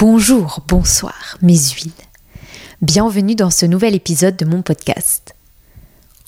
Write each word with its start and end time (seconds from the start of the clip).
Bonjour, 0.00 0.60
bonsoir, 0.68 1.38
mes 1.42 1.58
huiles. 1.58 1.90
Bienvenue 2.82 3.34
dans 3.34 3.50
ce 3.50 3.66
nouvel 3.66 3.96
épisode 3.96 4.36
de 4.36 4.44
mon 4.44 4.62
podcast. 4.62 5.34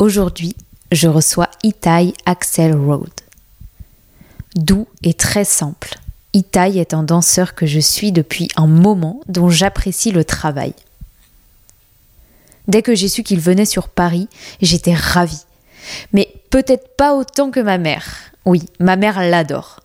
Aujourd'hui, 0.00 0.56
je 0.90 1.06
reçois 1.06 1.48
Itai 1.62 2.14
Axel 2.26 2.74
Road. 2.74 3.12
Doux 4.56 4.88
et 5.04 5.14
très 5.14 5.44
simple, 5.44 5.94
Itai 6.32 6.80
est 6.80 6.94
un 6.94 7.04
danseur 7.04 7.54
que 7.54 7.64
je 7.64 7.78
suis 7.78 8.10
depuis 8.10 8.48
un 8.56 8.66
moment 8.66 9.20
dont 9.28 9.50
j'apprécie 9.50 10.10
le 10.10 10.24
travail. 10.24 10.74
Dès 12.66 12.82
que 12.82 12.96
j'ai 12.96 13.08
su 13.08 13.22
qu'il 13.22 13.38
venait 13.38 13.66
sur 13.66 13.88
Paris, 13.88 14.26
j'étais 14.60 14.94
ravie. 14.94 15.44
Mais 16.12 16.34
peut-être 16.50 16.96
pas 16.96 17.14
autant 17.14 17.52
que 17.52 17.60
ma 17.60 17.78
mère. 17.78 18.32
Oui, 18.44 18.64
ma 18.80 18.96
mère 18.96 19.20
l'adore. 19.20 19.78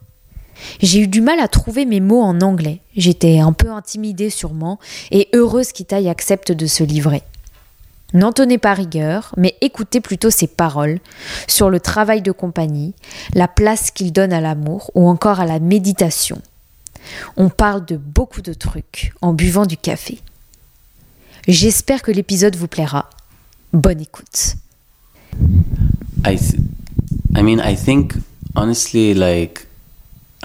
J'ai 0.81 1.01
eu 1.01 1.07
du 1.07 1.21
mal 1.21 1.39
à 1.39 1.47
trouver 1.47 1.85
mes 1.85 1.99
mots 1.99 2.21
en 2.21 2.41
anglais. 2.41 2.81
J'étais 2.95 3.39
un 3.39 3.53
peu 3.53 3.71
intimidée 3.71 4.29
sûrement, 4.29 4.79
et 5.11 5.29
heureuse 5.33 5.71
qu'Itaï 5.71 6.09
accepte 6.09 6.51
de 6.51 6.65
se 6.65 6.83
livrer. 6.83 7.23
N'en 8.13 8.31
tenez 8.31 8.57
pas 8.57 8.73
rigueur, 8.73 9.33
mais 9.35 9.55
écoutez 9.61 9.99
plutôt 9.99 10.29
ses 10.29 10.47
paroles 10.47 10.99
sur 11.47 11.69
le 11.69 11.79
travail 11.79 12.21
de 12.21 12.31
compagnie, 12.31 12.93
la 13.33 13.47
place 13.47 13.91
qu'il 13.91 14.13
donne 14.13 14.31
à 14.31 14.41
l'amour 14.41 14.91
ou 14.95 15.09
encore 15.09 15.39
à 15.39 15.45
la 15.45 15.59
méditation. 15.59 16.41
On 17.35 17.49
parle 17.49 17.85
de 17.85 17.97
beaucoup 17.97 18.41
de 18.41 18.53
trucs 18.53 19.13
en 19.21 19.34
buvant 19.34 19.65
du 19.65 19.77
café. 19.77 20.19
J'espère 21.47 22.01
que 22.01 22.12
l'épisode 22.12 22.55
vous 22.55 22.67
plaira. 22.67 23.09
Bonne 23.73 24.01
écoute. 24.01 24.55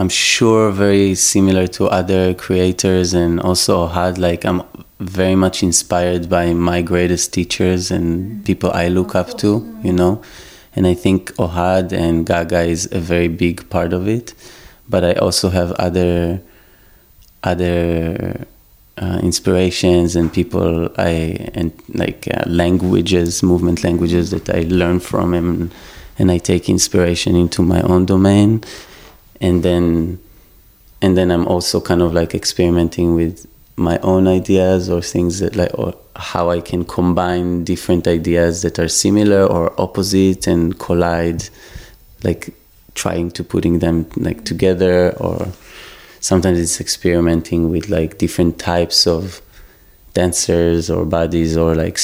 I'm 0.00 0.08
sure 0.08 0.70
very 0.70 1.14
similar 1.14 1.66
to 1.76 1.84
other 1.88 2.32
creators 2.32 3.12
and 3.12 3.38
also 3.38 3.86
had 3.86 4.16
like 4.16 4.46
I'm 4.46 4.62
very 4.98 5.34
much 5.34 5.62
inspired 5.62 6.30
by 6.30 6.54
my 6.54 6.80
greatest 6.80 7.34
teachers 7.34 7.90
and 7.90 8.42
people 8.46 8.70
I 8.70 8.88
look 8.88 9.14
up 9.14 9.36
to, 9.40 9.50
you 9.84 9.92
know. 9.92 10.22
And 10.74 10.86
I 10.86 10.94
think 10.94 11.34
Ohad 11.34 11.92
and 11.92 12.24
Gaga 12.24 12.62
is 12.62 12.90
a 12.92 12.98
very 12.98 13.28
big 13.28 13.68
part 13.68 13.92
of 13.92 14.08
it. 14.08 14.32
But 14.88 15.04
I 15.04 15.12
also 15.16 15.50
have 15.50 15.72
other 15.72 16.40
other 17.44 18.46
uh, 18.96 19.20
inspirations 19.22 20.16
and 20.16 20.32
people 20.32 20.88
I 20.96 21.50
and 21.52 21.72
like 21.92 22.26
uh, 22.32 22.44
languages, 22.46 23.42
movement 23.42 23.84
languages 23.84 24.30
that 24.30 24.48
I 24.48 24.62
learn 24.62 25.00
from 25.00 25.34
and 25.34 25.70
and 26.18 26.30
I 26.30 26.38
take 26.38 26.70
inspiration 26.70 27.36
into 27.36 27.60
my 27.60 27.82
own 27.82 28.06
domain 28.06 28.64
and 29.40 29.62
then 29.62 30.18
and 31.02 31.16
then 31.16 31.30
I'm 31.30 31.46
also 31.46 31.80
kind 31.80 32.02
of 32.02 32.12
like 32.12 32.34
experimenting 32.34 33.14
with 33.14 33.46
my 33.76 33.98
own 34.00 34.28
ideas 34.28 34.90
or 34.90 35.00
things 35.00 35.38
that 35.40 35.56
like 35.56 35.70
or 35.78 35.94
how 36.16 36.50
I 36.50 36.60
can 36.60 36.84
combine 36.84 37.64
different 37.64 38.06
ideas 38.06 38.62
that 38.62 38.78
are 38.78 38.88
similar 38.88 39.44
or 39.44 39.72
opposite 39.80 40.46
and 40.46 40.78
collide 40.78 41.48
like 42.22 42.52
trying 42.94 43.30
to 43.30 43.42
putting 43.42 43.78
them 43.78 44.06
like 44.16 44.44
together 44.44 45.16
or 45.18 45.48
sometimes 46.20 46.58
it's 46.58 46.80
experimenting 46.80 47.70
with 47.70 47.88
like 47.88 48.18
different 48.18 48.58
types 48.58 49.06
of 49.06 49.40
dancers 50.12 50.90
or 50.90 51.06
bodies 51.06 51.56
or 51.56 51.74
like 51.74 51.98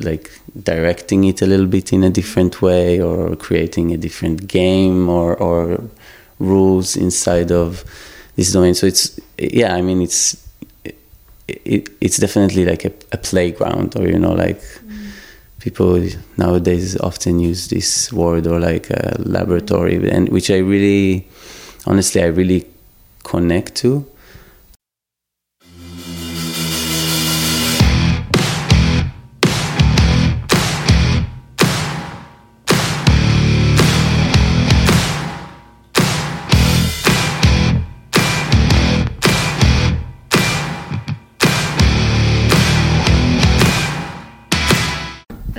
like 0.00 0.30
directing 0.64 1.24
it 1.24 1.42
a 1.42 1.46
little 1.46 1.66
bit 1.66 1.92
in 1.92 2.02
a 2.02 2.10
different 2.10 2.60
way 2.62 3.00
or 3.00 3.36
creating 3.36 3.92
a 3.92 3.96
different 3.96 4.48
game 4.48 5.08
or 5.08 5.36
or 5.36 5.80
rules 6.40 6.96
inside 6.96 7.52
of 7.52 7.84
this 8.36 8.52
domain. 8.52 8.74
So 8.74 8.86
it's 8.86 9.20
yeah, 9.38 9.74
I 9.74 9.82
mean 9.82 10.02
it's 10.02 10.36
it, 11.46 11.88
it's 12.00 12.16
definitely 12.16 12.64
like 12.64 12.84
a, 12.84 12.92
a 13.12 13.18
playground 13.18 13.96
or 13.96 14.08
you 14.08 14.18
know 14.18 14.32
like 14.32 14.60
mm. 14.60 15.10
people 15.60 16.04
nowadays 16.36 16.98
often 17.00 17.38
use 17.38 17.68
this 17.68 18.12
word 18.12 18.46
or 18.46 18.58
like 18.58 18.90
a 18.90 19.16
laboratory 19.18 20.10
and 20.10 20.28
which 20.28 20.50
I 20.50 20.58
really 20.58 21.28
honestly 21.86 22.22
I 22.22 22.26
really 22.26 22.66
connect 23.24 23.74
to 23.76 24.06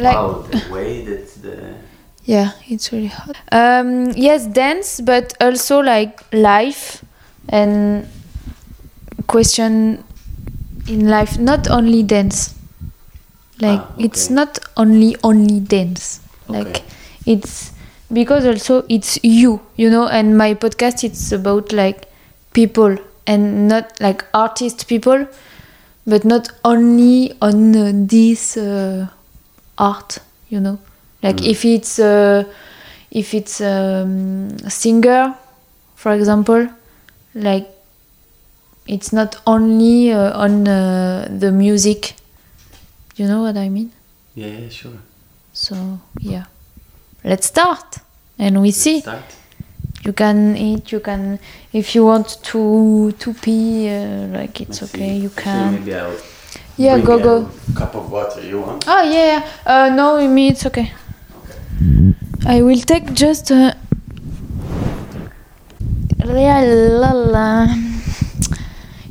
like 0.01 0.15
wow, 0.15 0.41
the 0.51 0.73
way 0.73 1.03
that 1.05 1.27
the 1.41 1.75
yeah 2.25 2.51
it's 2.67 2.91
really 2.91 3.07
hot 3.07 3.35
um 3.51 4.11
yes 4.15 4.45
dance 4.47 5.01
but 5.01 5.33
also 5.41 5.79
like 5.79 6.21
life 6.33 7.03
and 7.49 8.07
question 9.27 10.03
in 10.87 11.07
life 11.07 11.37
not 11.39 11.69
only 11.69 12.03
dance 12.03 12.53
like 13.59 13.79
Ah, 13.79 13.91
okay. 13.95 14.05
it's 14.05 14.29
not 14.29 14.59
only 14.77 15.15
only 15.23 15.59
dance 15.59 16.19
like 16.47 16.67
Okay. 16.67 16.83
it's 17.25 17.71
because 18.11 18.45
also 18.45 18.83
it's 18.89 19.19
you 19.23 19.59
you 19.77 19.89
know 19.89 20.07
and 20.07 20.37
my 20.37 20.53
podcast 20.53 21.03
it's 21.03 21.31
about 21.31 21.71
like 21.71 22.05
people 22.53 22.97
and 23.27 23.67
not 23.67 23.99
like 24.01 24.25
artist 24.33 24.87
people 24.87 25.27
but 26.07 26.25
not 26.25 26.49
only 26.65 27.31
on 27.41 27.75
uh, 27.75 27.91
this 27.93 28.57
uh, 28.57 29.07
art 29.89 30.19
you 30.49 30.59
know? 30.59 30.77
Like 31.23 31.37
Mm. 31.41 31.49
if 31.51 31.65
it's 31.65 31.99
uh, 31.99 32.43
if 33.11 33.33
it's 33.33 33.61
um, 33.61 34.55
a 34.65 34.69
singer 34.69 35.35
for 35.95 36.11
example 36.13 36.67
like 37.35 37.67
it's 38.87 39.13
not 39.13 39.35
only 39.45 40.11
uh, 40.11 40.43
on 40.43 40.67
uh, 40.67 41.27
the 41.39 41.51
music. 41.51 42.15
You 43.15 43.27
know 43.27 43.41
what 43.43 43.55
i 43.57 43.69
mean? 43.69 43.91
Yeah 44.35 44.47
yeah 44.47 44.69
sure. 44.69 44.97
So 45.53 45.75
yeah. 46.19 46.45
Let's 47.23 47.47
start 47.47 47.99
and 48.39 48.61
we 48.61 48.71
see. 48.71 49.01
start. 49.01 49.23
You 50.05 50.13
can 50.13 50.57
eat 50.57 50.91
you 50.91 50.99
can 50.99 51.37
if 51.73 51.93
you 51.95 52.05
want 52.05 52.27
to 52.51 53.11
to 53.19 53.33
pee 53.33 53.89
uh, 53.89 54.27
like 54.37 54.59
it's 54.63 54.81
Let's 54.81 54.95
okay 54.95 55.13
see. 55.13 55.23
you 55.23 55.29
can. 55.29 55.73
maybe 55.73 55.93
I'll 55.93 56.17
yeah 56.77 56.93
bring 56.95 57.05
go 57.05 57.15
a 57.17 57.21
go. 57.21 57.49
cup 57.75 57.95
of 57.95 58.11
water 58.11 58.41
you 58.41 58.61
want? 58.61 58.85
Oh 58.87 59.03
yeah 59.03 59.47
uh, 59.65 59.89
no 59.89 60.27
me 60.27 60.49
it's 60.49 60.65
okay. 60.65 60.93
Okay. 61.43 62.15
i 62.45 62.61
will 62.61 62.79
take 62.79 63.13
just 63.13 63.51
uh, 63.51 63.73
yeah, 66.37 66.61
la, 66.61 67.11
la. 67.11 67.67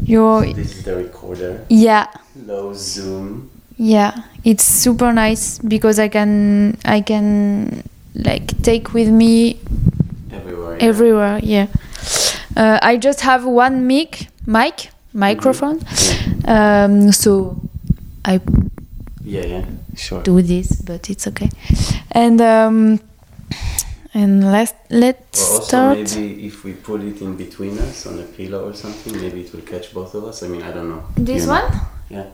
your 0.03 0.45
this 0.53 0.77
is 0.77 0.85
the 0.85 0.97
recorder. 0.97 1.65
Yeah. 1.69 2.07
Low 2.47 2.73
zoom. 2.73 3.51
Yeah. 3.77 4.25
It's 4.45 4.65
super 4.65 5.13
nice 5.13 5.59
because 5.59 5.99
i 5.99 6.09
can 6.09 6.79
i 6.85 7.01
can 7.01 7.83
like 8.15 8.61
take 8.63 8.93
with 8.95 9.09
me 9.09 9.61
everywhere 10.33 10.77
yeah. 10.77 10.85
everywhere 10.85 11.41
yeah. 11.43 11.67
Uh, 12.57 12.79
i 12.83 12.97
just 12.97 13.21
have 13.21 13.45
one 13.45 13.87
mic 13.87 14.29
mic 14.47 14.91
microphone 15.13 15.79
um, 16.47 17.13
so 17.13 17.57
i 18.25 18.41
yeah 19.25 19.45
yeah 19.47 19.65
sure 19.97 20.23
do 20.23 20.41
this 20.43 20.81
but 20.83 21.11
it's 21.11 21.27
okay 21.27 21.49
and 22.13 22.41
um, 22.41 22.99
and 24.15 24.51
let's 24.51 24.73
let's 24.91 25.41
Or 25.51 25.55
also 25.57 25.63
start 25.69 25.99
maybe 26.17 26.47
if 26.47 26.65
we 26.65 26.73
put 26.73 27.01
it 27.03 27.21
in 27.23 27.37
between 27.37 27.79
us 27.79 28.07
on 28.07 28.19
a 28.19 28.25
pillow 28.25 28.69
or 28.69 28.75
something, 28.75 29.13
maybe 29.21 29.43
it 29.43 29.53
will 29.55 29.61
catch 29.63 29.95
both 29.95 30.15
of 30.17 30.25
us. 30.25 30.43
I 30.43 30.49
mean, 30.49 30.63
I 30.63 30.73
don't 30.73 30.89
know. 30.89 31.05
this 31.17 31.43
You 31.43 31.47
know? 31.47 31.61
one 31.61 31.81
Yeah. 32.09 32.27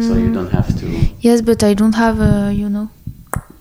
So 0.00 0.14
you 0.14 0.30
Mm, 0.30 0.34
don't 0.34 0.50
have 0.50 0.68
to. 0.80 0.86
yes 1.20 1.40
but 1.42 1.62
i 1.62 1.72
don't 1.74 1.94
have 1.94 2.18
a 2.20 2.52
you 2.52 2.68
know 2.68 2.88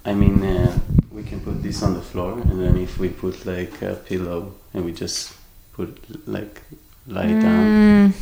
I 0.05 0.13
mean, 0.13 0.41
uh, 0.41 0.71
we 1.11 1.21
can 1.23 1.41
put 1.41 1.61
this 1.61 1.83
on 1.83 1.93
the 1.93 2.01
floor, 2.01 2.31
and 2.39 2.61
then 2.63 2.77
if 2.77 2.97
we 2.97 3.09
put 3.09 3.45
like 3.45 3.81
a 3.81 3.95
pillow 3.95 4.53
and 4.73 4.85
we 4.85 4.93
just 4.93 5.33
put 5.73 5.89
like 6.25 6.61
lie 7.07 7.33
down. 7.33 8.13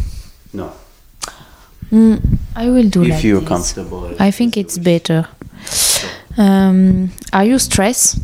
No. 0.55 0.67
mm, 1.91 2.17
i 2.55 2.65
will 2.73 2.89
do 2.95 3.03
if 3.03 3.09
like 3.09 3.23
you're 3.27 3.39
this. 3.41 3.49
comfortable. 3.53 4.03
i 4.19 4.31
think 4.31 4.51
it's 4.57 4.77
better 4.91 5.19
um, 6.37 7.11
are 7.37 7.45
you 7.51 7.57
stressed 7.59 8.17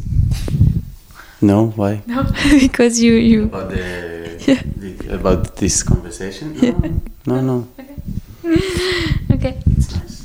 No. 1.41 1.59
Why? 1.79 1.93
no 2.07 2.19
because 2.65 3.01
you 3.05 3.13
you 3.31 3.39
About 3.49 3.69
the, 3.69 3.83
the 4.81 4.91
about 5.19 5.41
this 5.61 5.81
conversation? 5.91 6.47
No. 6.61 6.71
No. 7.25 7.37
No. 7.49 7.57
okay 9.35 9.53
It's 9.77 9.89
nice. 9.97 10.15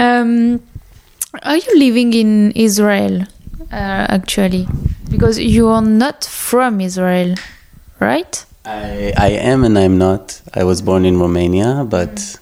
Um, 0.00 0.60
are 1.50 1.56
you 1.64 1.72
living 1.78 2.10
in 2.22 2.50
Israel 2.68 3.14
uh, 3.70 4.04
actually? 4.18 4.66
Because 5.10 5.38
you 5.38 5.68
are 5.68 5.82
not 6.04 6.24
from 6.24 6.80
Israel, 6.80 7.30
right? 8.00 8.34
I 8.64 9.12
I 9.16 9.28
am 9.28 9.64
and 9.64 9.78
I'm 9.78 9.98
not. 9.98 10.40
I 10.54 10.64
was 10.64 10.82
born 10.82 11.04
in 11.04 11.18
Romania, 11.18 11.84
but 11.88 12.38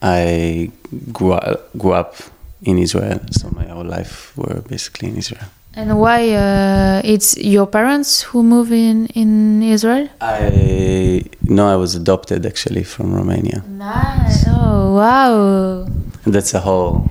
I 0.00 0.70
grew 1.12 1.32
up, 1.32 1.68
grew 1.76 1.92
up 1.92 2.14
in 2.62 2.78
Israel. 2.78 3.20
So 3.30 3.50
my 3.50 3.66
whole 3.66 3.84
life 3.84 4.36
were 4.36 4.62
basically 4.68 5.08
in 5.08 5.16
Israel. 5.16 5.44
And 5.74 5.98
why 6.00 6.30
uh, 6.32 7.02
it's 7.04 7.36
your 7.36 7.66
parents 7.66 8.22
who 8.22 8.42
move 8.42 8.72
in 8.72 9.06
in 9.08 9.62
Israel? 9.62 10.08
I 10.20 11.24
no, 11.42 11.68
I 11.68 11.76
was 11.76 11.94
adopted 11.94 12.46
actually 12.46 12.84
from 12.84 13.14
Romania. 13.14 13.62
Nice. 13.68 14.44
Oh 14.48 14.94
wow. 14.94 15.86
That's 16.24 16.54
a 16.54 16.60
whole. 16.60 17.06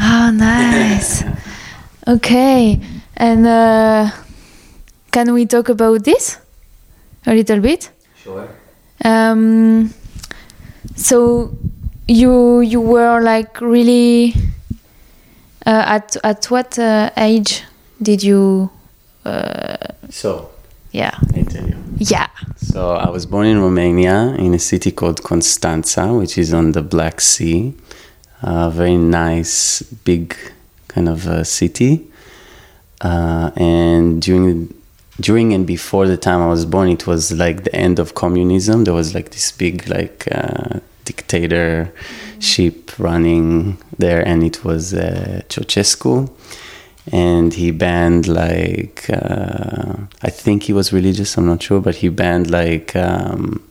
Oh 0.00 0.30
nice. 0.30 1.24
okay. 2.06 2.80
And 3.16 3.46
uh, 3.46 4.10
can 5.10 5.34
we 5.34 5.44
talk 5.44 5.68
about 5.68 6.04
this 6.04 6.38
a 7.26 7.34
little 7.34 7.60
bit? 7.60 7.90
Sure. 8.22 8.48
Um, 9.04 9.92
so 10.96 11.50
you 12.08 12.60
you 12.60 12.80
were 12.80 13.20
like 13.20 13.60
really 13.60 14.34
uh, 15.66 15.84
at 15.86 16.16
at 16.24 16.46
what 16.50 16.78
uh, 16.78 17.10
age 17.16 17.62
did 18.02 18.22
you 18.22 18.70
uh, 19.24 19.76
So 20.10 20.50
yeah 20.92 21.12
I 21.34 21.42
tell 21.42 21.66
you. 21.66 21.76
yeah 21.98 22.28
So 22.56 22.92
I 22.92 23.10
was 23.10 23.26
born 23.26 23.46
in 23.46 23.60
Romania 23.60 24.34
in 24.38 24.54
a 24.54 24.58
city 24.58 24.90
called 24.90 25.22
Constanza, 25.22 26.12
which 26.12 26.38
is 26.38 26.52
on 26.52 26.72
the 26.72 26.82
Black 26.82 27.20
Sea. 27.20 27.74
A 28.42 28.70
very 28.70 28.96
nice, 28.96 29.82
big 30.04 30.36
kind 30.86 31.08
of 31.08 31.26
uh, 31.26 31.42
city. 31.44 32.06
Uh, 33.00 33.50
and 33.56 34.22
during 34.22 34.72
during 35.20 35.52
and 35.52 35.66
before 35.66 36.06
the 36.06 36.16
time 36.16 36.40
I 36.40 36.48
was 36.48 36.64
born, 36.64 36.88
it 36.88 37.06
was 37.06 37.32
like 37.32 37.64
the 37.64 37.74
end 37.74 37.98
of 37.98 38.14
communism. 38.14 38.84
There 38.84 38.94
was 38.94 39.14
like 39.14 39.30
this 39.30 39.50
big 39.52 39.88
like 39.88 40.28
uh, 40.30 40.80
dictatorship 41.04 42.98
running 42.98 43.78
there, 43.98 44.26
and 44.26 44.44
it 44.44 44.64
was 44.64 44.94
uh, 44.94 45.42
Ceausescu 45.48 46.30
and 47.12 47.54
he 47.54 47.70
banned 47.70 48.28
like 48.28 49.08
uh, 49.10 49.94
I 50.22 50.30
think 50.30 50.64
he 50.64 50.72
was 50.72 50.92
religious. 50.92 51.36
I'm 51.36 51.46
not 51.46 51.62
sure, 51.62 51.80
but 51.80 51.96
he 51.96 52.08
banned 52.08 52.50
like 52.50 52.94
um, 52.96 53.62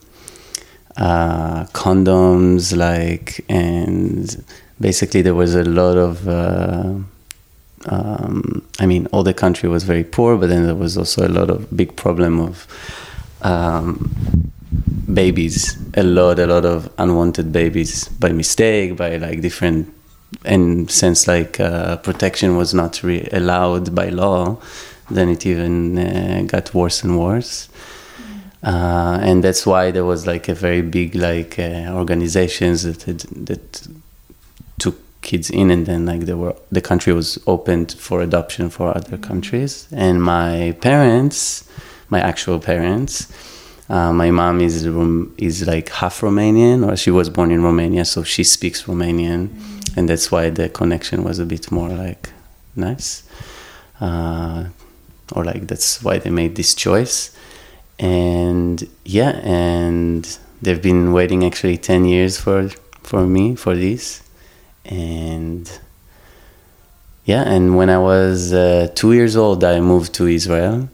uh, 0.95 1.65
condoms, 1.65 2.75
like 2.75 3.45
and 3.49 4.43
basically 4.79 5.21
there 5.21 5.35
was 5.35 5.55
a 5.55 5.63
lot 5.63 5.97
of. 5.97 6.27
Um, 7.85 8.67
I 8.79 8.85
mean, 8.85 9.07
all 9.07 9.23
the 9.23 9.33
country 9.33 9.69
was 9.69 9.83
very 9.83 10.03
poor, 10.03 10.37
but 10.37 10.47
then 10.49 10.65
there 10.65 10.75
was 10.75 10.97
also 10.97 11.27
a 11.27 11.29
lot 11.29 11.49
of 11.49 11.75
big 11.75 11.95
problem 11.95 12.39
of 12.39 12.67
um, 13.43 14.51
babies, 15.13 15.77
a 15.95 16.03
lot, 16.03 16.39
a 16.39 16.47
lot 16.47 16.65
of 16.65 16.91
unwanted 16.97 17.53
babies 17.53 18.07
by 18.07 18.31
mistake, 18.31 18.97
by 18.97 19.17
like 19.17 19.41
different 19.41 19.93
and 20.43 20.89
since 20.91 21.27
like 21.27 21.59
uh, 21.59 21.97
protection 21.97 22.57
was 22.57 22.73
not 22.73 23.03
re- 23.03 23.27
allowed 23.31 23.95
by 23.95 24.09
law, 24.09 24.57
then 25.09 25.29
it 25.29 25.45
even 25.45 25.97
uh, 25.97 26.43
got 26.47 26.73
worse 26.73 27.03
and 27.03 27.19
worse. 27.19 27.69
Uh, 28.63 29.19
and 29.21 29.43
that's 29.43 29.65
why 29.65 29.91
there 29.91 30.03
was 30.03 30.27
like 30.27 30.49
a 30.49 30.53
very 30.53 30.81
big 30.81 31.15
like 31.15 31.57
uh, 31.59 31.91
organizations 31.93 32.83
that 32.83 33.03
had, 33.03 33.19
that 33.45 33.87
kids 35.27 35.49
in, 35.49 35.69
and 35.69 35.85
then 35.85 36.05
like 36.05 36.21
were 36.41 36.55
the 36.71 36.81
country 36.81 37.13
was 37.13 37.29
opened 37.45 37.89
for 38.05 38.21
adoption 38.21 38.69
for 38.69 38.85
other 38.97 39.17
countries. 39.29 39.87
And 39.91 40.15
my 40.35 40.75
parents, 40.81 41.37
my 42.09 42.21
actual 42.31 42.59
parents, 42.59 43.13
uh, 43.89 44.11
my 44.11 44.31
mom 44.31 44.55
is 44.61 44.85
is 45.37 45.67
like 45.73 45.89
half 46.01 46.21
Romanian, 46.21 46.79
or 46.87 46.95
she 46.97 47.11
was 47.11 47.29
born 47.29 47.51
in 47.51 47.61
Romania, 47.69 48.03
so 48.05 48.23
she 48.23 48.43
speaks 48.43 48.83
Romanian, 48.83 49.49
and 49.95 50.09
that's 50.09 50.31
why 50.31 50.49
the 50.49 50.67
connection 50.69 51.23
was 51.23 51.39
a 51.39 51.45
bit 51.45 51.71
more 51.71 51.89
like 51.89 52.23
nice, 52.75 53.23
uh, 54.01 54.65
or 55.33 55.43
like 55.43 55.67
that's 55.67 56.03
why 56.03 56.19
they 56.19 56.31
made 56.41 56.55
this 56.55 56.75
choice. 56.75 57.31
And 57.99 58.87
yeah, 59.05 59.39
and 59.43 60.23
they've 60.61 60.81
been 60.81 61.13
waiting 61.13 61.43
actually 61.43 61.77
ten 61.77 62.05
years 62.05 62.37
for 62.37 62.69
for 63.03 63.25
me 63.25 63.55
for 63.55 63.73
this, 63.75 64.21
and 64.87 65.79
yeah, 67.25 67.43
and 67.43 67.75
when 67.75 67.89
I 67.89 67.97
was 67.97 68.53
uh, 68.53 68.89
two 68.95 69.13
years 69.13 69.35
old, 69.35 69.63
I 69.63 69.79
moved 69.79 70.13
to 70.15 70.27
Israel, 70.27 70.89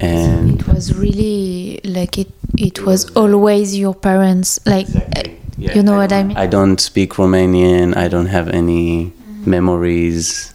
and 0.00 0.60
it 0.60 0.66
was 0.66 0.94
really 0.96 1.80
like 1.84 2.18
it 2.18 2.32
it 2.56 2.84
was 2.84 3.10
always 3.10 3.78
your 3.78 3.94
parents 3.94 4.58
like 4.66 4.88
eh, 5.16 5.38
Yeah, 5.58 5.74
you 5.74 5.82
know 5.82 5.96
what 5.96 6.12
I 6.12 6.22
mean? 6.22 6.36
I 6.36 6.46
don't 6.46 6.80
speak 6.80 7.14
Romanian. 7.14 7.96
I 7.96 8.06
don't 8.06 8.26
have 8.26 8.48
any 8.48 9.06
mm. 9.06 9.46
memories 9.46 10.54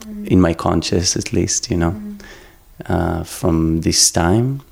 mm. 0.00 0.26
in 0.26 0.40
my 0.40 0.54
conscious, 0.54 1.16
at 1.16 1.32
least, 1.32 1.70
you 1.70 1.76
know, 1.76 1.92
mm. 1.92 2.20
uh, 2.86 3.22
from 3.22 3.82
this 3.82 4.10
time. 4.10 4.62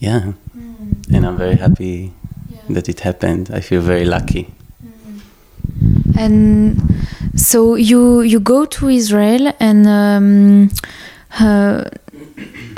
Yeah, 0.00 0.32
and 1.12 1.26
I'm 1.26 1.36
very 1.36 1.56
happy 1.56 2.12
that 2.70 2.88
it 2.88 3.00
happened. 3.00 3.50
I 3.52 3.60
feel 3.60 3.82
very 3.82 4.06
lucky. 4.06 4.54
And 6.18 6.82
so 7.36 7.76
you 7.76 8.20
you 8.22 8.40
go 8.40 8.64
to 8.64 8.88
Israel 8.88 9.52
and 9.60 9.86
um, 9.86 10.70
uh, 11.38 11.84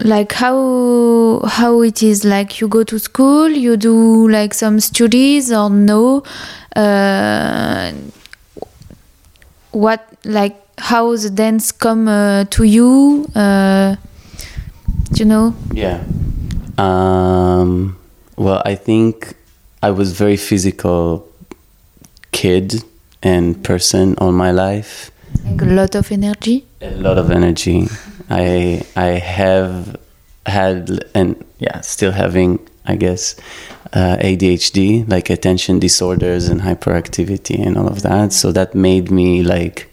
like 0.02 0.32
how 0.32 1.40
how 1.46 1.82
it 1.82 2.02
is 2.02 2.24
like 2.24 2.60
you 2.60 2.68
go 2.68 2.84
to 2.84 2.98
school 2.98 3.48
you 3.48 3.76
do 3.76 4.28
like 4.28 4.54
some 4.54 4.80
studies 4.80 5.50
or 5.52 5.70
no 5.70 6.22
uh, 6.76 7.92
what 9.72 10.06
like 10.24 10.56
how 10.78 11.16
the 11.16 11.30
dance 11.30 11.72
come 11.72 12.08
uh, 12.08 12.44
to 12.44 12.64
you 12.64 13.26
uh, 13.34 13.96
you 15.14 15.24
know 15.24 15.54
Yeah. 15.72 16.02
Um, 16.78 17.98
well, 18.36 18.62
I 18.64 18.74
think 18.74 19.34
I 19.82 19.90
was 19.90 20.12
very 20.12 20.36
physical 20.38 21.28
kid 22.32 22.82
and 23.22 23.62
person 23.62 24.14
all 24.18 24.32
my 24.32 24.50
life. 24.50 25.10
like 25.44 25.62
a 25.62 25.66
lot 25.66 25.94
of 25.94 26.10
energy 26.10 26.66
A 26.80 26.90
lot 26.90 27.18
of 27.18 27.30
energy. 27.30 27.88
I 28.30 28.82
I 28.96 29.20
have 29.20 29.96
had 30.46 31.04
and 31.14 31.36
yeah, 31.58 31.80
still 31.82 32.12
having, 32.12 32.58
I 32.86 32.96
guess, 32.96 33.36
uh, 33.92 34.16
ADHD, 34.16 35.08
like 35.08 35.28
attention 35.30 35.78
disorders 35.78 36.48
and 36.48 36.62
hyperactivity 36.62 37.64
and 37.64 37.76
all 37.76 37.86
of 37.86 38.02
that. 38.02 38.32
So 38.32 38.52
that 38.52 38.74
made 38.74 39.10
me 39.10 39.42
like 39.42 39.89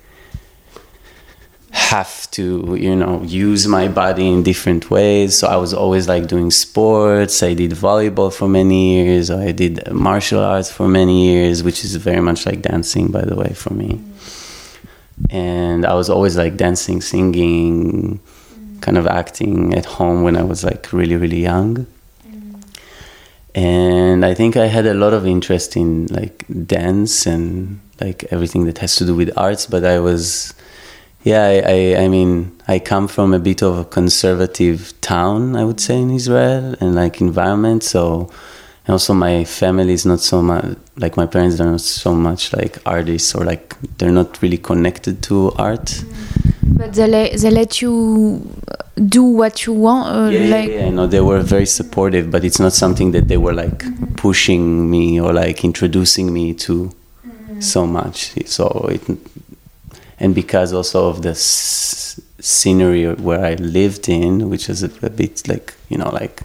have 1.78 2.30
to 2.32 2.76
you 2.80 2.96
know 2.96 3.22
use 3.24 3.68
my 3.68 3.88
body 3.88 4.28
in 4.28 4.42
different 4.44 4.90
ways. 4.90 5.38
So 5.38 5.48
i 5.48 5.56
was 5.56 5.74
always 5.74 6.08
like 6.08 6.28
doing 6.28 6.50
sports. 6.52 7.44
I 7.44 7.54
did 7.54 7.72
volleyball 7.72 8.34
for 8.34 8.48
many 8.50 8.80
years. 8.96 9.30
I 9.30 9.52
did 9.52 9.74
martial 9.92 10.42
arts 10.54 10.72
for 10.72 10.88
many 10.88 11.18
years 11.32 11.64
which 11.64 11.80
is 11.86 11.96
very 11.96 12.22
much 12.30 12.46
like 12.50 12.62
dancing 12.62 13.06
by 13.18 13.24
the 13.30 13.36
way 13.36 13.52
for 13.64 13.74
me. 13.82 13.90
And 15.30 15.86
i 15.86 15.94
was 15.94 16.10
always 16.10 16.36
like 16.44 16.58
dancing 16.58 17.00
singing 17.02 18.20
kind 18.82 18.98
of 18.98 19.06
acting 19.08 19.74
at 19.80 19.86
home 19.98 20.20
when 20.26 20.36
i 20.42 20.44
was 20.52 20.64
like 20.64 20.92
really 20.92 21.18
really 21.24 21.42
young. 21.52 21.86
And 23.56 24.26
i 24.26 24.34
think 24.34 24.52
i 24.58 24.68
had 24.78 24.86
a 24.86 24.98
lot 25.04 25.14
of 25.14 25.26
interest 25.36 25.70
in 25.82 26.08
like 26.08 26.46
dance 26.78 27.26
and 27.34 27.80
like 28.02 28.20
everything 28.36 28.66
that 28.66 28.78
has 28.84 28.96
to 28.98 29.06
do 29.06 29.16
with 29.16 29.30
arts 29.48 29.66
but 29.74 29.84
i 29.84 30.00
was 30.00 30.54
yeah, 31.28 31.44
I, 31.44 31.56
I, 31.76 32.04
I 32.04 32.08
mean, 32.08 32.58
I 32.70 32.80
come 32.80 33.08
from 33.08 33.34
a 33.34 33.40
bit 33.40 33.62
of 33.62 33.78
a 33.78 33.86
conservative 33.86 34.94
town, 35.02 35.58
I 35.58 35.64
would 35.66 35.82
say, 35.82 36.00
in 36.00 36.10
Israel, 36.12 36.76
and 36.80 36.96
like 36.96 37.20
environment. 37.20 37.84
So, 37.84 38.32
and 38.86 38.94
also 38.94 39.14
my 39.14 39.44
family 39.44 39.92
is 39.92 40.06
not 40.06 40.22
so 40.22 40.42
much 40.42 40.78
like 40.96 41.18
my 41.18 41.26
parents. 41.26 41.58
They're 41.58 41.70
not 41.70 41.82
so 41.82 42.16
much 42.16 42.54
like 42.54 42.78
artists, 42.86 43.36
or 43.36 43.44
like 43.44 43.76
they're 43.98 44.18
not 44.22 44.42
really 44.42 44.58
connected 44.58 45.22
to 45.24 45.52
art. 45.58 46.04
but 46.64 46.94
they, 46.94 47.08
let 47.08 47.38
they 47.42 47.52
let 47.52 47.82
you 47.82 48.48
do 49.18 49.24
what 49.24 49.66
you 49.66 49.74
want 49.74 50.04
uh, 50.08 50.30
yeah, 50.30 50.56
like 50.56 50.70
yeah, 50.70 50.86
yeah, 50.86 50.90
no, 50.90 51.08
they 51.08 51.22
were 51.22 51.42
very 51.42 51.66
supportive, 51.66 52.32
but 52.32 52.44
it's 52.44 52.60
not 52.60 52.74
something 52.74 53.12
that 53.12 53.28
they 53.28 53.38
were 53.38 53.54
like 53.54 53.84
pushing 54.16 54.90
me 54.90 55.20
or 55.20 55.34
like 55.34 55.64
introducing 55.64 56.34
me 56.34 56.54
to 56.54 56.92
so 57.60 57.86
much. 57.86 58.34
So 58.48 58.88
it, 58.90 59.02
and 60.20 60.34
because 60.34 60.74
also 60.74 61.10
of 61.10 61.22
the 61.22 61.32
s- 61.32 62.20
scenery 62.40 63.14
where 63.14 63.44
I 63.44 63.56
lived 63.56 64.10
in, 64.10 64.50
which 64.50 64.70
is 64.70 64.84
a, 64.84 64.92
a 65.06 65.10
bit 65.10 65.48
like 65.48 65.74
you 65.90 65.98
know 65.98 66.10
like 66.10 66.42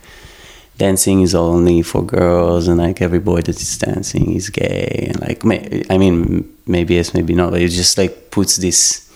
dancing 0.78 1.20
is 1.20 1.34
only 1.34 1.82
for 1.82 2.02
girls 2.04 2.66
and 2.66 2.78
like 2.78 3.00
every 3.02 3.18
boy 3.20 3.40
that 3.42 3.60
is 3.60 3.78
dancing 3.78 4.32
is 4.32 4.50
gay 4.50 5.06
and 5.10 5.20
like 5.20 5.44
may, 5.44 5.84
I 5.90 5.98
mean 5.98 6.48
maybe 6.66 6.94
yes 6.94 7.14
maybe 7.14 7.34
not 7.34 7.50
but 7.52 7.60
it 7.60 7.68
just 7.68 7.98
like 7.98 8.30
puts 8.30 8.56
this 8.56 9.08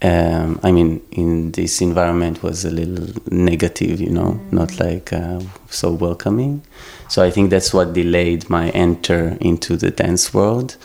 um, 0.00 0.60
I 0.62 0.70
mean, 0.70 1.02
in 1.10 1.50
this 1.52 1.80
environment 1.80 2.42
was 2.42 2.64
a 2.64 2.70
little 2.70 3.20
negative, 3.30 4.00
you 4.00 4.10
know, 4.10 4.40
not 4.52 4.78
like 4.78 5.12
uh, 5.12 5.40
so 5.70 5.92
welcoming. 5.92 6.62
So 7.08 7.24
I 7.24 7.30
think 7.30 7.50
that's 7.50 7.74
what 7.74 7.94
delayed 7.94 8.48
my 8.48 8.70
enter 8.70 9.36
into 9.40 9.76
the 9.76 9.90
dance 9.90 10.32
world. 10.32 10.76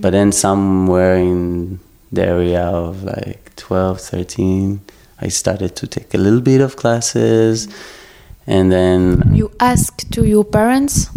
But 0.00 0.10
then 0.10 0.32
somewhere 0.32 1.16
in 1.16 1.80
the 2.14 2.26
area 2.26 2.62
of 2.62 3.04
like 3.04 3.54
12, 3.56 4.00
13, 4.00 4.80
I 5.20 5.28
started 5.28 5.76
to 5.76 5.86
take 5.86 6.14
a 6.14 6.18
little 6.18 6.40
bit 6.40 6.60
of 6.60 6.76
classes. 6.76 7.68
And 8.46 8.70
then, 8.70 9.30
You 9.34 9.50
ask 9.60 10.08
to 10.10 10.26
your 10.26 10.44
parents? 10.44 11.08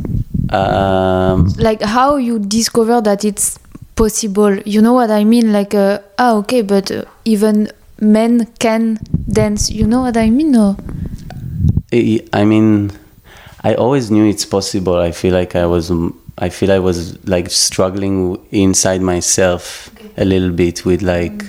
Um, 0.49 1.47
like 1.57 1.81
how 1.81 2.15
you 2.15 2.39
discover 2.39 3.01
that 3.01 3.25
it's 3.25 3.59
possible? 3.95 4.55
You 4.59 4.81
know 4.81 4.93
what 4.93 5.11
i 5.11 5.25
mean? 5.25 5.51
Like 5.51 5.73
uh, 5.73 5.99
ah 6.17 6.35
okay 6.37 6.61
but 6.61 6.89
uh, 6.89 7.03
even 7.25 7.69
men 7.99 8.45
can 8.59 8.99
dance. 9.27 9.69
You 9.69 9.85
know 9.87 10.01
what 10.01 10.15
i 10.15 10.29
mean 10.29 10.55
I 11.91 12.21
I 12.31 12.45
mean, 12.45 12.91
I 13.63 13.73
always 13.75 14.09
knew 14.11 14.25
it's 14.25 14.45
possible. 14.45 14.95
I 14.95 15.11
feel 15.11 15.33
like 15.33 15.55
I 15.55 15.65
was, 15.65 15.91
I 16.37 16.49
feel 16.49 16.71
I 16.71 16.79
was 16.79 17.17
like 17.27 17.49
struggling 17.49 18.37
inside 18.51 19.01
myself 19.01 19.89
a 20.17 20.25
little 20.25 20.51
bit 20.51 20.85
with 20.85 21.01
like 21.01 21.45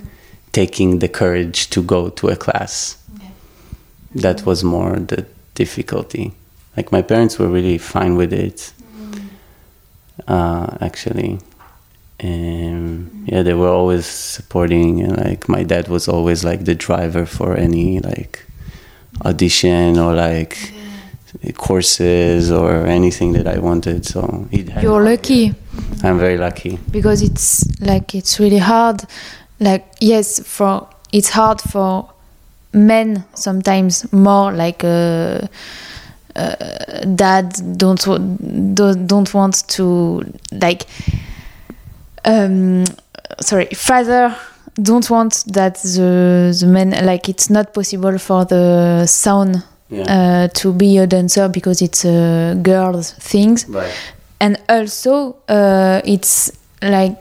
taking 0.53 1.01
the 1.01 1.09
courage 1.09 1.69
to 1.71 1.83
go 1.83 2.09
to 2.09 2.29
a 2.29 2.37
class. 2.37 2.97
That 4.15 4.47
was 4.47 4.65
more 4.65 4.97
the 4.97 5.27
difficulty. 5.55 6.33
Like 6.77 6.91
my 6.91 7.03
parents 7.03 7.39
were 7.39 7.49
really 7.49 7.79
fine 7.79 8.17
with 8.17 8.33
it, 8.33 8.73
uh, 10.27 10.79
actually. 10.81 11.39
And 12.21 13.29
yeah, 13.29 13.43
they 13.43 13.55
were 13.55 13.69
always 13.69 14.07
supporting, 14.07 15.03
and 15.03 15.17
like 15.19 15.49
my 15.49 15.63
dad 15.63 15.89
was 15.89 16.09
always 16.09 16.45
like 16.45 16.65
the 16.65 16.75
driver 16.75 17.27
for 17.27 17.57
any 17.57 18.01
like 18.01 18.45
audition 19.25 19.99
or 19.99 20.15
like 20.15 20.73
courses 21.55 22.51
or 22.51 22.87
anything 22.87 23.33
that 23.33 23.47
I 23.47 23.59
wanted. 23.59 24.05
So 24.07 24.47
it 24.51 24.83
you're 24.83 25.03
lucky 25.03 25.55
I'm 26.03 26.19
very 26.19 26.39
lucky. 26.39 26.79
because 26.91 27.23
it's 27.23 27.65
like 27.81 28.15
it's 28.15 28.39
really 28.41 28.59
hard 28.59 29.03
like 29.61 29.85
yes 30.01 30.41
for 30.41 30.89
it's 31.13 31.31
hard 31.31 31.61
for 31.61 32.09
men 32.73 33.25
sometimes 33.35 34.13
more 34.13 34.53
like 34.53 34.85
uh, 34.85 35.47
uh, 36.37 36.55
dad 37.15 37.55
don't 37.77 38.05
don't 38.75 39.07
don't 39.07 39.35
want 39.35 39.67
to 39.69 40.23
like 40.53 40.87
um 42.25 42.85
sorry 43.41 43.67
father 43.75 44.37
don't 44.81 45.11
want 45.11 45.45
that 45.47 45.75
the 45.83 46.57
the 46.61 46.67
men 46.67 46.91
like 47.05 47.29
it's 47.29 47.51
not 47.51 47.75
possible 47.75 48.19
for 48.19 48.45
the 48.45 49.07
son 49.07 49.63
Yeah. 49.91 50.03
uh, 50.05 50.49
to 50.61 50.73
be 50.73 50.99
a 50.99 51.07
dancer 51.07 51.49
because 51.49 51.81
it's 51.81 52.05
a 52.05 52.55
girl's 52.63 53.13
things 53.13 53.67
right. 53.71 53.91
and 54.39 54.59
also 54.69 55.37
uh, 55.49 56.03
it's 56.05 56.53
like 56.83 57.17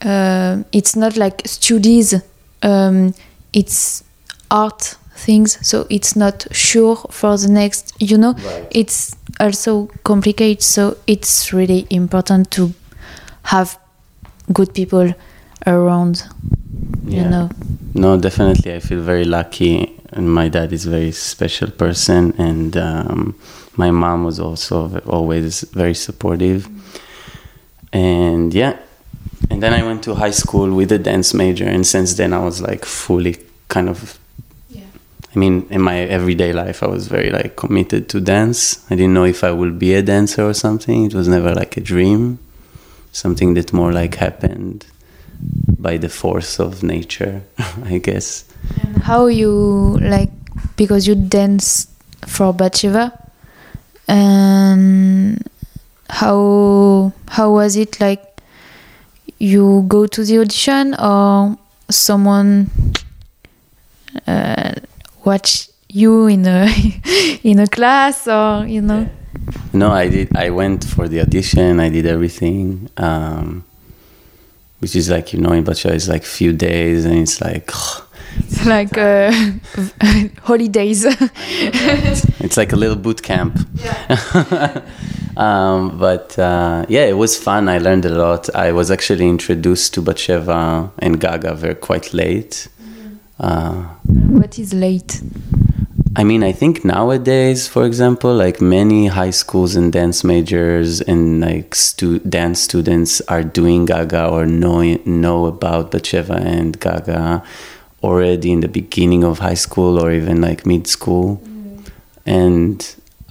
uh, 0.00 0.62
it's 0.72 0.96
not 0.96 1.16
like 1.18 1.42
studies 1.46 2.14
um, 2.62 3.12
it's 3.52 4.02
art 4.50 4.96
things 5.16 5.58
so 5.60 5.86
it's 5.90 6.16
not 6.16 6.46
sure 6.50 6.96
for 7.10 7.36
the 7.36 7.48
next 7.48 7.92
you 8.00 8.16
know 8.16 8.32
Right. 8.32 8.66
it's 8.70 9.14
also 9.38 9.88
complicated 10.04 10.62
so 10.62 10.96
it's 11.06 11.52
really 11.52 11.86
important 11.90 12.50
to 12.52 12.72
have 13.42 13.78
good 14.52 14.72
people 14.72 15.12
around 15.66 16.22
you 17.06 17.22
know 17.28 17.50
No, 17.94 18.16
definitely. 18.16 18.74
I 18.74 18.80
feel 18.80 19.02
very 19.02 19.24
lucky, 19.24 19.92
and 20.12 20.32
my 20.32 20.48
dad 20.48 20.72
is 20.72 20.86
a 20.86 20.90
very 20.90 21.12
special 21.12 21.70
person, 21.70 22.34
and 22.38 22.76
um, 22.76 23.34
my 23.76 23.90
mom 23.90 24.24
was 24.24 24.38
also 24.38 24.98
always 25.00 25.62
very 25.62 25.94
supportive. 25.94 26.68
And 27.92 28.52
yeah, 28.54 28.78
and 29.50 29.62
then 29.62 29.72
I 29.72 29.82
went 29.82 30.02
to 30.04 30.14
high 30.14 30.30
school 30.30 30.72
with 30.74 30.92
a 30.92 30.98
dance 30.98 31.34
major, 31.34 31.66
and 31.66 31.86
since 31.86 32.14
then 32.14 32.32
I 32.32 32.38
was 32.38 32.60
like 32.60 32.84
fully 32.84 33.36
kind 33.68 33.88
of. 33.88 34.18
Yeah. 34.70 34.82
I 35.34 35.38
mean, 35.38 35.66
in 35.70 35.80
my 35.80 36.00
everyday 36.00 36.52
life, 36.52 36.82
I 36.82 36.86
was 36.86 37.08
very 37.08 37.30
like 37.30 37.56
committed 37.56 38.08
to 38.10 38.20
dance. 38.20 38.84
I 38.90 38.96
didn't 38.96 39.14
know 39.14 39.24
if 39.24 39.42
I 39.44 39.50
would 39.50 39.78
be 39.78 39.94
a 39.94 40.02
dancer 40.02 40.44
or 40.44 40.54
something. 40.54 41.04
It 41.04 41.14
was 41.14 41.28
never 41.28 41.54
like 41.54 41.76
a 41.76 41.80
dream, 41.80 42.38
something 43.12 43.54
that 43.54 43.72
more 43.72 43.92
like 43.92 44.16
happened 44.16 44.86
by 45.78 45.96
the 45.96 46.08
force 46.08 46.60
of 46.60 46.82
nature, 46.82 47.42
I 47.84 47.98
guess. 47.98 48.44
And 48.82 49.02
how 49.02 49.26
you 49.26 49.98
like 50.00 50.30
because 50.76 51.06
you 51.06 51.14
dance 51.14 51.88
for 52.26 52.52
Batsheva 52.52 53.12
and 54.08 55.42
how 56.08 57.12
how 57.28 57.52
was 57.52 57.76
it 57.76 58.00
like 58.00 58.40
you 59.38 59.84
go 59.88 60.06
to 60.06 60.24
the 60.24 60.38
audition 60.38 60.94
or 60.94 61.56
someone 61.90 62.70
uh, 64.26 64.72
watch 65.24 65.68
you 65.88 66.26
in 66.26 66.46
a 66.46 66.68
in 67.42 67.58
a 67.58 67.66
class 67.66 68.28
or 68.28 68.66
you 68.66 68.80
know 68.80 69.08
No, 69.72 69.90
I 69.90 70.08
did. 70.08 70.36
I 70.36 70.50
went 70.50 70.84
for 70.84 71.08
the 71.08 71.20
audition. 71.20 71.80
I 71.80 71.88
did 71.88 72.06
everything, 72.06 72.90
um, 72.98 73.64
which 74.80 74.94
is 74.94 75.08
like 75.08 75.32
you 75.32 75.40
know 75.40 75.52
in 75.52 75.64
Batsheva 75.64 75.94
it's 75.94 76.08
like 76.08 76.24
few 76.24 76.52
days, 76.52 77.04
and 77.04 77.16
it's 77.18 77.40
like 77.40 77.70
it's 78.38 78.64
like 78.66 78.96
uh, 78.96 79.32
holidays 80.42 81.04
it's 82.40 82.56
like 82.56 82.72
a 82.72 82.76
little 82.76 82.96
boot 82.96 83.22
camp. 83.22 83.56
um, 85.36 85.98
but 85.98 86.38
uh, 86.38 86.84
yeah, 86.88 87.04
it 87.04 87.16
was 87.16 87.36
fun. 87.38 87.68
I 87.68 87.78
learned 87.78 88.04
a 88.04 88.14
lot. 88.14 88.54
I 88.54 88.72
was 88.72 88.90
actually 88.90 89.28
introduced 89.28 89.94
to 89.94 90.02
Batsheva 90.02 90.90
and 90.98 91.20
Gaga 91.20 91.54
very 91.54 91.74
quite 91.74 92.12
late. 92.12 92.68
Uh, 93.40 93.82
what 94.04 94.58
is 94.58 94.72
late 94.72 95.20
I 96.14 96.24
mean, 96.24 96.44
I 96.44 96.52
think 96.52 96.84
nowadays, 96.84 97.66
for 97.66 97.86
example, 97.86 98.34
like 98.34 98.60
many 98.60 99.06
high 99.06 99.30
schools 99.30 99.74
and 99.74 99.90
dance 99.90 100.22
majors 100.22 101.00
and 101.00 101.40
like 101.40 101.74
stu- 101.74 102.18
dance 102.18 102.60
students 102.60 103.22
are 103.28 103.42
doing 103.42 103.86
Gaga 103.86 104.28
or 104.28 104.44
know 104.44 104.82
know 105.06 105.46
about 105.46 105.90
Batsheva 105.90 106.38
and 106.38 106.78
Gaga 106.78 107.42
already 108.02 108.50
in 108.52 108.60
the 108.60 108.68
beginning 108.68 109.24
of 109.24 109.38
high 109.38 109.54
school 109.66 109.98
or 110.02 110.10
even 110.12 110.40
like 110.40 110.66
mid 110.66 110.86
school. 110.86 111.40
And 112.26 112.78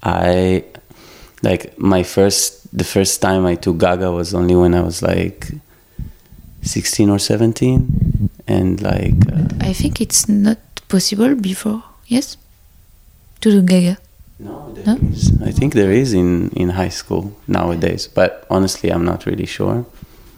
I 0.03 0.63
like 1.43 1.77
my 1.77 2.03
first 2.03 2.59
the 2.77 2.83
first 2.83 3.21
time 3.21 3.45
I 3.45 3.55
took 3.55 3.77
Gaga 3.77 4.11
was 4.11 4.33
only 4.33 4.55
when 4.55 4.73
I 4.73 4.81
was 4.81 5.01
like 5.01 5.51
16 6.61 7.09
or 7.09 7.19
17 7.19 8.29
and 8.47 8.81
like 8.81 9.13
uh, 9.31 9.47
I 9.59 9.73
think 9.73 9.99
it's 9.99 10.29
not 10.29 10.57
possible 10.87 11.35
before 11.35 11.83
yes 12.07 12.37
to 13.41 13.51
do 13.51 13.61
Gaga 13.61 13.97
No, 14.39 14.71
there 14.73 14.85
No? 14.85 15.07
is. 15.11 15.31
I 15.41 15.51
think 15.51 15.73
there 15.73 15.91
is 15.91 16.13
in, 16.13 16.49
in 16.55 16.69
high 16.69 16.89
school 16.89 17.33
nowadays, 17.47 18.07
but 18.07 18.45
honestly, 18.49 18.89
I'm 18.91 19.05
not 19.05 19.25
really 19.25 19.45
sure. 19.45 19.85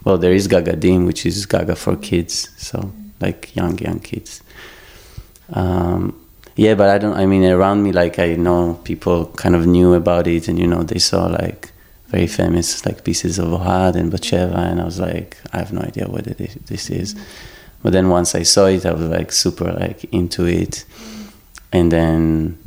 Well, 0.04 0.18
there 0.18 0.32
is 0.34 0.46
gaga 0.46 0.76
dim 0.76 1.06
which 1.06 1.24
is 1.24 1.46
Gaga 1.46 1.74
for 1.76 1.96
kids, 1.96 2.50
so 2.58 2.92
like 3.20 3.54
young, 3.54 3.78
young 3.78 4.00
kids. 4.00 4.42
Um, 5.52 6.20
yeah, 6.56 6.74
but 6.74 6.88
I 6.88 6.98
don't. 6.98 7.14
I 7.14 7.26
mean, 7.26 7.44
around 7.44 7.82
me, 7.82 7.92
like 7.92 8.18
I 8.18 8.34
know 8.36 8.80
people 8.84 9.26
kind 9.36 9.54
of 9.56 9.66
knew 9.66 9.94
about 9.94 10.26
it, 10.26 10.48
and 10.48 10.58
you 10.58 10.66
know, 10.66 10.82
they 10.82 10.98
saw 10.98 11.26
like 11.26 11.72
very 12.08 12.28
famous 12.28 12.86
like 12.86 13.02
pieces 13.04 13.38
of 13.38 13.46
Ohad 13.46 13.96
and 13.96 14.12
Batsheva, 14.12 14.56
and 14.56 14.80
I 14.80 14.84
was 14.84 15.00
like, 15.00 15.36
I 15.52 15.58
have 15.58 15.72
no 15.72 15.80
idea 15.80 16.06
what 16.06 16.26
it 16.26 16.40
is, 16.40 16.54
this 16.66 16.90
is. 16.90 17.16
But 17.82 17.92
then 17.92 18.08
once 18.08 18.34
I 18.34 18.44
saw 18.44 18.66
it, 18.66 18.86
I 18.86 18.92
was 18.92 19.08
like 19.08 19.32
super 19.32 19.72
like 19.72 20.04
into 20.12 20.46
it, 20.46 20.84
and 21.72 21.90
then 21.90 22.58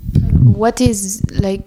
what 0.43 0.81
is 0.81 1.23
like 1.39 1.63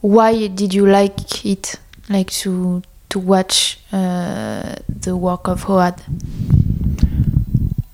why 0.00 0.46
did 0.46 0.72
you 0.72 0.86
like 0.86 1.44
it 1.44 1.74
like 2.08 2.30
to 2.30 2.82
to 3.08 3.18
watch 3.18 3.78
uh, 3.92 4.74
the 4.88 5.16
work 5.16 5.48
of 5.48 5.64
Ohad 5.64 6.00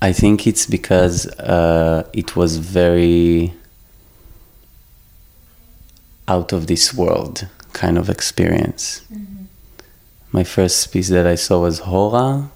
I 0.01 0.11
think 0.13 0.45
it's 0.45 0.65
because 0.65 1.25
uh, 1.39 2.07
it 2.13 2.35
was 2.35 2.57
very 2.57 3.53
out 6.27 6.51
of 6.53 6.67
this 6.67 6.93
world 6.93 7.47
kind 7.73 7.97
of 7.97 8.09
experience. 8.09 9.01
My 10.31 10.43
first 10.43 10.91
piece 10.91 11.09
that 11.09 11.25
I 11.25 11.35
saw 11.35 11.61
was 11.61 11.79
Hora. 11.79 12.49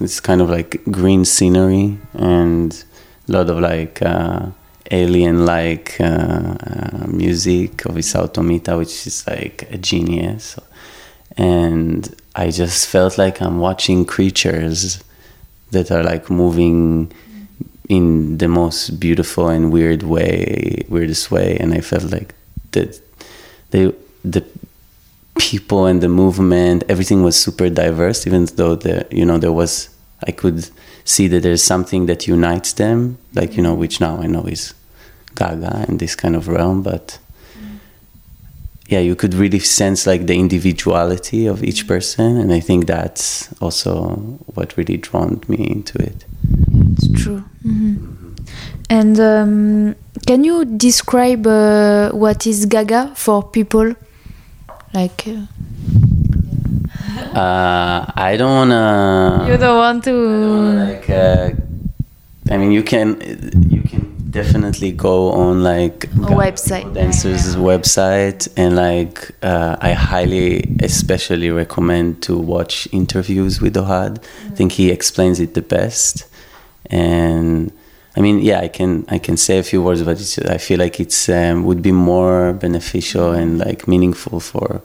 It's 0.00 0.20
kind 0.20 0.40
of 0.40 0.50
like 0.50 0.82
green 0.90 1.24
scenery 1.24 1.98
and 2.14 2.84
a 3.28 3.32
lot 3.32 3.50
of 3.50 3.58
like 3.58 4.02
uh, 4.02 4.46
alien-like 4.90 6.00
uh, 6.00 6.04
uh, 6.04 7.06
music 7.08 7.84
of 7.84 7.94
Isao 7.94 8.32
Tomita, 8.32 8.76
which 8.78 9.06
is 9.06 9.26
like 9.26 9.68
a 9.70 9.78
genius. 9.78 10.58
And 11.36 12.14
I 12.34 12.50
just 12.50 12.88
felt 12.88 13.18
like 13.18 13.40
I'm 13.40 13.58
watching 13.58 14.04
creatures 14.04 15.02
that 15.70 15.90
are 15.90 16.02
like 16.02 16.30
moving 16.30 17.12
in 17.88 18.38
the 18.38 18.48
most 18.48 19.00
beautiful 19.00 19.48
and 19.48 19.72
weird 19.72 20.02
way, 20.02 20.84
weirdest 20.88 21.30
way, 21.30 21.56
and 21.58 21.72
I 21.72 21.80
felt 21.80 22.04
like 22.04 22.34
that 22.72 23.00
they 23.70 23.92
the 24.24 24.44
people 25.38 25.86
and 25.86 26.02
the 26.02 26.08
movement, 26.08 26.84
everything 26.88 27.22
was 27.22 27.36
super 27.40 27.70
diverse, 27.70 28.26
even 28.26 28.44
though 28.56 28.74
the 28.74 29.06
you 29.10 29.24
know 29.24 29.38
there 29.38 29.52
was 29.52 29.88
I 30.26 30.32
could 30.32 30.68
see 31.04 31.28
that 31.28 31.42
there's 31.42 31.62
something 31.62 32.06
that 32.06 32.26
unites 32.26 32.72
them, 32.74 33.18
like 33.34 33.56
you 33.56 33.62
know, 33.62 33.72
mm-hmm. 33.72 33.80
which 33.80 34.00
now 34.00 34.20
I 34.20 34.26
know 34.26 34.44
is 34.44 34.74
Gaga 35.34 35.86
and 35.88 35.98
this 35.98 36.14
kind 36.14 36.36
of 36.36 36.48
realm, 36.48 36.82
but 36.82 37.18
yeah, 38.88 39.00
you 39.00 39.14
could 39.14 39.34
really 39.34 39.58
sense 39.60 40.06
like 40.06 40.26
the 40.26 40.34
individuality 40.38 41.46
of 41.46 41.62
each 41.62 41.86
person, 41.86 42.36
and 42.40 42.52
I 42.52 42.60
think 42.60 42.86
that's 42.86 43.48
also 43.60 43.92
what 44.54 44.76
really 44.76 44.96
drawn 44.96 45.40
me 45.48 45.56
into 45.76 45.98
it. 46.02 46.24
It's 46.96 47.08
true. 47.22 47.42
Mhm. 47.64 47.96
And 48.90 49.20
um, 49.20 49.94
can 50.26 50.42
you 50.44 50.64
describe 50.64 51.46
uh, 51.46 52.10
what 52.12 52.46
is 52.46 52.64
Gaga 52.66 53.12
for 53.14 53.42
people? 53.42 53.94
Like 54.94 55.24
uh, 55.28 55.44
Uh, 57.34 58.04
I 58.16 58.36
don't 58.38 58.54
wanna. 58.60 59.46
you 59.50 59.56
don't 59.58 59.76
want 59.76 60.04
to. 60.04 60.14
like 60.84 61.10
uh, 61.10 61.50
I 62.50 62.56
mean 62.56 62.72
you 62.72 62.82
can 62.82 63.08
you 63.68 63.82
can 63.82 63.87
definitely 64.30 64.92
go 64.92 65.30
on 65.32 65.62
like 65.62 66.04
A 66.04 66.34
website. 66.44 66.92
dancers 66.94 67.56
website 67.56 68.48
and 68.56 68.76
like 68.76 69.30
uh, 69.42 69.76
I 69.80 69.92
highly 69.92 70.64
especially 70.82 71.50
recommend 71.50 72.22
to 72.24 72.36
watch 72.36 72.88
interviews 72.92 73.60
with 73.60 73.74
Ohad. 73.74 74.18
I 74.46 74.54
think 74.54 74.72
he 74.72 74.90
explains 74.90 75.40
it 75.40 75.54
the 75.54 75.62
best. 75.62 76.26
And 76.90 77.72
I 78.16 78.20
mean 78.20 78.40
yeah 78.40 78.60
I 78.60 78.68
can 78.68 79.04
I 79.08 79.18
can 79.18 79.36
say 79.36 79.58
a 79.58 79.62
few 79.62 79.82
words 79.82 80.02
but 80.02 80.20
it's, 80.20 80.38
I 80.38 80.58
feel 80.58 80.78
like 80.78 81.00
it's 81.00 81.28
um, 81.28 81.64
would 81.64 81.82
be 81.82 81.92
more 81.92 82.52
beneficial 82.52 83.32
and 83.32 83.58
like 83.58 83.88
meaningful 83.88 84.40
for 84.40 84.82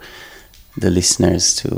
the 0.78 0.90
listeners 0.90 1.56
to 1.58 1.70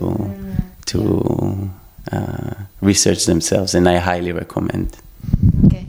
to 0.86 1.70
uh, 2.12 2.54
research 2.82 3.26
themselves 3.26 3.74
and 3.74 3.90
I 3.90 3.98
highly 3.98 4.32
recommend. 4.32 4.98
Okay. 5.66 5.88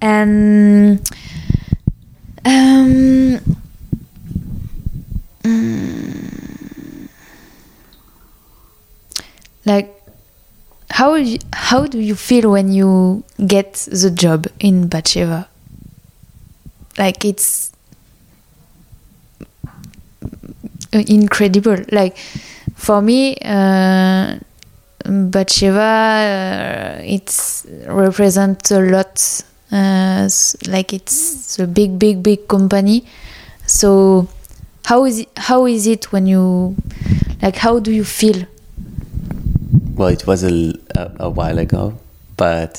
And 0.00 0.98
um, 2.44 3.40
mm, 5.42 7.08
like 9.64 9.90
how 10.90 11.16
how 11.52 11.86
do 11.86 11.98
you 12.00 12.14
feel 12.14 12.50
when 12.52 12.70
you 12.72 13.24
get 13.46 13.74
the 13.90 14.10
job 14.10 14.46
in 14.60 14.88
Batsheva? 14.88 15.46
Like 16.98 17.24
it's 17.24 17.72
incredible. 20.92 21.78
Like 21.90 22.16
for 22.74 23.02
me, 23.02 23.36
uh, 23.44 24.38
Batsheva, 25.04 26.98
uh, 26.98 27.02
it's 27.04 27.66
represents 27.86 28.70
a 28.70 28.80
lot. 28.80 29.44
Uh, 29.74 30.28
like 30.68 30.92
it's 30.92 31.58
a 31.58 31.66
big, 31.66 31.98
big, 31.98 32.22
big 32.22 32.46
company. 32.46 33.04
So 33.66 34.28
how 34.84 35.04
is 35.04 35.18
it, 35.18 35.28
how 35.36 35.66
is 35.66 35.88
it 35.88 36.12
when 36.12 36.28
you 36.28 36.76
like 37.42 37.56
how 37.56 37.80
do 37.80 37.90
you 37.90 38.04
feel? 38.04 38.46
Well, 39.96 40.08
it 40.08 40.28
was 40.28 40.44
a, 40.44 40.74
a, 40.94 41.12
a 41.20 41.30
while 41.30 41.58
ago, 41.58 41.98
but 42.36 42.78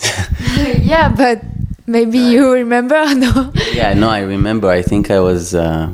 yeah, 0.79 1.09
but 1.13 1.41
maybe 1.85 2.17
you 2.17 2.53
remember 2.53 3.13
no? 3.13 3.51
yeah, 3.73 3.93
no, 3.93 4.07
I 4.09 4.21
remember. 4.21 4.69
I 4.69 4.81
think 4.81 5.11
I 5.11 5.19
was 5.19 5.53
uh, 5.53 5.93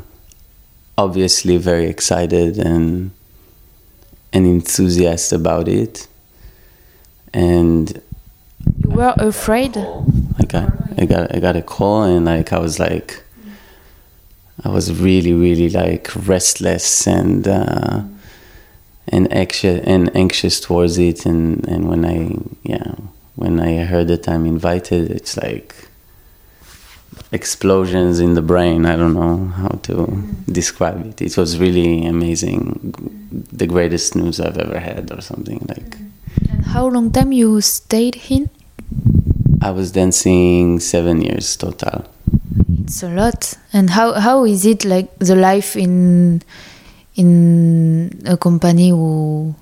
obviously 0.99 1.57
very 1.57 1.87
excited 1.87 2.59
and 2.59 3.09
and 4.31 4.45
enthusiastic 4.45 5.39
about 5.39 5.67
it, 5.67 6.07
and 7.33 8.01
You 8.83 8.91
were 8.91 9.15
afraid. 9.17 9.77
I 9.77 10.45
got 10.47 10.80
I 11.01 11.05
got 11.05 11.35
I 11.35 11.39
got 11.39 11.55
a 11.55 11.61
call, 11.61 12.03
and 12.03 12.25
like 12.25 12.53
I 12.53 12.59
was 12.59 12.79
like, 12.79 13.23
I 14.63 14.69
was 14.69 14.85
really 14.99 15.33
really 15.33 15.69
like 15.69 16.09
restless 16.27 17.07
and. 17.07 17.47
Uh, 17.47 18.03
and 19.07 19.31
anxious 19.33 19.83
and 19.85 20.15
anxious 20.15 20.59
towards 20.59 20.97
it. 20.97 21.25
And 21.25 21.67
and 21.67 21.89
when 21.89 22.05
i 22.05 22.17
yeah 22.63 22.93
when 23.35 23.59
i 23.59 23.83
heard 23.83 24.07
that 24.09 24.27
i'm 24.29 24.45
invited 24.45 25.09
it's 25.11 25.35
like 25.37 25.75
explosions 27.31 28.19
in 28.19 28.33
the 28.33 28.41
brain. 28.41 28.85
I 28.85 28.95
don't 28.95 29.13
know 29.13 29.47
how 29.47 29.79
to 29.83 30.21
describe 30.51 31.05
it. 31.05 31.21
It 31.21 31.37
was 31.37 31.57
really 31.57 32.05
amazing. 32.05 32.93
The 33.51 33.67
greatest 33.67 34.15
news 34.15 34.39
i've 34.39 34.57
ever 34.57 34.79
had 34.79 35.11
or 35.11 35.21
something 35.21 35.65
like. 35.69 35.97
And 36.49 36.65
how 36.65 36.87
long 36.87 37.11
time 37.11 37.31
you 37.31 37.61
stayed 37.61 38.21
in? 38.29 38.49
I 39.61 39.71
was 39.71 39.91
dancing 39.91 40.79
seven 40.79 41.21
years 41.21 41.55
total 41.57 42.03
It's 42.83 43.03
a 43.03 43.09
lot. 43.09 43.53
And 43.73 43.89
how 43.89 44.13
how 44.13 44.43
is 44.45 44.65
it 44.65 44.83
like 44.85 45.07
the 45.19 45.35
life 45.35 45.75
in 45.75 46.41
in 47.15 48.21
a 48.25 48.35
company 48.37 48.89
who 48.89 49.55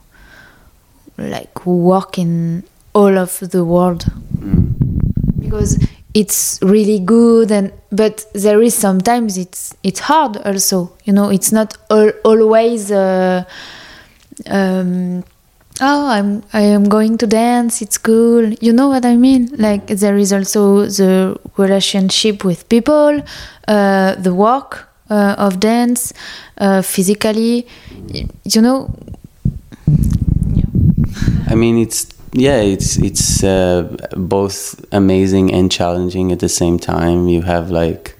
like 1.17 1.53
who 1.59 1.77
work 1.77 2.17
in 2.17 2.63
all 2.93 3.17
of 3.17 3.39
the 3.39 3.63
world? 3.63 4.05
Mm. 4.37 4.73
Because 5.39 5.77
it's 6.13 6.59
really 6.61 6.99
good 6.99 7.51
and 7.51 7.71
but 7.91 8.25
there 8.33 8.61
is 8.63 8.73
sometimes 8.73 9.37
it's 9.37 9.75
it's 9.83 9.99
hard 9.99 10.37
also. 10.37 10.91
You 11.05 11.13
know, 11.13 11.29
it's 11.29 11.51
not 11.51 11.77
al- 11.89 12.17
always 12.23 12.91
uh, 12.91 13.43
um 14.47 15.23
oh 15.81 16.07
i'm 16.09 16.43
i 16.53 16.61
am 16.61 16.83
going 16.89 17.17
to 17.17 17.27
dance 17.27 17.81
it's 17.81 17.97
cool. 17.97 18.49
You 18.61 18.73
know 18.73 18.87
what 18.87 19.05
i 19.05 19.15
mean? 19.15 19.49
Like 19.57 19.87
there 19.87 20.17
is 20.17 20.33
also 20.33 20.85
the 20.85 21.39
relationship 21.57 22.43
with 22.43 22.67
people 22.69 23.21
uh, 23.67 24.15
the 24.15 24.33
work 24.33 24.89
uh, 25.09 25.35
of 25.37 25.59
dance 25.59 26.13
uh, 26.57 26.81
physically. 26.81 27.67
You 28.43 28.61
know? 28.61 28.93
I 31.47 31.55
mean, 31.55 31.77
it's 31.77 32.07
yeah, 32.33 32.61
it's 32.61 32.97
it's 32.97 33.43
uh, 33.43 33.95
both 34.15 34.85
amazing 34.91 35.53
and 35.53 35.71
challenging 35.71 36.31
at 36.31 36.39
the 36.39 36.49
same 36.49 36.77
time. 36.77 37.27
You 37.27 37.41
have 37.41 37.71
like 37.71 38.15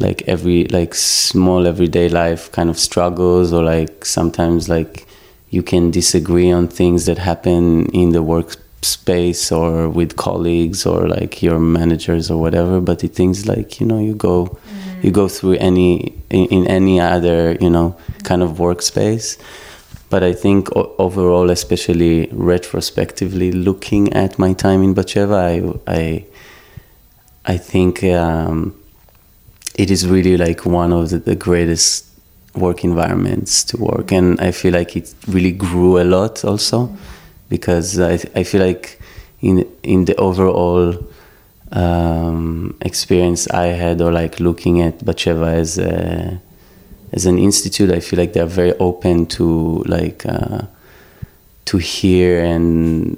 like 0.00 0.22
every 0.26 0.64
like 0.64 0.94
small 0.94 1.66
everyday 1.66 2.08
life 2.08 2.52
kind 2.52 2.68
of 2.68 2.78
struggles, 2.78 3.52
or 3.52 3.62
like 3.62 4.04
sometimes 4.04 4.68
like 4.68 5.06
you 5.52 5.62
can 5.62 5.90
disagree 5.90 6.50
on 6.50 6.66
things 6.66 7.06
that 7.06 7.18
happen 7.18 7.86
in 7.92 8.10
the 8.10 8.24
workspace 8.24 9.42
or 9.56 9.88
with 9.88 10.16
colleagues 10.16 10.84
or 10.86 11.08
like 11.08 11.42
your 11.42 11.60
managers 11.60 12.30
or 12.30 12.40
whatever. 12.40 12.80
But 12.80 12.98
the 13.00 13.08
things 13.08 13.46
like 13.46 13.78
you 13.78 13.86
know 13.86 14.00
you 14.00 14.14
go 14.14 14.58
you 15.02 15.10
go 15.10 15.28
through 15.28 15.56
any 15.68 16.14
in, 16.30 16.46
in 16.46 16.66
any 16.66 16.98
other 16.98 17.56
you 17.60 17.70
know 17.70 17.96
kind 18.24 18.42
of 18.42 18.50
workspace 18.66 19.38
but 20.12 20.22
I 20.22 20.34
think 20.34 20.68
overall, 20.76 21.48
especially 21.48 22.28
retrospectively, 22.32 23.50
looking 23.50 24.12
at 24.12 24.38
my 24.38 24.52
time 24.52 24.82
in 24.82 24.94
Batsheva, 24.94 25.80
I, 25.86 25.90
I, 25.90 26.26
I 27.46 27.56
think 27.56 28.04
um, 28.04 28.78
it 29.74 29.90
is 29.90 30.06
really 30.06 30.36
like 30.36 30.66
one 30.66 30.92
of 30.92 31.08
the, 31.08 31.18
the 31.18 31.34
greatest 31.34 32.11
work 32.54 32.84
environments 32.84 33.64
to 33.64 33.76
work, 33.78 34.12
and 34.12 34.40
I 34.40 34.52
feel 34.52 34.72
like 34.72 34.96
it 34.96 35.14
really 35.26 35.52
grew 35.52 36.00
a 36.00 36.04
lot 36.04 36.44
also, 36.44 36.94
because 37.48 37.98
I, 37.98 38.14
I 38.34 38.42
feel 38.44 38.60
like 38.60 39.00
in 39.40 39.66
in 39.82 40.04
the 40.04 40.14
overall 40.16 40.94
um, 41.72 42.76
experience 42.82 43.48
I 43.48 43.68
had, 43.68 44.00
or 44.00 44.12
like 44.12 44.38
looking 44.40 44.82
at 44.82 44.98
Batsheva 44.98 45.54
as 45.54 45.78
a 45.78 46.40
as 47.12 47.26
an 47.26 47.38
institute, 47.38 47.90
I 47.90 48.00
feel 48.00 48.18
like 48.18 48.32
they're 48.32 48.46
very 48.46 48.72
open 48.78 49.26
to 49.26 49.82
like 49.86 50.26
uh, 50.26 50.62
to 51.64 51.78
hear 51.78 52.44
and 52.44 53.16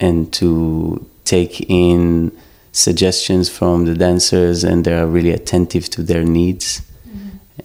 and 0.00 0.32
to 0.34 1.04
take 1.24 1.70
in 1.70 2.30
suggestions 2.72 3.48
from 3.48 3.86
the 3.86 3.94
dancers, 3.94 4.64
and 4.64 4.84
they 4.84 4.92
are 4.92 5.06
really 5.06 5.30
attentive 5.30 5.88
to 5.90 6.02
their 6.02 6.24
needs, 6.24 6.82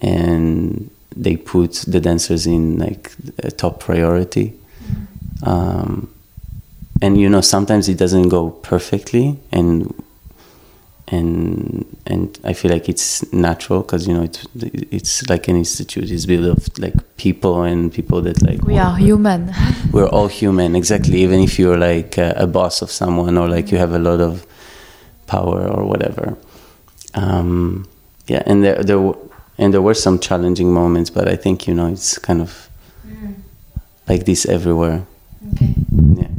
and 0.00 0.90
they 1.14 1.36
put 1.36 1.84
the 1.86 2.00
dancers 2.00 2.46
in 2.46 2.78
like 2.78 3.12
a 3.42 3.50
top 3.50 3.80
priority. 3.80 4.54
Um, 5.42 6.12
and 7.02 7.18
you 7.18 7.28
know, 7.28 7.40
sometimes 7.40 7.88
it 7.88 7.96
doesn't 7.98 8.28
go 8.28 8.50
perfectly, 8.50 9.38
and 9.50 9.94
and 11.08 11.96
and 12.06 12.38
I 12.44 12.52
feel 12.52 12.70
like 12.70 12.88
it's 12.88 13.32
natural 13.32 13.82
because 13.82 14.06
you 14.06 14.14
know 14.14 14.22
it's 14.22 14.46
it's 14.54 15.28
like 15.28 15.48
an 15.48 15.56
institute. 15.56 16.10
It's 16.10 16.26
built 16.26 16.58
of 16.58 16.78
like 16.78 17.16
people 17.16 17.62
and 17.62 17.92
people 17.92 18.20
that 18.22 18.42
like 18.42 18.62
we 18.62 18.78
are 18.78 18.96
human 18.96 19.52
we're 19.92 20.08
all 20.08 20.28
human 20.28 20.76
exactly. 20.76 21.22
Even 21.22 21.40
if 21.40 21.58
you're 21.58 21.78
like 21.78 22.18
a, 22.18 22.34
a 22.36 22.46
boss 22.46 22.82
of 22.82 22.90
someone 22.90 23.38
or 23.38 23.48
like 23.48 23.72
you 23.72 23.78
have 23.78 23.92
a 23.92 23.98
lot 23.98 24.20
of 24.20 24.46
power 25.26 25.66
or 25.66 25.84
whatever. 25.84 26.36
Um, 27.14 27.88
yeah, 28.26 28.42
and 28.46 28.62
there 28.62 28.82
there 28.84 29.00
and 29.60 29.74
there 29.74 29.82
were 29.82 29.94
some 29.94 30.18
challenging 30.18 30.72
moments, 30.72 31.10
but 31.10 31.28
I 31.28 31.36
think 31.36 31.68
you 31.68 31.74
know 31.74 31.86
it's 31.92 32.18
kind 32.18 32.40
of 32.40 32.68
like 34.08 34.24
this 34.24 34.46
everywhere. 34.46 35.04
Okay. 35.54 35.74
Yeah. 36.16 36.32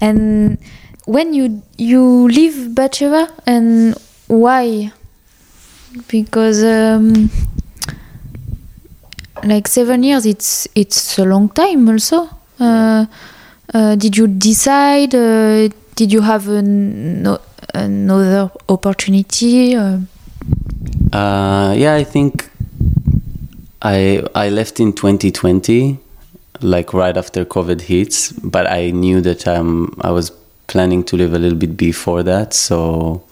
And 0.00 0.58
when 1.06 1.32
you 1.32 1.62
you 1.78 2.28
leave 2.28 2.74
Batsheva 2.74 3.30
and 3.46 3.94
why? 4.26 4.92
Because 6.08 6.62
um, 6.64 7.30
like 9.44 9.68
seven 9.68 10.02
years, 10.02 10.26
it's 10.26 10.68
it's 10.74 11.18
a 11.18 11.24
long 11.24 11.48
time. 11.48 11.88
Also, 11.88 12.28
uh, 12.60 13.06
uh, 13.72 13.94
did 13.94 14.16
you 14.16 14.26
decide? 14.26 15.14
Uh, 15.14 15.68
did 15.94 16.12
you 16.12 16.20
have 16.20 16.48
an, 16.48 17.38
another 17.74 18.50
opportunity? 18.68 19.74
Uh, 19.76 20.00
Uh, 21.12 21.72
yeah, 21.78 21.94
I 21.94 22.04
think 22.04 22.50
I 23.86 24.24
I 24.34 24.48
left 24.48 24.80
in 24.80 24.92
2020, 24.92 25.98
like 26.60 26.92
right 26.92 27.16
after 27.16 27.44
COVID 27.44 27.82
hits. 27.82 28.32
But 28.32 28.66
I 28.66 28.90
knew 28.90 29.20
that 29.20 29.46
um, 29.46 29.96
I 30.00 30.10
was 30.10 30.30
planning 30.66 31.04
to 31.04 31.16
live 31.16 31.34
a 31.34 31.38
little 31.38 31.58
bit 31.58 31.76
before 31.76 32.24
that. 32.24 32.52
So, 32.52 33.22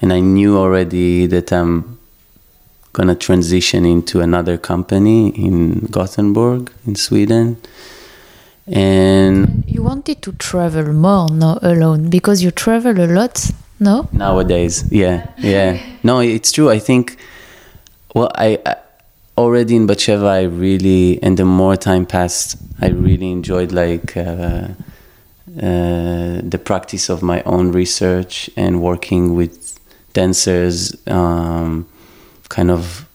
and 0.00 0.12
I 0.12 0.18
knew 0.20 0.58
already 0.58 1.26
that 1.26 1.52
I'm 1.52 1.98
gonna 2.94 3.14
transition 3.14 3.84
into 3.84 4.20
another 4.20 4.56
company 4.58 5.28
in 5.28 5.86
Gothenburg 5.90 6.72
in 6.86 6.96
Sweden. 6.96 7.56
And 8.66 9.62
you 9.68 9.84
wanted 9.84 10.20
to 10.22 10.32
travel 10.32 10.92
more, 10.92 11.28
no 11.30 11.60
alone, 11.62 12.10
because 12.10 12.42
you 12.42 12.50
travel 12.50 13.00
a 13.00 13.06
lot. 13.06 13.50
No. 13.78 14.08
nowadays 14.10 14.90
yeah 14.90 15.28
yeah 15.36 15.78
no 16.02 16.20
it's 16.20 16.50
true 16.50 16.70
i 16.70 16.78
think 16.78 17.18
well 18.14 18.30
i, 18.34 18.58
I 18.64 18.76
already 19.38 19.76
in 19.76 19.86
Batsheva, 19.86 20.28
i 20.28 20.42
really 20.42 21.22
and 21.22 21.36
the 21.36 21.44
more 21.44 21.76
time 21.76 22.06
passed 22.06 22.56
i 22.80 22.88
really 22.88 23.30
enjoyed 23.30 23.72
like 23.72 24.16
uh, 24.16 24.68
uh, 25.62 26.40
the 26.42 26.60
practice 26.62 27.08
of 27.08 27.22
my 27.22 27.42
own 27.42 27.72
research 27.72 28.50
and 28.56 28.80
working 28.80 29.34
with 29.34 29.78
dancers 30.14 30.96
um, 31.08 31.86
kind 32.48 32.70
of 32.70 33.06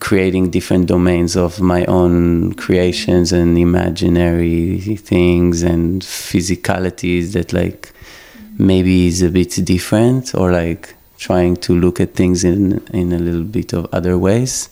creating 0.00 0.50
different 0.50 0.86
domains 0.86 1.36
of 1.36 1.60
my 1.60 1.84
own 1.84 2.54
creations 2.54 3.32
and 3.32 3.58
imaginary 3.58 4.78
things 4.96 5.62
and 5.62 6.02
physicalities 6.02 7.32
that 7.32 7.52
like 7.52 7.92
maybe 8.58 9.06
is 9.06 9.22
a 9.22 9.30
bit 9.30 9.58
different 9.64 10.34
or 10.34 10.50
like 10.50 10.94
trying 11.18 11.54
to 11.54 11.74
look 11.74 12.00
at 12.00 12.14
things 12.14 12.42
in 12.42 12.84
in 12.92 13.12
a 13.12 13.18
little 13.18 13.44
bit 13.44 13.72
of 13.72 13.86
other 13.92 14.18
ways 14.18 14.68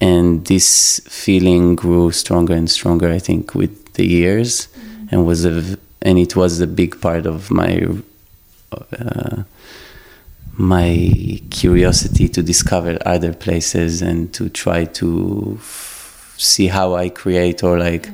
and 0.00 0.44
this 0.46 1.00
feeling 1.08 1.74
grew 1.76 2.10
stronger 2.10 2.54
and 2.54 2.70
stronger 2.70 3.10
i 3.10 3.18
think 3.18 3.54
with 3.54 3.86
the 3.96 4.06
years. 4.06 4.68
And 5.10 5.26
was 5.26 5.44
a 5.44 5.78
and 6.02 6.18
it 6.18 6.36
was 6.36 6.60
a 6.60 6.66
big 6.66 7.00
part 7.00 7.26
of 7.26 7.50
my 7.50 7.86
uh, 8.72 9.42
my 10.52 11.40
curiosity 11.50 12.28
to 12.28 12.42
discover 12.42 12.98
other 13.04 13.32
places 13.32 14.02
and 14.02 14.32
to 14.34 14.48
try 14.48 14.84
to 14.84 15.56
f- 15.58 16.34
see 16.38 16.66
how 16.66 16.94
i 16.94 17.08
create 17.08 17.62
or 17.62 17.78
like 17.78 18.08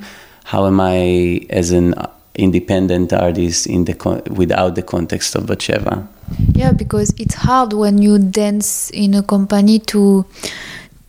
how 0.45 0.67
am 0.67 0.81
i 0.81 1.47
as 1.51 1.71
an 1.71 1.95
independent 2.35 3.13
artist 3.13 3.67
in 3.67 3.85
the 3.85 3.95
con- 3.95 4.23
without 4.31 4.75
the 4.75 4.83
context 4.83 5.35
of 5.35 5.45
Batsheva. 5.45 6.07
Yeah, 6.55 6.73
because 6.73 7.13
it's 7.19 7.35
hard 7.35 7.75
when 7.75 7.99
you 7.99 8.19
dance 8.19 8.89
in 8.91 9.13
a 9.15 9.23
company 9.23 9.79
to 9.81 10.25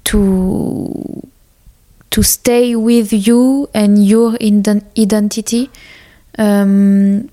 to 0.06 1.30
to 2.12 2.22
stay 2.22 2.76
with 2.76 3.12
you 3.12 3.68
and 3.74 4.06
your 4.06 4.38
identity. 4.39 5.70
Um, 6.38 7.30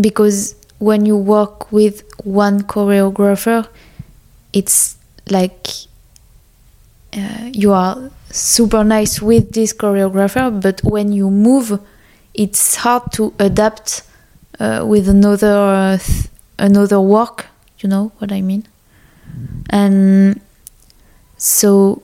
because 0.00 0.54
when 0.78 1.04
you 1.04 1.16
work 1.16 1.70
with 1.70 2.02
one 2.24 2.62
choreographer, 2.62 3.66
it's 4.52 4.96
like 5.28 5.68
uh, 7.12 7.50
you 7.52 7.72
are 7.72 8.10
super 8.30 8.84
nice 8.84 9.20
with 9.20 9.52
this 9.52 9.72
choreographer, 9.74 10.50
but 10.60 10.80
when 10.84 11.12
you 11.12 11.30
move, 11.30 11.78
it's 12.34 12.76
hard 12.76 13.02
to 13.12 13.34
adapt 13.38 14.02
uh, 14.58 14.84
with 14.86 15.08
another 15.08 15.56
uh, 15.58 15.98
th- 15.98 16.28
another 16.58 17.00
work. 17.00 17.46
You 17.80 17.88
know 17.88 18.12
what 18.18 18.32
I 18.32 18.40
mean? 18.40 18.66
And 19.70 20.40
so, 21.40 22.02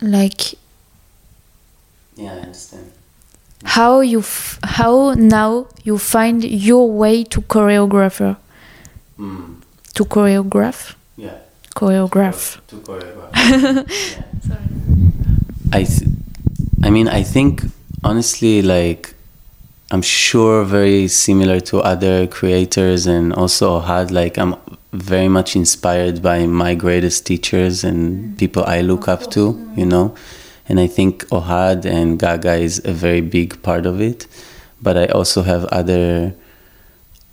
like, 0.00 0.54
Yeah, 2.16 2.32
I 2.32 2.38
understand. 2.40 2.90
how 3.64 4.00
you 4.00 4.18
f- 4.20 4.58
how 4.64 5.14
now 5.14 5.66
you 5.84 5.98
find 5.98 6.42
your 6.44 6.90
way 6.90 7.24
to 7.24 7.40
choreographer 7.42 8.36
Mm. 9.18 9.62
to 9.94 10.04
choreograph 10.04 10.94
Yeah. 11.16 11.36
choreograph. 11.74 12.58
To 12.68 12.76
choreograph. 12.76 13.32
yeah. 14.48 14.58
I, 15.72 15.84
th- 15.84 16.08
I 16.82 16.90
mean, 16.90 17.08
I 17.08 17.22
think 17.22 17.62
honestly, 18.04 18.62
like, 18.62 19.14
I'm 19.90 20.02
sure 20.02 20.64
very 20.64 21.06
similar 21.08 21.60
to 21.60 21.78
other 21.80 22.26
creators, 22.26 23.06
and 23.06 23.32
also 23.32 23.80
had 23.80 24.10
like 24.10 24.36
I'm 24.36 24.56
very 24.92 25.28
much 25.28 25.56
inspired 25.56 26.22
by 26.22 26.46
my 26.46 26.74
greatest 26.74 27.26
teachers 27.26 27.84
and 27.84 28.38
people 28.38 28.64
I 28.64 28.80
look 28.80 29.08
up 29.08 29.30
to, 29.32 29.72
you 29.76 29.86
know. 29.86 30.14
And 30.68 30.80
I 30.80 30.86
think 30.86 31.24
Ohad 31.28 31.84
and 31.84 32.18
Gaga 32.18 32.54
is 32.54 32.84
a 32.84 32.92
very 32.92 33.20
big 33.20 33.62
part 33.62 33.86
of 33.86 34.00
it, 34.00 34.26
but 34.82 34.96
I 34.96 35.06
also 35.06 35.42
have 35.42 35.64
other 35.66 36.34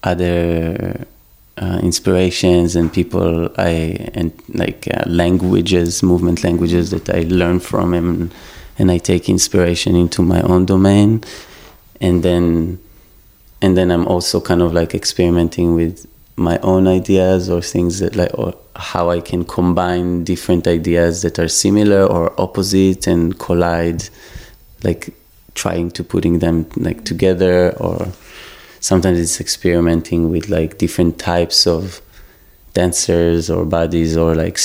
other 0.04 1.06
uh, 1.58 1.80
inspirations 1.82 2.76
and 2.76 2.92
people 2.92 3.50
I 3.58 4.10
and 4.14 4.32
like 4.50 4.88
uh, 4.94 5.04
languages, 5.08 6.04
movement 6.04 6.44
languages 6.44 6.92
that 6.92 7.10
I 7.10 7.22
learn 7.22 7.60
from 7.60 7.94
him, 7.94 8.32
and 8.78 8.92
I 8.92 8.98
take 8.98 9.30
inspiration 9.30 9.96
into 9.96 10.22
my 10.22 10.42
own 10.42 10.66
domain, 10.66 11.24
and 12.02 12.22
then 12.22 12.80
and 13.62 13.78
then 13.78 13.92
I'm 13.92 14.08
also 14.08 14.42
kind 14.42 14.62
of 14.62 14.74
like 14.74 14.94
experimenting 14.94 15.74
with 15.74 16.06
my 16.36 16.58
own 16.60 16.88
ideas 16.88 17.50
or 17.50 17.62
things 17.62 18.00
that 18.00 18.16
like 18.16 18.32
or 18.34 18.56
how 18.76 19.10
I 19.10 19.20
can 19.20 19.46
combine 19.46 20.24
different 20.24 20.68
ideas 20.68 21.22
that 21.22 21.38
are 21.38 21.48
similar 21.48 22.06
or 22.06 22.40
opposite 22.42 23.08
and 23.08 23.38
collide, 23.38 24.04
like 24.84 25.14
trying 25.54 25.92
to 25.92 26.04
putting 26.04 26.40
them 26.40 26.66
like 26.76 27.06
together 27.06 27.72
or 27.78 28.08
sometimes 28.80 29.20
it's 29.20 29.40
experimenting 29.40 30.30
with 30.32 30.50
like 30.50 30.78
different 30.80 31.20
types 31.20 31.68
of 31.68 32.02
dancers 32.74 33.52
or 33.52 33.66
bodies 33.66 34.18
or 34.18 34.34
like 34.34 34.60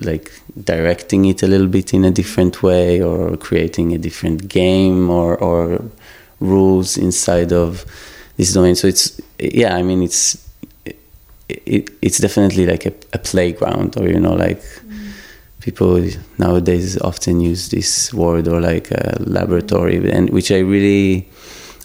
like 0.00 0.30
directing 0.62 1.24
it 1.24 1.42
a 1.42 1.46
little 1.46 1.66
bit 1.66 1.94
in 1.94 2.04
a 2.04 2.10
different 2.10 2.62
way 2.62 3.02
or 3.02 3.36
creating 3.38 3.94
a 3.94 3.98
different 3.98 4.48
game 4.48 5.08
or 5.08 5.36
or 5.38 5.82
rules 6.40 6.98
inside 6.98 7.52
of 7.52 7.86
this 8.36 8.52
domain. 8.52 8.74
So 8.74 8.86
it's 8.88 9.20
yeah 9.38 9.76
i 9.76 9.82
mean 9.82 10.02
it's 10.02 10.43
it, 11.48 11.90
it's 12.02 12.18
definitely 12.18 12.66
like 12.66 12.86
a, 12.86 12.92
a 13.12 13.18
playground 13.18 13.96
or 13.96 14.08
you 14.08 14.18
know 14.20 14.34
like 14.34 14.62
people 15.60 16.06
nowadays 16.38 16.98
often 17.00 17.40
use 17.40 17.70
this 17.70 18.12
word 18.12 18.48
or 18.48 18.60
like 18.60 18.90
a 18.90 19.16
laboratory 19.20 20.10
and 20.10 20.30
which 20.30 20.50
i 20.50 20.58
really 20.58 21.28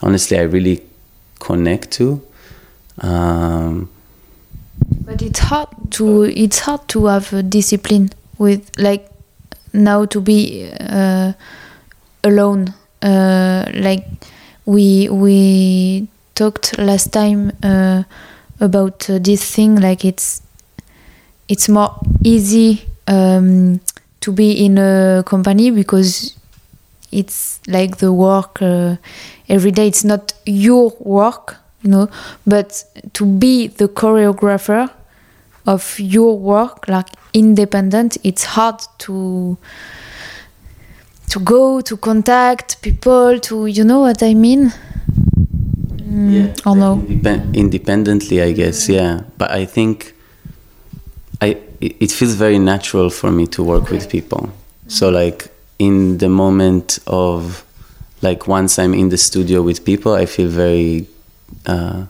honestly 0.02 0.38
i 0.38 0.42
really 0.42 0.82
connect 1.40 1.92
to 1.92 2.22
um, 3.02 3.90
But 5.06 5.22
it's 5.22 5.40
hard 5.40 5.70
to 5.92 6.24
it's 6.24 6.60
hard 6.60 6.88
to 6.90 7.06
have 7.06 7.32
a 7.34 7.44
discipline 7.44 8.12
with 8.38 8.70
like 8.78 9.10
now 9.74 10.06
to 10.06 10.22
be 10.22 10.70
uh, 10.80 11.34
alone. 12.24 12.74
Uh, 13.02 13.66
like 13.74 14.06
we 14.66 15.10
we 15.10 16.08
talked 16.36 16.78
last 16.78 17.14
time 17.14 17.52
uh, 17.64 18.04
about 18.60 19.10
uh, 19.10 19.20
this 19.20 19.44
thing. 19.56 19.76
Like 19.76 20.06
it's 20.06 20.42
it's 21.48 21.68
more 21.70 21.96
easy 22.24 22.86
um, 23.08 23.80
to 24.22 24.32
be 24.32 24.66
in 24.66 24.78
a 24.78 25.24
company 25.26 25.72
because 25.72 26.36
it's 27.12 27.60
like 27.68 27.98
the 27.98 28.14
work 28.14 28.62
uh, 28.62 28.98
every 29.48 29.72
day. 29.72 29.88
It's 29.88 30.04
not 30.04 30.34
your 30.46 30.94
work, 31.00 31.58
you 31.82 31.90
know, 31.90 32.10
but 32.46 32.84
to 33.14 33.26
be 33.26 33.68
the 33.68 33.88
choreographer 33.88 34.90
of 35.66 36.00
your 36.00 36.38
work, 36.38 36.88
like 36.88 37.08
independent, 37.34 38.18
it's 38.24 38.44
hard 38.44 38.82
to 39.00 39.58
to 41.30 41.40
go 41.40 41.80
to 41.80 41.96
contact 41.96 42.82
people 42.82 43.40
to 43.40 43.68
you 43.68 43.84
know 43.84 44.00
what 44.00 44.24
I 44.24 44.34
mean. 44.34 44.74
Mm, 46.10 46.32
yeah, 46.34 46.54
or 46.72 46.76
no? 46.76 46.98
Independ- 46.98 47.54
independently, 47.56 48.42
I 48.42 48.52
guess. 48.52 48.88
Mm. 48.88 48.94
Yeah, 48.96 49.22
but 49.38 49.52
I 49.52 49.66
think 49.66 50.14
I 51.42 51.58
it 51.82 52.12
feels 52.12 52.34
very 52.34 52.60
natural 52.60 53.10
for 53.10 53.32
me 53.32 53.48
to 53.48 53.64
work 53.64 53.90
with 53.90 54.10
people. 54.10 54.50
Mm. 54.50 54.92
So 54.92 55.10
like 55.10 55.50
in 55.78 56.18
the 56.18 56.30
moment 56.30 57.00
of 57.08 57.64
like 58.22 58.48
once 58.48 58.80
I'm 58.80 58.94
in 58.94 59.10
the 59.10 59.18
studio 59.18 59.62
with 59.62 59.86
people, 59.86 60.14
I 60.14 60.26
feel 60.26 60.50
very. 60.50 61.08
Uh, 61.66 62.06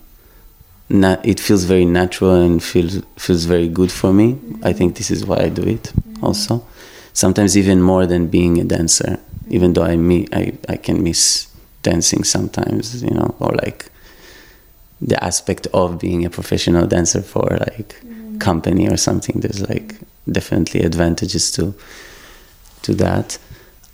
na- 0.90 1.18
it 1.24 1.40
feels 1.40 1.64
very 1.66 1.86
natural 1.86 2.36
and 2.36 2.64
feels 2.64 3.02
feels 3.18 3.46
very 3.46 3.68
good 3.68 3.92
for 3.92 4.14
me. 4.14 4.38
I 4.64 4.74
think 4.74 4.96
this 4.96 5.12
is 5.12 5.26
why 5.26 5.38
I 5.38 5.50
do 5.50 5.64
it. 5.64 5.92
Also, 6.22 6.66
sometimes 7.14 7.58
even 7.58 7.82
more 7.82 8.06
than 8.06 8.28
being 8.28 8.60
a 8.60 8.64
dancer. 8.64 9.20
Even 9.50 9.74
though 9.74 9.84
I 9.84 9.98
me 9.98 10.28
I, 10.34 10.54
I 10.68 10.78
can 10.78 11.04
miss 11.04 11.48
dancing 11.84 12.24
sometimes, 12.24 13.02
you 13.04 13.12
know, 13.12 13.36
or 13.40 13.52
like 13.52 13.92
the 15.02 15.22
aspect 15.24 15.68
of 15.74 16.00
being 16.00 16.26
a 16.26 16.30
professional 16.30 16.86
dancer 16.88 17.22
for 17.22 17.48
like 17.60 17.96
company 18.40 18.90
or 18.90 18.98
something. 18.98 19.40
There's 19.40 19.68
like 19.70 19.96
definitely 20.30 20.82
advantages 20.82 21.52
to 21.54 21.74
to 22.84 22.94
that. 22.96 23.38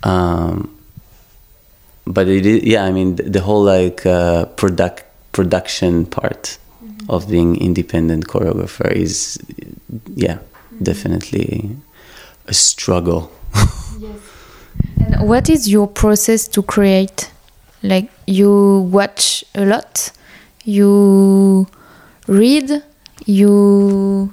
Um, 0.02 0.72
but 2.06 2.28
it 2.28 2.46
is, 2.46 2.62
yeah, 2.62 2.84
I 2.84 2.92
mean, 2.92 3.16
the, 3.16 3.24
the 3.24 3.40
whole 3.40 3.64
like 3.64 4.06
uh, 4.06 4.46
product 4.46 5.04
production 5.32 6.06
part 6.06 6.58
of 7.08 7.28
being 7.28 7.56
independent 7.60 8.26
choreographer 8.26 8.90
is, 8.90 9.38
yeah, 10.14 10.38
definitely 10.82 11.76
a 12.46 12.54
struggle. 12.54 13.30
And 14.98 15.28
what 15.28 15.48
is 15.48 15.68
your 15.68 15.86
process 15.86 16.48
to 16.48 16.62
create? 16.62 17.30
Like 17.86 18.10
you 18.26 18.88
watch 18.90 19.44
a 19.54 19.64
lot, 19.64 20.10
you 20.64 21.66
read, 22.26 22.82
you 23.26 24.32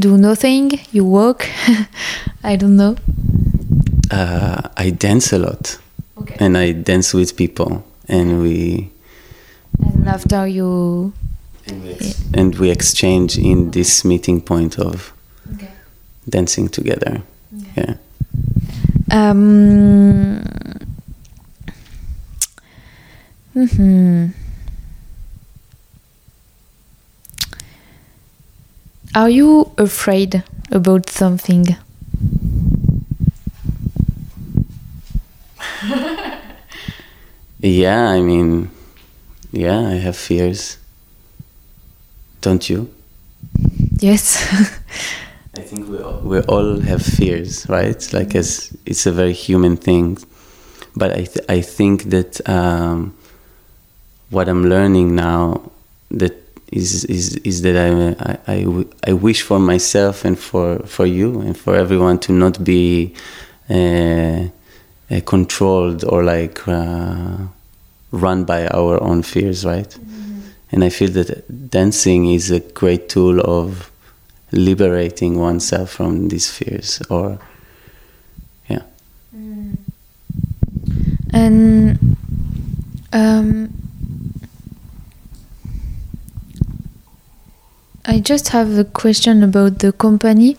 do 0.00 0.16
nothing, 0.16 0.72
you 0.90 1.04
walk. 1.04 1.46
I 2.44 2.56
don't 2.56 2.76
know. 2.76 2.96
Uh, 4.10 4.60
I 4.76 4.90
dance 4.90 5.32
a 5.32 5.38
lot, 5.38 5.78
Okay. 6.16 6.36
and 6.40 6.56
I 6.56 6.72
dance 6.72 7.12
with 7.12 7.36
people, 7.36 7.84
and 8.08 8.40
we 8.42 8.90
And 9.84 10.08
after 10.08 10.46
you. 10.46 11.12
and 11.66 11.82
we, 11.82 11.90
ex- 11.92 12.22
and 12.32 12.54
we 12.58 12.70
exchange 12.70 13.36
in 13.38 13.70
this 13.70 14.02
meeting 14.04 14.40
point 14.40 14.78
of 14.78 15.12
Okay. 15.54 15.70
dancing 16.28 16.68
together. 16.70 17.22
Yeah. 17.76 17.94
Um, 19.10 20.40
mhm. 23.54 24.32
Are 29.14 29.30
you 29.30 29.72
afraid 29.78 30.42
about 30.70 31.08
something? 31.10 31.66
Yeah, 37.60 38.08
I 38.08 38.20
mean, 38.20 38.70
yeah, 39.52 39.78
I 39.80 39.94
have 39.94 40.16
fears. 40.16 40.78
Don't 42.40 42.68
you? 42.68 42.90
Yes. 44.00 44.36
I 45.56 45.60
think 45.60 45.88
we 45.88 45.98
all, 45.98 46.20
we 46.20 46.40
all 46.42 46.80
have 46.80 47.02
fears, 47.02 47.66
right? 47.68 48.12
Like 48.12 48.34
as 48.34 48.76
it's 48.86 49.06
a 49.06 49.12
very 49.12 49.32
human 49.32 49.76
thing. 49.76 50.18
But 50.96 51.12
I 51.12 51.24
th- 51.24 51.46
I 51.48 51.60
think 51.60 52.04
that 52.10 52.46
um, 52.48 53.14
what 54.30 54.48
I'm 54.48 54.68
learning 54.68 55.14
now 55.14 55.70
that 56.10 56.34
is 56.72 57.04
is 57.04 57.36
is 57.36 57.62
that 57.62 57.76
I, 57.76 57.88
I 58.30 58.38
I 58.56 58.62
w- 58.64 58.90
I 59.06 59.12
wish 59.12 59.42
for 59.42 59.58
myself 59.58 60.24
and 60.24 60.38
for 60.38 60.78
for 60.86 61.06
you 61.06 61.40
and 61.40 61.56
for 61.56 61.76
everyone 61.76 62.18
to 62.20 62.32
not 62.32 62.64
be 62.64 63.14
uh, 63.70 63.74
uh, 65.10 65.20
controlled 65.24 66.04
or 66.04 66.24
like 66.24 66.66
uh, 66.66 67.36
run 68.10 68.44
by 68.44 68.66
our 68.68 69.02
own 69.02 69.22
fears, 69.22 69.64
right? 69.64 69.96
And 70.72 70.82
I 70.82 70.88
feel 70.88 71.10
that 71.10 71.70
dancing 71.70 72.26
is 72.32 72.50
a 72.50 72.58
great 72.60 73.08
tool 73.08 73.40
of 73.40 73.90
liberating 74.50 75.38
oneself 75.38 75.90
from 75.90 76.28
these 76.28 76.50
fears 76.50 77.00
or 77.10 77.38
yeah. 78.68 78.82
And 81.32 82.16
um, 83.12 83.83
I 88.06 88.20
just 88.20 88.48
have 88.50 88.76
a 88.78 88.84
question 88.84 89.42
about 89.42 89.78
the 89.78 89.92
company. 89.92 90.56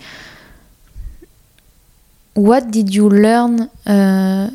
What 2.34 2.72
did 2.72 2.94
you 2.94 3.10
learn 3.10 3.70
uh, 3.86 4.50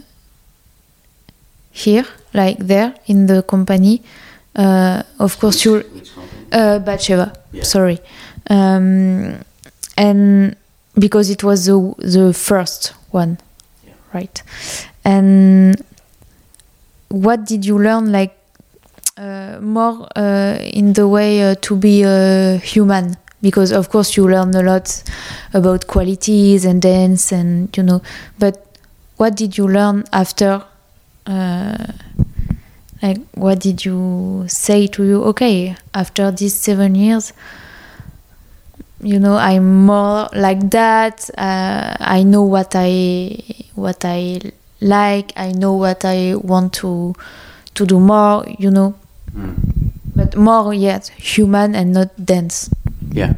here, 1.71 2.05
like 2.35 2.59
there 2.59 2.95
in 3.07 3.27
the 3.27 3.43
company? 3.43 4.03
Uh, 4.55 5.03
of 5.19 5.39
course, 5.39 5.65
you 5.65 5.77
uh, 6.53 6.81
Batsheva. 6.81 7.35
Yeah. 7.53 7.63
Sorry, 7.63 8.01
um, 8.51 9.39
and 9.97 10.57
because 10.99 11.31
it 11.31 11.43
was 11.45 11.67
the 11.67 11.95
the 11.99 12.35
first 12.35 12.93
one, 13.13 13.39
Yeah. 13.87 13.93
right? 14.13 14.43
And 15.05 15.83
what 17.09 17.47
did 17.47 17.65
you 17.65 17.79
learn, 17.79 18.13
like 18.13 18.37
more 19.61 20.09
uh, 20.17 20.59
in 20.63 20.93
the 20.93 21.07
way 21.09 21.43
uh, 21.43 21.55
to 21.63 21.77
be 21.77 22.03
human? 22.59 23.17
Because 23.43 23.73
of 23.73 23.89
course 23.89 24.17
you 24.17 24.29
learn 24.29 24.55
a 24.55 24.63
lot 24.63 25.03
about 25.55 25.87
qualities 25.87 26.65
and 26.65 26.83
dance, 26.83 27.33
and 27.33 27.75
you 27.77 27.83
know. 27.83 28.03
But 28.39 28.77
what 29.17 29.37
did 29.37 29.57
you 29.57 29.67
learn 29.67 30.05
after? 30.13 30.63
Uh, 31.27 31.93
like 33.03 33.19
what 33.35 33.61
did 33.61 33.85
you 33.85 34.45
say 34.47 34.87
to 34.87 35.05
you 35.05 35.23
okay 35.25 35.77
after 35.95 36.31
these 36.31 36.55
seven 36.55 36.95
years 36.95 37.33
you 39.03 39.19
know 39.19 39.37
i'm 39.37 39.87
more 39.87 40.29
like 40.35 40.71
that 40.71 41.31
uh, 41.39 41.97
i 42.01 42.23
know 42.23 42.43
what 42.43 42.73
i 42.75 43.39
what 43.75 44.05
i 44.05 44.39
like 44.81 45.33
i 45.37 45.51
know 45.53 45.73
what 45.73 46.05
i 46.05 46.35
want 46.37 46.73
to 46.73 47.15
to 47.81 47.87
do 47.87 47.99
more 47.99 48.45
you 48.59 48.71
know. 48.71 48.95
But 50.17 50.37
more 50.37 50.75
yet 50.75 51.09
human 51.17 51.75
and 51.75 51.93
not 51.95 52.11
dance 52.23 52.69
yeah. 53.13 53.33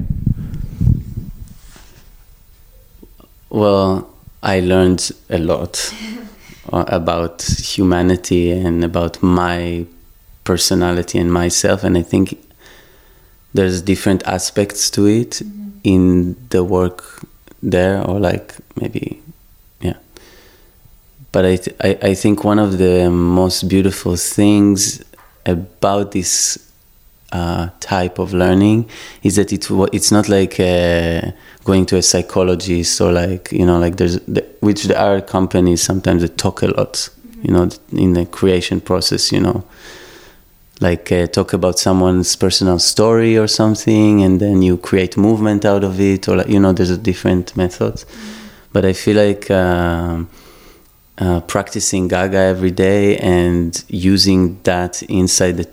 Well 3.51 4.09
i 4.43 4.59
learned 4.61 5.13
a 5.31 5.39
lot 5.39 5.95
uh, 6.73 6.85
about 6.89 7.43
humanity 7.43 8.51
and 8.51 8.83
about 8.85 9.23
my 9.23 9.87
personality 10.43 11.19
and 11.19 11.33
myself 11.33 11.85
and 11.85 11.97
i 11.97 12.03
think 12.03 12.37
there's 13.55 13.81
different 13.83 14.23
aspects 14.27 14.91
to 14.91 15.07
it 15.07 15.43
in 15.85 16.35
the 16.51 16.65
work 16.65 17.05
there 17.63 18.03
or 18.05 18.19
like 18.19 18.57
maybe 18.81 19.22
but 21.33 21.45
I, 21.45 21.57
th- 21.57 21.77
I 21.81 21.99
i 22.11 22.15
think 22.15 22.45
one 22.45 22.59
of 22.59 22.79
the 22.79 23.11
most 23.11 23.69
beautiful 23.69 24.17
things 24.17 25.03
about 25.47 26.13
this 26.13 26.59
uh, 27.33 27.71
type 27.81 28.19
of 28.19 28.35
learning 28.35 28.89
is 29.23 29.37
that 29.37 29.53
it 29.53 29.67
it's 29.93 30.13
not 30.13 30.29
like 30.29 30.61
uh, 30.61 31.33
going 31.65 31.87
to 31.87 31.97
a 31.97 32.03
psychologist 32.03 33.01
or 33.01 33.11
like 33.11 33.51
you 33.51 33.65
know 33.65 33.79
like 33.79 33.97
there's 33.97 34.21
the, 34.27 34.45
which 34.61 34.85
there 34.85 34.99
are 34.99 35.21
companies 35.23 35.83
sometimes 35.83 36.21
that 36.23 36.37
talk 36.37 36.63
a 36.63 36.67
lot 36.67 37.09
you 37.43 37.51
know 37.51 37.69
in 37.93 38.13
the 38.13 38.27
creation 38.27 38.81
process 38.81 39.33
you 39.33 39.41
know. 39.41 39.65
Like 40.81 41.13
uh, 41.13 41.29
talk 41.29 41.53
about 41.53 41.79
someone's 41.79 42.35
personal 42.35 42.81
story 42.81 43.39
or 43.39 43.47
something 43.47 44.25
and 44.25 44.41
then 44.41 44.63
you 44.63 44.77
create 44.77 45.17
movement 45.17 45.65
out 45.65 45.85
of 45.85 46.01
it 46.01 46.29
or 46.29 46.39
like 46.39 46.49
you 46.49 46.59
know 46.59 46.73
there's 46.73 46.91
a 46.91 46.99
different 46.99 47.57
methods. 47.57 48.05
But 48.73 48.85
i 48.85 48.93
feel 48.93 49.17
like 49.17 49.49
um, 49.51 50.29
uh, 51.23 51.41
practicing 51.55 52.09
gaga 52.09 52.39
every 52.55 52.71
day 52.71 53.17
and 53.19 53.85
using 53.89 54.61
that 54.65 55.03
inside 55.05 55.57
the 55.61 55.67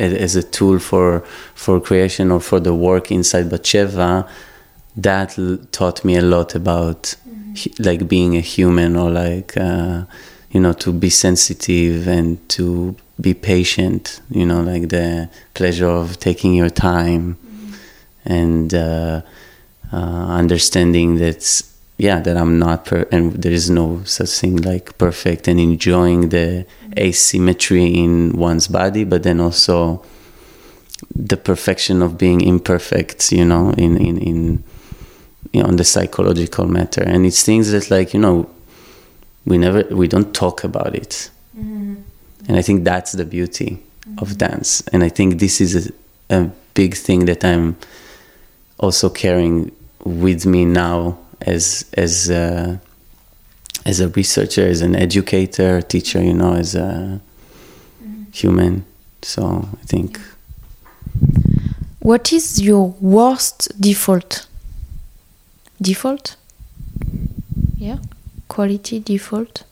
as 0.00 0.36
a 0.36 0.42
tool 0.42 0.78
for 0.78 1.24
for 1.54 1.80
creation 1.80 2.30
or 2.30 2.40
for 2.40 2.60
the 2.60 2.74
work 2.74 3.10
inside 3.10 3.46
Batsheva, 3.50 4.28
that 4.96 5.38
l- 5.38 5.58
taught 5.72 6.04
me 6.04 6.16
a 6.16 6.22
lot 6.22 6.54
about 6.54 7.14
hu- 7.60 7.70
like 7.88 8.02
being 8.08 8.36
a 8.36 8.40
human 8.40 8.96
or 8.96 9.10
like 9.10 9.56
uh, 9.56 10.04
you 10.50 10.60
know 10.60 10.72
to 10.84 10.92
be 10.92 11.10
sensitive 11.10 12.08
and 12.08 12.30
to 12.48 12.94
be 13.20 13.34
patient. 13.34 14.20
You 14.30 14.46
know, 14.46 14.60
like 14.62 14.88
the 14.88 15.28
pleasure 15.54 15.88
of 16.02 16.18
taking 16.18 16.54
your 16.54 16.70
time 16.70 17.36
and 18.24 18.72
uh, 18.74 19.22
uh, 19.92 19.96
understanding 20.42 21.16
that 21.16 21.42
yeah 21.98 22.20
that 22.20 22.36
I'm 22.36 22.58
not 22.58 22.86
per- 22.86 23.08
and 23.10 23.34
there 23.42 23.52
is 23.52 23.68
no 23.68 24.02
such 24.04 24.30
thing 24.30 24.56
like 24.56 24.96
perfect 24.98 25.48
and 25.48 25.60
enjoying 25.60 26.30
the 26.30 26.64
asymmetry 26.96 27.86
in 27.86 28.32
one's 28.32 28.68
body, 28.68 29.04
but 29.04 29.24
then 29.24 29.40
also 29.40 30.04
the 31.14 31.36
perfection 31.36 32.02
of 32.02 32.16
being 32.16 32.40
imperfect, 32.40 33.32
you 33.32 33.44
know, 33.44 33.70
in 33.72 33.96
in 33.96 34.18
in 34.18 34.64
you 35.52 35.62
know, 35.62 35.68
on 35.68 35.76
the 35.76 35.84
psychological 35.84 36.66
matter, 36.66 37.02
and 37.02 37.26
it's 37.26 37.44
things 37.44 37.70
that 37.72 37.90
like 37.90 38.14
you 38.14 38.20
know 38.20 38.48
we 39.44 39.58
never 39.58 39.82
we 39.90 40.06
don't 40.06 40.34
talk 40.34 40.64
about 40.64 40.94
it, 40.94 41.30
mm-hmm. 41.56 41.96
and 42.46 42.56
I 42.56 42.62
think 42.62 42.84
that's 42.84 43.12
the 43.12 43.24
beauty 43.24 43.82
of 44.18 44.28
mm-hmm. 44.28 44.38
dance, 44.38 44.82
and 44.92 45.02
I 45.02 45.08
think 45.08 45.40
this 45.40 45.60
is 45.60 45.90
a, 46.30 46.40
a 46.42 46.50
big 46.74 46.94
thing 46.94 47.24
that 47.26 47.44
I'm 47.44 47.76
also 48.78 49.10
carrying 49.10 49.72
with 50.04 50.46
me 50.46 50.64
now 50.64 51.18
as 51.40 51.84
as 51.94 52.30
a, 52.30 52.80
as 53.84 54.00
a 54.00 54.08
researcher, 54.08 54.66
as 54.66 54.80
an 54.82 54.94
educator, 54.96 55.80
teacher, 55.82 56.22
you 56.22 56.34
know, 56.34 56.54
as 56.54 56.74
a 56.74 57.20
human. 58.32 58.84
So 59.22 59.68
I 59.82 59.86
think 59.86 60.20
What 62.00 62.32
is 62.32 62.60
your 62.60 62.94
worst 63.00 63.68
default? 63.80 64.46
Default? 65.80 66.36
Yeah? 67.76 67.98
Quality 68.48 69.00
default? 69.00 69.64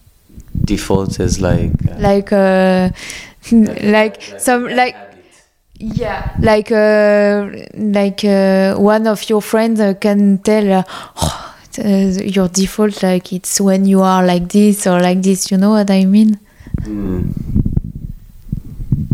default 0.64 1.20
is 1.20 1.40
like 1.40 1.72
uh, 1.88 1.98
Like, 1.98 2.32
uh, 2.32 2.90
like 3.82 4.20
some, 4.38 4.68
like, 4.68 4.96
yeah, 5.78 6.30
like, 6.40 6.72
uh, 6.72 7.48
like 7.74 8.24
uh, 8.24 8.74
one 8.76 9.06
of 9.06 9.28
your 9.30 9.40
friends 9.42 9.80
uh, 9.80 9.94
can 9.94 10.38
tell, 10.38 10.72
uh, 10.72 10.82
"Oh, 11.16 11.55
uh, 11.78 12.22
your 12.24 12.48
default, 12.48 13.02
like, 13.02 13.32
it's 13.32 13.60
when 13.60 13.84
you 13.86 14.00
are 14.02 14.24
like 14.24 14.48
this 14.48 14.86
or 14.86 15.00
like 15.00 15.22
this, 15.22 15.50
you 15.50 15.56
know 15.58 15.70
what 15.70 15.90
I 15.90 16.04
mean? 16.04 16.38
mm, 16.82 17.32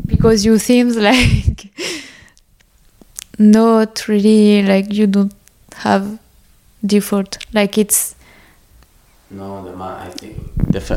Because 0.07 0.45
you 0.45 0.59
seems 0.59 0.97
like 1.11 1.69
not 3.39 4.07
really, 4.09 4.63
like, 4.63 4.93
you 4.93 5.07
don't 5.07 5.33
have 5.77 6.19
default. 6.85 7.39
Like, 7.53 7.79
it's, 7.79 8.15
no 9.31 9.65
the 9.65 9.75
ma- 9.75 9.99
I 10.03 10.09
think 10.11 10.37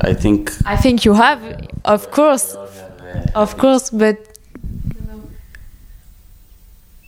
I 0.04 0.13
think 0.13 0.51
I 0.65 0.75
think 0.75 1.06
you 1.06 1.13
have, 1.13 1.41
of 1.86 2.12
course, 2.12 2.58
have, 3.01 3.28
uh, 3.36 3.39
of 3.41 3.58
course, 3.58 3.89
but 3.89 4.17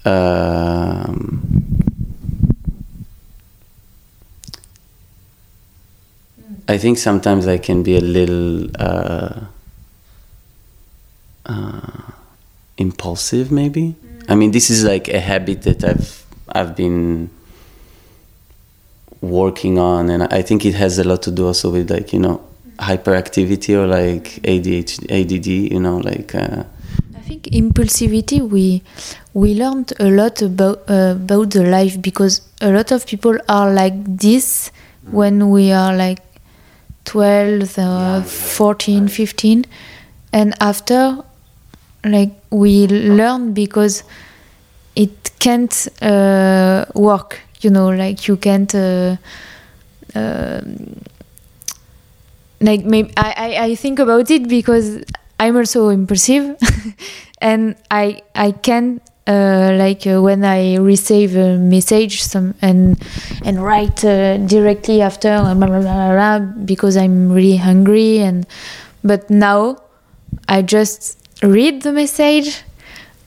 um, 0.05 1.66
I 6.67 6.77
think 6.77 6.97
sometimes 6.97 7.47
I 7.47 7.57
can 7.57 7.81
be 7.81 7.95
a 7.95 8.01
little 8.01 8.69
uh, 8.77 9.39
uh, 11.45 12.11
impulsive, 12.77 13.51
maybe. 13.51 13.95
I 14.27 14.35
mean, 14.35 14.51
this 14.51 14.69
is 14.69 14.83
like 14.83 15.07
a 15.07 15.19
habit 15.19 15.61
that 15.63 15.83
I've 15.83 16.25
I've 16.49 16.75
been 16.75 17.29
working 19.21 19.79
on, 19.79 20.09
and 20.09 20.23
I 20.23 20.41
think 20.41 20.65
it 20.65 20.75
has 20.75 20.99
a 20.99 21.05
lot 21.05 21.21
to 21.23 21.31
do 21.31 21.47
also 21.47 21.71
with 21.71 21.89
like 21.89 22.11
you 22.11 22.19
know 22.19 22.41
hyperactivity 22.79 23.73
or 23.75 23.87
like 23.87 24.41
ADHD, 24.43 25.09
ADD. 25.09 25.47
You 25.47 25.79
know, 25.79 25.97
like. 25.97 26.35
Uh, 26.35 26.63
I 27.15 27.19
think 27.29 27.43
impulsivity 27.43 28.39
we 28.41 28.83
we 29.33 29.53
learned 29.53 29.93
a 29.99 30.09
lot 30.09 30.41
about 30.41 30.89
uh, 30.89 31.15
about 31.15 31.51
the 31.51 31.63
life 31.63 32.01
because 32.01 32.41
a 32.61 32.71
lot 32.71 32.91
of 32.91 33.05
people 33.05 33.37
are 33.47 33.73
like 33.73 33.93
this 34.05 34.71
when 35.11 35.49
we 35.49 35.71
are 35.71 35.95
like 35.95 36.26
12 37.07 37.79
uh, 37.79 38.21
14 38.21 39.07
15 39.07 39.65
and 40.33 40.53
after 40.59 41.23
like 42.03 42.31
we 42.51 42.87
learn 42.87 43.53
because 43.53 44.03
it 44.95 45.31
can't 45.39 45.87
uh, 46.01 46.85
work 46.93 47.39
you 47.61 47.69
know 47.69 47.89
like 47.89 48.27
you 48.27 48.35
can't 48.37 48.75
uh, 48.75 49.15
um 50.15 51.01
like 52.61 52.83
maybe 52.85 53.11
I, 53.17 53.33
I, 53.37 53.63
I 53.65 53.75
think 53.75 53.99
about 53.99 54.31
it 54.31 54.47
because 54.47 55.03
I'm 55.39 55.55
also 55.55 55.89
impulsive 55.89 56.57
and 57.41 57.75
I 57.91 58.21
I 58.35 58.51
can 58.51 59.01
uh, 59.27 59.75
like 59.77 60.07
uh, 60.07 60.21
when 60.21 60.45
I 60.45 60.77
receive 60.77 61.35
a 61.35 61.57
message 61.57 62.23
some 62.23 62.55
and 62.61 62.97
and 63.43 63.63
write 63.63 64.03
uh, 64.05 64.37
directly 64.37 65.01
after 65.01 65.29
uh, 65.29 65.53
blah, 65.53 65.67
blah, 65.67 65.81
blah, 65.81 66.39
because 66.39 66.95
I'm 66.95 67.31
really 67.31 67.57
hungry 67.57 68.19
and 68.19 68.45
but 69.03 69.29
now 69.29 69.77
I 70.47 70.61
just 70.61 71.17
read 71.43 71.81
the 71.81 71.91
message 71.91 72.63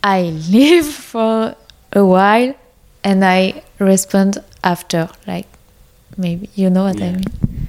I 0.02 0.22
leave 0.50 0.86
for 0.86 1.54
a 1.92 2.04
while 2.04 2.54
and 3.04 3.24
I 3.24 3.62
respond 3.78 4.38
after 4.64 5.08
like 5.26 5.46
maybe 6.16 6.48
you 6.54 6.70
know 6.70 6.84
what 6.84 7.00
I 7.02 7.12
mean. 7.12 7.24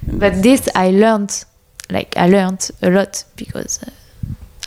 But 0.06 0.42
this 0.42 0.68
I 0.74 0.90
learned, 0.90 1.44
like 1.90 2.16
I 2.16 2.28
learned 2.28 2.70
a 2.82 2.90
lot 2.90 3.24
because 3.36 3.80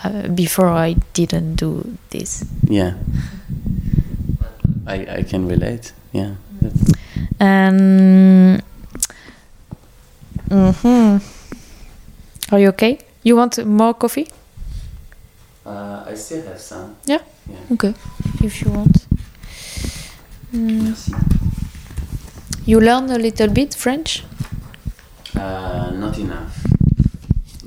uh, 0.05 0.27
before 0.35 0.69
I 0.69 0.95
didn't 1.13 1.55
do 1.55 1.97
this. 2.09 2.43
Yeah. 2.69 2.93
I, 4.87 5.17
I 5.19 5.23
can 5.23 5.47
relate. 5.47 5.93
Yeah. 6.13 6.35
That's- 6.61 6.91
Um, 7.39 8.61
mhm. 10.49 11.21
Are 12.51 12.59
you 12.59 12.69
okay? 12.69 12.99
You 13.23 13.35
want 13.35 13.57
more 13.65 13.93
coffee? 13.93 14.27
Uh, 15.65 16.03
I 16.07 16.15
still 16.15 16.43
have 16.45 16.59
some. 16.59 16.95
Yeah. 17.05 17.21
Yeah. 17.49 17.73
Okay, 17.73 17.93
if 18.43 18.61
you 18.61 18.71
want. 18.71 19.07
Mm. 20.53 20.83
Merci. 20.83 21.11
You 22.65 22.79
learn 22.79 23.09
a 23.11 23.17
little 23.17 23.47
bit 23.49 23.73
French? 23.75 24.23
Uh, 25.35 25.89
not 25.95 26.17
enough. 26.17 26.64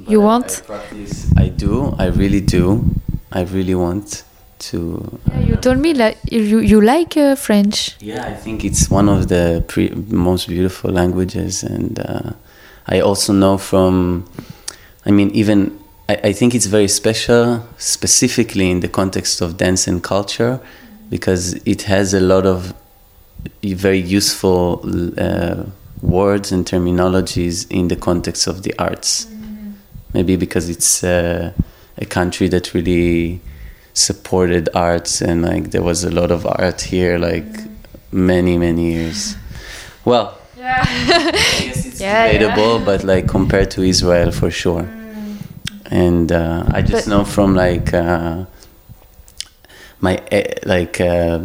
You 0.08 0.22
want? 0.22 0.62
I 0.64 0.66
practice. 0.66 1.30
I 1.36 1.48
do. 1.48 1.94
I 1.98 2.06
really 2.06 2.40
do. 2.40 2.84
I 3.30 3.42
really 3.42 3.74
want 3.74 4.24
to. 4.58 5.20
Yeah, 5.28 5.40
you 5.40 5.56
told 5.56 5.78
me 5.78 5.92
that 5.94 6.16
you 6.32 6.60
you 6.60 6.80
like 6.80 7.16
uh, 7.16 7.36
French. 7.36 7.96
Yeah, 8.00 8.24
I 8.24 8.34
think 8.34 8.64
it's 8.64 8.90
one 8.90 9.08
of 9.08 9.28
the 9.28 9.62
pre- 9.68 9.90
most 9.90 10.48
beautiful 10.48 10.90
languages, 10.90 11.62
and 11.62 11.98
uh, 12.00 12.32
I 12.86 13.00
also 13.00 13.32
know 13.32 13.58
from. 13.58 14.24
I 15.04 15.10
mean, 15.10 15.30
even 15.30 15.78
I, 16.08 16.14
I 16.24 16.32
think 16.32 16.54
it's 16.54 16.66
very 16.66 16.88
special, 16.88 17.66
specifically 17.76 18.70
in 18.70 18.80
the 18.80 18.88
context 18.88 19.42
of 19.42 19.58
dance 19.58 19.86
and 19.86 20.02
culture, 20.02 20.58
because 21.10 21.54
it 21.66 21.82
has 21.82 22.14
a 22.14 22.20
lot 22.20 22.46
of 22.46 22.74
very 23.62 24.00
useful 24.00 24.82
uh, 25.18 25.64
words 26.00 26.50
and 26.50 26.64
terminologies 26.64 27.70
in 27.70 27.88
the 27.88 27.96
context 27.96 28.46
of 28.46 28.62
the 28.62 28.74
arts. 28.78 29.26
Maybe 30.14 30.36
because 30.36 30.68
it's 30.68 31.04
uh, 31.04 31.52
a 31.98 32.04
country 32.06 32.48
that 32.48 32.72
really 32.74 33.40
supported 33.92 34.68
arts 34.74 35.20
and 35.20 35.42
like 35.42 35.70
there 35.72 35.82
was 35.82 36.04
a 36.04 36.10
lot 36.10 36.30
of 36.30 36.46
art 36.46 36.80
here 36.82 37.18
like 37.18 37.44
many 38.12 38.56
many 38.56 38.92
years 38.92 39.36
well 40.04 40.38
Yeah. 40.56 40.84
i 40.86 41.32
guess 41.64 41.84
it's 41.86 42.00
Yeah, 42.00 42.26
yeah. 42.26 42.38
debatable 42.38 42.78
but 42.78 43.02
like 43.02 43.26
compared 43.26 43.70
to 43.72 43.82
israel 43.82 44.30
for 44.30 44.50
sure 44.52 44.88
and 45.90 46.30
uh, 46.30 46.64
i 46.70 46.80
just 46.80 47.06
But- 47.06 47.10
know 47.10 47.24
from 47.24 47.54
like 47.56 47.92
uh, 47.92 48.44
my 50.00 50.22
eh, 50.30 50.54
like 50.64 51.00
uh, 51.00 51.40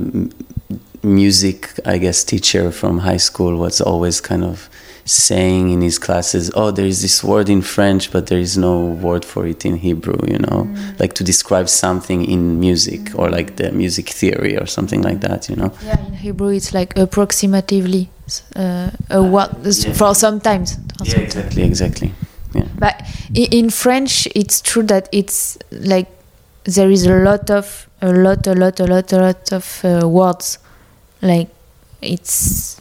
music 1.01 1.72
i 1.86 1.97
guess 1.97 2.24
teacher 2.24 2.72
from 2.72 2.99
high 2.99 3.18
school 3.30 3.57
was 3.57 3.82
always 3.82 4.22
kind 4.22 4.43
of 4.43 4.70
saying 5.06 5.70
in 5.70 5.82
his 5.82 5.99
classes 5.99 6.49
oh 6.56 6.72
there 6.72 6.86
is 6.86 7.01
this 7.01 7.24
word 7.24 7.49
in 7.49 7.62
french 7.62 8.10
but 8.12 8.28
there 8.28 8.39
is 8.39 8.58
no 8.58 8.86
word 8.86 9.26
for 9.26 9.45
it 9.45 9.66
in 9.66 9.76
hebrew 9.78 10.18
you 10.28 10.39
know 10.39 10.68
like 10.99 11.14
to 11.14 11.24
describe 11.24 11.68
something 11.68 12.24
in 12.24 12.60
music 12.60 13.12
or 13.16 13.30
like 13.30 13.58
the 13.58 13.70
music 13.72 14.08
theory 14.10 14.58
or 14.58 14.66
something 14.66 15.01
like 15.01 15.20
that 15.20 15.49
you 15.49 15.56
know 15.58 15.72
Yeah, 15.86 15.99
in 16.08 16.14
Hebrew 16.14 16.49
it's 16.49 16.74
like 16.74 16.97
approximately 16.97 18.10
uh, 18.56 18.91
a 19.10 19.22
what 19.22 19.51
Yeah. 19.64 19.93
for 19.93 20.16
sometimes. 20.16 20.78
yeah 21.04 21.20
exactly 21.20 21.64
exactly 21.64 22.12
yeah 22.56 22.68
But 22.80 22.95
in 23.34 23.70
French, 23.72 24.28
it's 24.36 24.62
true 24.62 24.84
that 24.84 25.10
it's 25.12 25.58
like 25.72 26.08
there 26.76 26.91
is 26.91 27.06
a 27.06 27.16
lot 27.20 27.49
of 27.49 27.88
a 28.01 28.12
lot, 28.14 28.47
a 28.47 28.54
lot, 28.54 28.80
a 28.80 28.86
lot, 28.86 29.12
a 29.14 29.18
lot 29.18 29.51
of 29.51 29.82
uh, 29.84 30.08
words. 30.08 30.60
Like 31.22 31.49
it's 32.01 32.80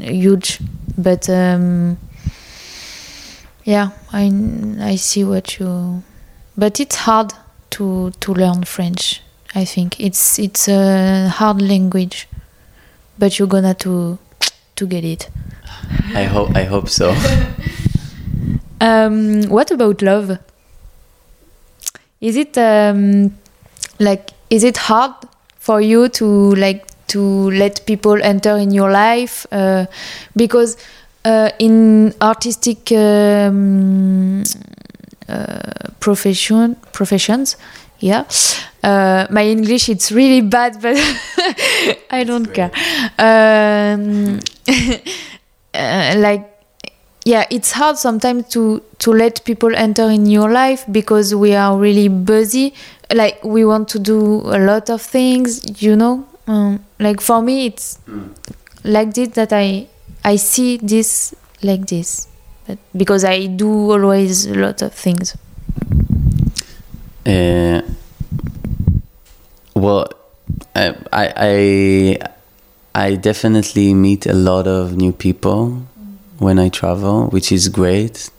huge, 0.00 0.60
but 0.96 1.28
um, 1.28 1.98
yeah, 3.64 3.90
I 4.12 4.30
I 4.80 4.96
see 4.96 5.24
what 5.24 5.58
you. 5.58 6.02
But 6.56 6.80
it's 6.80 6.96
hard 6.96 7.32
to 7.70 8.10
to 8.20 8.34
learn 8.34 8.64
French. 8.64 9.22
I 9.54 9.64
think 9.64 10.00
it's 10.00 10.38
it's 10.38 10.68
a 10.68 11.28
hard 11.28 11.60
language, 11.62 12.28
but 13.18 13.38
you're 13.38 13.48
gonna 13.48 13.74
to 13.74 14.18
to 14.76 14.86
get 14.86 15.04
it. 15.04 15.28
i 16.14 16.24
hope 16.24 16.56
i 16.56 16.64
hope 16.64 16.88
so 16.88 17.14
Um, 18.82 19.44
what 19.44 19.70
about 19.70 20.02
love? 20.02 20.38
Is 22.20 22.34
it 22.34 22.58
um, 22.58 23.30
like 24.00 24.30
is 24.50 24.64
it 24.64 24.76
hard 24.76 25.12
for 25.56 25.80
you 25.80 26.08
to 26.08 26.54
like 26.56 26.84
to 27.12 27.50
let 27.50 27.84
people 27.86 28.20
enter 28.22 28.56
in 28.56 28.70
your 28.70 28.90
life 28.90 29.46
uh, 29.52 29.86
because 30.36 30.76
uh, 31.24 31.50
in 31.58 32.14
artistic 32.20 32.90
um, 32.92 34.42
uh, 35.28 35.90
profession 36.00 36.76
professions 36.92 37.56
yeah 38.00 38.24
uh, 38.82 39.26
my 39.30 39.44
english 39.46 39.88
it's 39.88 40.10
really 40.10 40.40
bad 40.40 40.80
but 40.82 40.96
i 42.10 42.24
don't 42.24 42.52
care. 42.52 42.70
um, 43.18 44.40
uh, 45.74 46.14
like 46.16 46.48
yeah 47.24 47.46
it's 47.50 47.72
hard 47.72 47.96
sometimes 47.96 48.48
to 48.48 48.82
to 49.02 49.12
let 49.12 49.44
people 49.44 49.74
enter 49.74 50.08
in 50.10 50.26
your 50.26 50.48
life 50.50 50.84
because 50.90 51.34
we 51.34 51.54
are 51.54 51.76
really 51.76 52.08
busy. 52.08 52.72
Like 53.12 53.42
we 53.44 53.64
want 53.64 53.88
to 53.88 53.98
do 53.98 54.40
a 54.46 54.58
lot 54.58 54.90
of 54.90 55.02
things 55.02 55.82
you 55.82 55.96
know? 55.96 56.24
Um, 56.46 56.84
like 57.02 57.20
for 57.20 57.42
me 57.42 57.66
it's 57.66 57.98
like 58.84 59.12
this 59.14 59.28
that 59.30 59.52
i 59.52 59.86
i 60.24 60.36
see 60.36 60.76
this 60.78 61.34
like 61.62 61.86
this. 61.86 62.28
But 62.66 62.78
because 62.96 63.24
i 63.24 63.46
do 63.46 63.92
always 63.92 64.46
a 64.46 64.54
lot 64.54 64.82
of 64.82 64.92
things. 64.94 65.36
Uh, 67.24 67.82
well, 69.74 70.08
I 70.74 70.94
I 71.12 72.18
I 72.94 73.14
definitely 73.14 73.94
meet 73.94 74.26
a 74.26 74.32
lot 74.32 74.66
of 74.66 74.96
new 74.96 75.12
people 75.12 75.82
when 76.38 76.58
I 76.58 76.68
travel, 76.68 77.28
which 77.28 77.52
is 77.52 77.68
great. 77.68 78.30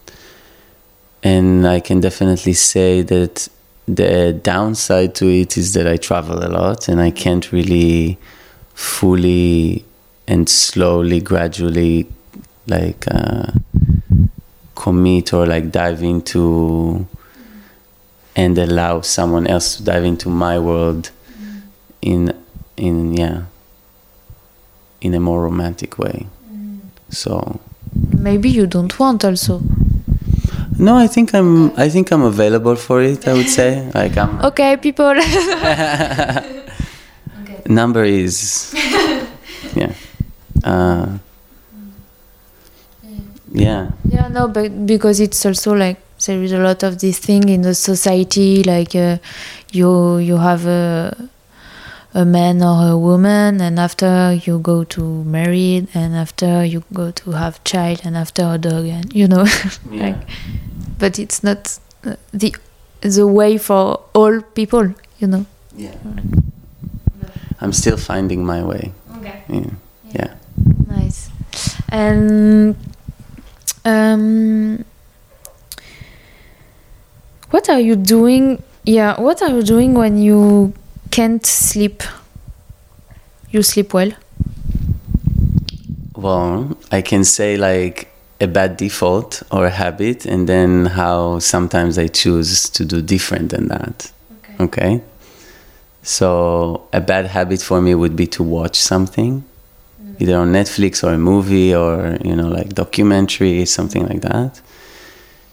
And 1.24 1.66
I 1.66 1.80
can 1.80 2.02
definitely 2.02 2.54
say 2.54 3.02
that 3.04 3.48
the 3.88 4.34
downside 4.34 5.16
to 5.16 5.28
it 5.28 5.58
is 5.58 5.74
that 5.74 5.88
I 5.88 5.98
travel 5.98 6.44
a 6.46 6.50
lot 6.50 6.88
and 6.90 7.02
I 7.02 7.12
can't 7.12 7.52
really 7.52 8.18
fully 8.74 9.86
and 10.28 10.48
slowly, 10.50 11.20
gradually, 11.20 12.08
like 12.68 13.06
uh, 13.12 13.52
commit 14.76 15.34
or 15.34 15.46
like 15.46 15.72
dive 15.72 16.04
into 16.04 17.08
and 18.36 18.58
allow 18.58 19.02
someone 19.02 19.46
else 19.48 19.78
to 19.78 19.84
dive 19.84 20.04
into 20.04 20.30
my 20.30 20.58
world 20.58 21.12
in 22.02 22.34
in 22.78 23.14
yeah 23.14 23.44
in 25.02 25.14
a 25.14 25.20
more 25.20 25.44
romantic 25.44 26.00
way. 26.00 26.26
So 27.10 27.60
maybe 28.18 28.50
you 28.50 28.66
don't 28.66 28.98
want 29.00 29.24
also. 29.26 29.62
No 30.80 30.98
i 30.98 31.08
think 31.08 31.36
i'm 31.36 31.72
i 31.78 31.88
think 31.88 32.12
i'm 32.12 32.24
available 32.24 32.76
for 32.76 33.02
it 33.02 33.28
i 33.28 33.34
would 33.34 33.50
say. 33.50 33.92
Like 33.94 34.18
i'm 34.18 34.42
okay 34.50 34.76
people 34.78 35.14
number 37.68 38.04
is 38.04 38.74
yeah 39.76 39.94
uh, 40.64 41.18
yeah 43.52 43.92
Yeah, 44.10 44.28
no, 44.30 44.48
but 44.48 44.86
because 44.86 45.20
it's 45.20 45.46
also 45.46 45.74
like 45.74 45.98
there 46.26 46.42
is 46.42 46.52
a 46.52 46.58
lot 46.60 46.84
of 46.84 47.00
this 47.00 47.20
thing 47.20 47.50
in 47.50 47.62
the 47.62 47.74
society, 47.76 48.64
like 48.64 48.96
uh, 48.96 49.18
you 49.72 50.18
you 50.18 50.38
have 50.38 50.66
a 50.66 51.30
a 52.14 52.26
man 52.26 52.62
or 52.62 52.92
a 52.92 52.98
woman, 52.98 53.60
and 53.62 53.80
after 53.80 54.34
you 54.46 54.60
go 54.60 54.84
to 54.96 55.24
married, 55.26 55.88
and 55.94 56.16
after 56.16 56.64
you 56.64 56.84
go 56.94 57.12
to 57.12 57.32
have 57.32 57.64
child, 57.64 58.02
and 58.06 58.16
after 58.16 58.44
a 58.54 58.58
dog, 58.58 58.86
and 58.86 59.14
you 59.14 59.28
know, 59.28 59.46
Yeah. 59.92 60.06
like, 60.06 60.18
but 61.00 61.20
it's 61.20 61.44
not 61.44 61.78
uh, 62.06 62.16
the 62.34 62.56
the 63.02 63.26
way 63.28 63.58
for 63.58 64.00
all 64.14 64.42
people, 64.56 64.94
you 65.20 65.28
know. 65.28 65.46
yeah 65.76 65.98
i'm 67.64 67.74
still 67.74 67.98
finding 67.98 68.46
my 68.46 68.62
way 68.62 68.92
Okay. 69.18 69.42
yeah 69.50 69.70
yeah 70.12 70.34
Nice. 70.88 71.30
And 71.90 72.76
um, 73.86 74.84
what 77.52 77.70
are 77.70 77.80
you 77.80 77.96
doing? 77.96 78.62
Yeah, 78.86 79.20
what 79.20 79.42
are 79.42 79.50
you 79.50 79.64
doing 79.64 79.94
when 79.94 80.18
you 80.18 80.74
can't 81.12 81.46
sleep? 81.46 82.04
You 83.50 83.64
sleep 83.64 83.94
well. 83.94 84.12
Well, 86.16 86.78
I 86.92 87.02
can 87.02 87.24
say 87.24 87.58
like 87.58 88.08
a 88.40 88.48
bad 88.48 88.78
default 88.78 89.44
or 89.52 89.66
a 89.66 89.70
habit, 89.72 90.26
and 90.26 90.48
then 90.48 90.86
how 90.86 91.40
sometimes 91.40 91.98
I 91.98 92.08
choose 92.08 92.70
to 92.72 92.86
do 92.86 93.02
different 93.02 93.50
than 93.52 93.68
that. 93.68 94.12
Okay. 94.60 95.02
So 96.04 96.88
a 96.92 97.00
bad 97.00 97.28
habit 97.28 97.62
for 97.62 97.82
me 97.82 97.96
would 97.96 98.16
be 98.16 98.28
to 98.28 98.44
watch 98.44 98.76
something, 98.76 99.46
either 100.20 100.38
on 100.38 100.52
Netflix 100.52 101.02
or 101.02 101.14
a 101.14 101.18
movie 101.18 101.74
or 101.74 102.18
you 102.24 102.36
know 102.36 102.50
like 102.50 102.70
documentary, 102.74 103.66
something 103.66 104.06
like 104.06 104.22
that. 104.22 104.62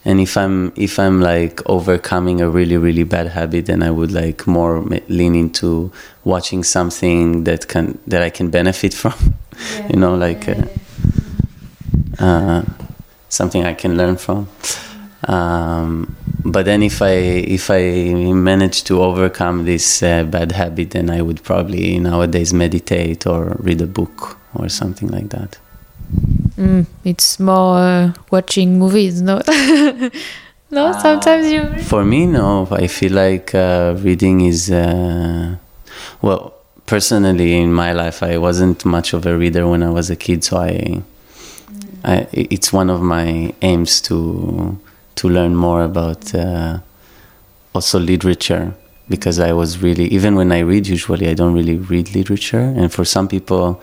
And 0.05 0.18
if 0.18 0.36
I'm 0.36 0.72
if 0.74 0.98
I'm 0.98 1.20
like 1.20 1.61
overcoming 1.66 2.40
a 2.40 2.51
really 2.51 2.76
really 2.76 3.05
bad 3.05 3.28
habit, 3.28 3.66
then 3.66 3.82
I 3.82 3.92
would 3.92 4.11
like 4.11 4.46
more 4.48 4.80
lean 5.09 5.36
into 5.36 5.92
watching 6.24 6.64
something 6.64 7.44
that 7.44 7.68
can 7.68 8.01
that 8.09 8.22
I 8.22 8.30
can 8.30 8.51
benefit 8.51 8.92
from. 9.01 9.34
you 9.88 9.96
know, 9.96 10.16
like 10.16 10.48
uh, 10.48 10.64
uh, 12.18 12.64
something 13.28 13.64
I 13.64 13.74
can 13.74 13.96
learn 13.96 14.16
from. 14.16 14.48
Um, 15.28 16.16
but 16.45 16.64
then 16.64 16.82
if 16.82 17.03
I 17.03 17.11
if 17.11 17.70
I 17.70 18.14
manage 18.32 18.84
to 18.84 19.03
overcome 19.03 19.64
this 19.64 20.03
uh, 20.03 20.24
bad 20.24 20.53
habit, 20.53 20.91
then 20.91 21.11
I 21.11 21.22
would 21.22 21.43
probably 21.43 21.99
nowadays 21.99 22.53
meditate 22.53 23.26
or 23.26 23.57
read 23.59 23.80
a 23.80 23.86
book 23.86 24.38
or 24.55 24.68
something 24.68 25.09
like 25.09 25.30
that. 25.30 25.59
Mm, 26.57 26.86
it's 27.05 27.38
more 27.38 27.78
uh, 27.78 28.12
watching 28.30 28.78
movies, 28.78 29.22
no? 29.22 29.41
no, 30.70 30.93
sometimes 31.01 31.51
you. 31.51 31.82
For 31.84 32.05
me, 32.05 32.26
no. 32.26 32.68
I 32.70 32.86
feel 32.86 33.12
like 33.12 33.55
uh, 33.55 33.95
reading 33.99 34.43
is 34.43 34.70
uh, 34.70 35.57
well. 36.22 36.55
Personally, 36.86 37.57
in 37.57 37.72
my 37.72 37.93
life, 37.93 38.20
I 38.20 38.36
wasn't 38.36 38.84
much 38.84 39.12
of 39.12 39.24
a 39.24 39.38
reader 39.38 39.64
when 39.68 39.84
I 39.84 39.91
was 39.91 40.11
a 40.11 40.16
kid, 40.16 40.43
so 40.43 40.57
I, 40.57 41.01
I 42.03 42.26
it's 42.32 42.72
one 42.72 42.91
of 42.91 43.01
my 43.01 43.55
aims 43.62 44.01
to 44.03 44.76
to 45.21 45.29
learn 45.29 45.55
more 45.55 45.83
about 45.85 46.35
uh, 46.35 46.79
also 47.75 47.99
literature 47.99 48.73
because 49.09 49.39
I 49.39 49.53
was 49.53 49.83
really 49.83 50.07
even 50.16 50.35
when 50.35 50.51
I 50.53 50.61
read 50.61 50.87
usually 50.87 51.29
I 51.29 51.35
don't 51.35 51.55
really 51.55 51.77
read 51.93 52.14
literature. 52.14 52.61
And 52.79 52.93
for 52.93 53.05
some 53.05 53.27
people 53.29 53.81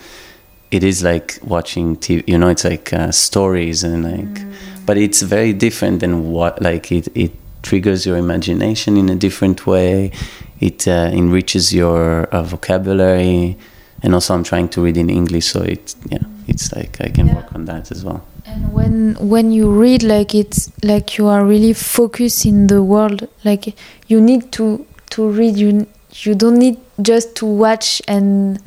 it 0.72 0.84
is 0.84 1.04
like 1.04 1.40
watching 1.44 1.96
TV 2.04 2.24
you 2.28 2.38
know 2.38 2.50
it's 2.50 2.66
like 2.66 2.92
uh, 2.92 3.12
stories 3.12 3.84
and 3.84 4.04
like 4.12 4.36
but 4.88 4.98
it's 4.98 5.22
very 5.22 5.54
different 5.54 6.00
than 6.04 6.14
what 6.32 6.54
like 6.62 6.92
it 6.92 7.08
it 7.16 7.32
triggers 7.62 8.06
your 8.06 8.18
imagination 8.18 8.98
in 8.98 9.08
a 9.10 9.16
different 9.16 9.68
way. 9.68 10.12
It 10.60 10.88
uh, 10.88 11.12
enriches 11.22 11.74
your 11.74 12.24
uh, 12.36 12.42
vocabulary. 12.44 13.58
And 14.04 14.14
also 14.14 14.34
I'm 14.36 14.44
trying 14.44 14.70
to 14.70 14.82
read 14.86 14.98
in 14.98 15.10
English 15.10 15.46
so 15.54 15.62
it 15.62 15.96
yeah 16.14 16.24
it's 16.48 16.72
like 16.78 16.94
I 17.02 17.10
can 17.10 17.28
Yeah. 17.28 17.36
work 17.38 17.50
on 17.58 17.66
that 17.66 17.92
as 17.92 18.02
well 18.06 18.22
And 18.48 18.72
when 18.74 19.16
when 19.20 19.52
you 19.52 19.70
read, 19.70 20.04
like 20.04 20.34
it's 20.34 20.72
like 20.82 21.18
you 21.18 21.28
are 21.28 21.44
really 21.46 21.74
focused 21.74 22.46
in 22.46 22.68
the 22.68 22.82
world. 22.82 23.28
Like 23.44 23.76
you 24.08 24.22
need 24.22 24.52
to 24.54 24.86
to 25.12 25.30
read. 25.30 25.58
You 25.58 25.86
you 26.24 26.34
don't 26.34 26.58
need 26.58 26.78
just 27.02 27.36
to 27.36 27.46
watch 27.46 28.02
and 28.08 28.60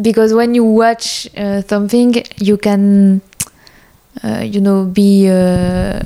because 0.00 0.32
when 0.32 0.54
you 0.54 0.64
watch 0.64 1.28
uh, 1.36 1.62
something, 1.62 2.14
you 2.36 2.56
can 2.56 3.20
uh, 4.22 4.42
you 4.46 4.60
know 4.60 4.84
be 4.84 5.28
uh, 5.28 6.00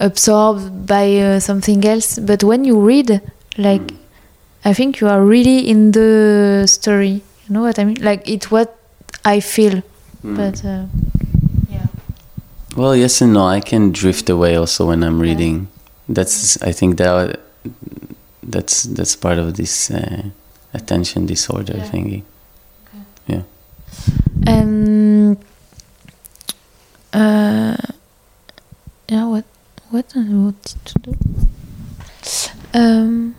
absorbed 0.00 0.86
by 0.86 1.16
uh, 1.16 1.40
something 1.40 1.84
else. 1.84 2.18
But 2.18 2.42
when 2.42 2.64
you 2.64 2.80
read, 2.80 3.20
like 3.56 3.92
I 4.64 4.74
think 4.74 5.00
you 5.00 5.08
are 5.08 5.22
really 5.24 5.68
in 5.68 5.92
the 5.92 6.66
story. 6.66 7.22
You 7.46 7.54
know 7.54 7.62
what 7.62 7.78
I 7.78 7.84
mean? 7.84 8.02
Like 8.02 8.28
it's 8.28 8.50
what 8.50 8.76
I 9.24 9.40
feel. 9.40 9.82
But 10.24 10.64
uh. 10.64 10.86
Well, 12.76 12.94
yes 12.94 13.20
and 13.20 13.32
no. 13.32 13.46
I 13.46 13.60
can 13.60 13.92
drift 13.92 14.28
away 14.30 14.54
also 14.56 14.86
when 14.86 15.02
I'm 15.02 15.20
reading. 15.20 15.68
That's 16.08 16.60
I 16.62 16.72
think 16.72 16.96
that 16.98 17.40
that's 18.42 18.84
that's 18.84 19.16
part 19.16 19.38
of 19.38 19.56
this 19.56 19.90
uh, 19.90 20.22
attention 20.74 21.26
disorder 21.26 21.74
Yeah. 21.76 21.88
thingy. 21.90 22.22
Yeah. 23.26 23.42
Um. 24.46 25.36
Uh. 27.12 27.76
Yeah. 29.08 29.24
What? 29.26 29.44
What 29.90 30.12
I 30.14 30.20
wanted 30.20 30.84
to 30.84 30.98
do? 31.00 31.16
Um. 32.74 33.34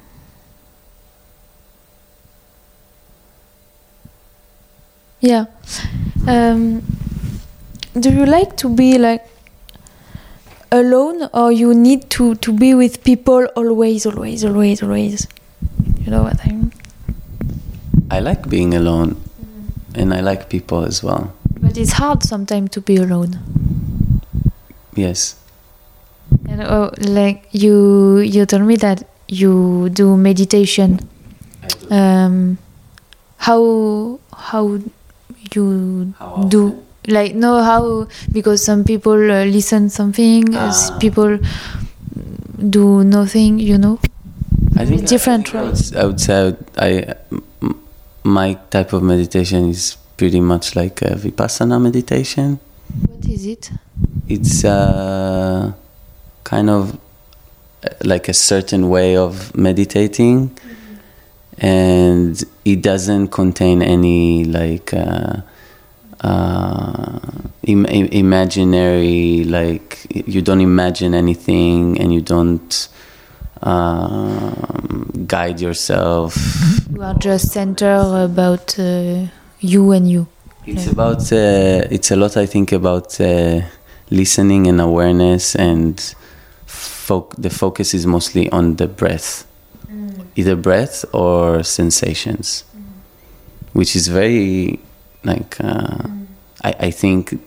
Yeah. 5.21 5.45
Um. 6.27 6.81
Do 7.99 8.11
you 8.11 8.25
like 8.25 8.55
to 8.57 8.69
be 8.69 8.97
like 8.97 9.25
alone, 10.71 11.27
or 11.33 11.51
you 11.51 11.73
need 11.73 12.09
to 12.11 12.35
to 12.35 12.53
be 12.53 12.73
with 12.73 13.03
people 13.03 13.45
always, 13.55 14.05
always, 14.05 14.45
always, 14.45 14.81
always? 14.83 15.27
You 15.99 16.11
know 16.11 16.23
what 16.23 16.39
I 16.45 16.51
mean? 16.51 16.71
I 18.09 18.19
like 18.21 18.47
being 18.49 18.73
alone, 18.73 19.19
and 19.95 20.13
I 20.13 20.21
like 20.21 20.49
people 20.49 20.85
as 20.85 21.03
well. 21.03 21.33
But 21.59 21.77
it's 21.77 21.93
hard 21.93 22.23
sometimes 22.23 22.71
to 22.71 22.81
be 22.81 22.95
alone. 22.97 23.37
Yes. 24.95 25.35
And 26.47 26.61
oh, 26.61 26.91
like 26.99 27.47
you, 27.51 28.19
you 28.19 28.45
told 28.45 28.63
me 28.63 28.75
that 28.77 29.03
you 29.27 29.89
do 29.89 30.15
meditation. 30.15 30.99
Um, 31.91 32.57
how 33.37 34.19
how 34.33 34.79
you 35.53 36.13
How 36.17 36.43
do? 36.47 36.85
Like 37.07 37.33
know 37.35 37.61
how 37.63 38.07
because 38.31 38.63
some 38.63 38.83
people 38.83 39.13
uh, 39.31 39.45
listen 39.45 39.89
something, 39.89 40.53
as 40.55 40.91
Ah. 40.91 40.97
people 40.99 41.39
do 42.69 43.03
nothing. 43.03 43.59
You 43.59 43.77
know. 43.77 43.99
I 44.77 44.85
think 44.85 45.07
Different, 45.07 45.53
I, 45.53 45.59
I, 45.59 45.61
right? 45.63 45.73
would, 45.75 45.95
I 45.95 46.05
would 46.05 46.21
say 46.21 46.55
I, 46.77 46.87
I 46.87 47.15
my 48.23 48.53
type 48.69 48.93
of 48.93 49.03
meditation 49.03 49.69
is 49.69 49.97
pretty 50.17 50.39
much 50.39 50.75
like 50.75 51.01
a 51.01 51.15
vipassana 51.15 51.81
meditation. 51.81 52.59
What 53.07 53.25
is 53.27 53.45
it? 53.45 53.71
It's 54.27 54.63
uh, 54.63 55.73
kind 56.43 56.69
of 56.69 56.95
uh, 57.83 57.89
like 58.03 58.29
a 58.29 58.33
certain 58.33 58.89
way 58.89 59.15
of 59.17 59.53
meditating, 59.55 60.51
and 61.57 62.41
it 62.65 62.81
doesn't 62.81 63.29
contain 63.29 63.81
any 63.81 64.43
like 64.45 64.93
uh, 64.93 65.41
uh, 66.21 67.19
Im- 67.63 67.85
im- 67.85 68.07
imaginary 68.11 69.43
like 69.43 70.07
you 70.27 70.41
don't 70.41 70.61
imagine 70.61 71.13
anything 71.13 71.99
and 72.01 72.11
you 72.13 72.21
don't 72.21 72.87
um, 73.61 75.25
guide 75.27 75.59
yourself. 75.59 76.35
You 76.91 77.03
are 77.03 77.13
just 77.15 77.51
center 77.51 77.93
about 78.23 78.77
uh, 78.79 79.27
you 79.59 79.91
and 79.91 80.09
you. 80.09 80.27
It's 80.65 80.85
Yeah. 80.85 80.91
about 80.91 81.31
uh, 81.31 81.87
it's 81.95 82.11
a 82.11 82.15
lot 82.15 82.37
I 82.37 82.45
think 82.47 82.71
about 82.71 83.19
uh, 83.21 83.61
listening 84.09 84.67
and 84.67 84.81
awareness 84.81 85.55
and 85.55 85.97
foc- 86.67 87.35
the 87.37 87.49
focus 87.49 87.93
is 87.93 88.05
mostly 88.05 88.49
on 88.51 88.75
the 88.75 88.87
breath, 88.87 89.45
either 90.35 90.55
breath 90.55 91.05
or 91.13 91.63
sensations, 91.63 92.63
which 93.73 93.95
is 93.95 94.07
very 94.07 94.79
like 95.23 95.57
uh, 95.61 95.97
I, 96.63 96.75
I 96.79 96.91
think 96.91 97.39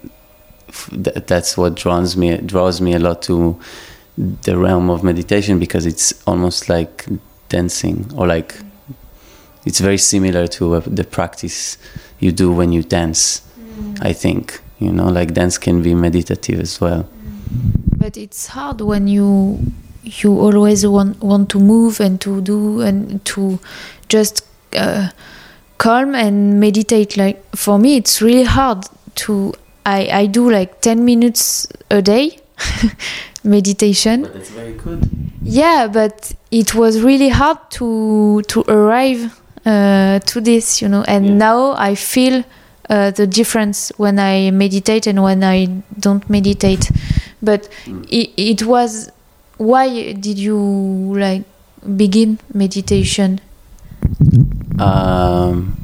f- 0.68 0.90
th- 0.90 1.26
that's 1.26 1.56
what 1.56 1.74
draws 1.74 2.16
me 2.16 2.36
draws 2.38 2.80
me 2.80 2.94
a 2.94 2.98
lot 2.98 3.22
to 3.22 3.58
the 4.16 4.58
realm 4.58 4.90
of 4.90 5.02
meditation 5.02 5.58
because 5.58 5.86
it's 5.86 6.12
almost 6.26 6.68
like 6.68 7.06
dancing 7.48 8.10
or 8.16 8.26
like 8.26 8.56
it's 9.64 9.80
very 9.80 9.98
similar 9.98 10.46
to 10.46 10.74
uh, 10.74 10.80
the 10.86 11.04
practice 11.04 11.78
you 12.18 12.32
do 12.32 12.52
when 12.52 12.72
you 12.72 12.82
dance 12.82 13.42
i 14.02 14.12
think 14.12 14.60
you 14.82 14.92
know 14.92 15.06
like 15.06 15.32
dance 15.32 15.58
can 15.58 15.82
be 15.82 15.94
meditative 15.94 16.60
as 16.60 16.80
well. 16.80 17.08
But 17.96 18.16
it's 18.16 18.48
hard 18.48 18.80
when 18.80 19.06
you 19.06 19.60
you 20.02 20.32
always 20.40 20.84
want 20.86 21.22
want 21.22 21.48
to 21.50 21.60
move 21.60 22.00
and 22.00 22.20
to 22.20 22.40
do 22.40 22.80
and 22.80 23.24
to 23.24 23.60
just 24.08 24.44
uh, 24.76 25.10
calm 25.82 26.14
and 26.14 26.60
meditate. 26.60 27.16
Like 27.16 27.38
for 27.56 27.78
me, 27.78 27.96
it's 27.96 28.22
really 28.22 28.44
hard 28.58 28.86
to. 29.24 29.52
I 29.84 30.00
I 30.22 30.26
do 30.26 30.48
like 30.50 30.80
ten 30.80 31.04
minutes 31.04 31.66
a 31.90 32.00
day 32.00 32.38
meditation. 33.44 34.22
but 34.22 34.32
that's 34.34 34.50
very 34.50 34.74
good 34.84 35.00
Yeah, 35.42 35.88
but 35.92 36.32
it 36.50 36.74
was 36.74 37.02
really 37.02 37.30
hard 37.30 37.58
to 37.78 38.42
to 38.52 38.62
arrive 38.68 39.22
uh, 39.66 40.20
to 40.30 40.40
this, 40.40 40.80
you 40.82 40.88
know. 40.88 41.02
And 41.08 41.24
Yeah. 41.26 41.34
now 41.48 41.58
I 41.90 41.94
feel 41.96 42.44
uh, 42.90 43.10
the 43.10 43.26
difference 43.26 43.90
when 43.98 44.18
I 44.18 44.50
meditate 44.52 45.10
and 45.10 45.18
when 45.22 45.42
I 45.42 45.66
don't 45.98 46.24
meditate. 46.30 46.90
But 47.42 47.68
Mm. 47.86 48.06
it, 48.10 48.30
it 48.36 48.62
was 48.62 49.10
why 49.58 50.12
did 50.14 50.38
you 50.38 50.58
like 51.18 51.42
begin 51.96 52.38
meditation? 52.54 53.40
Um, 54.78 55.76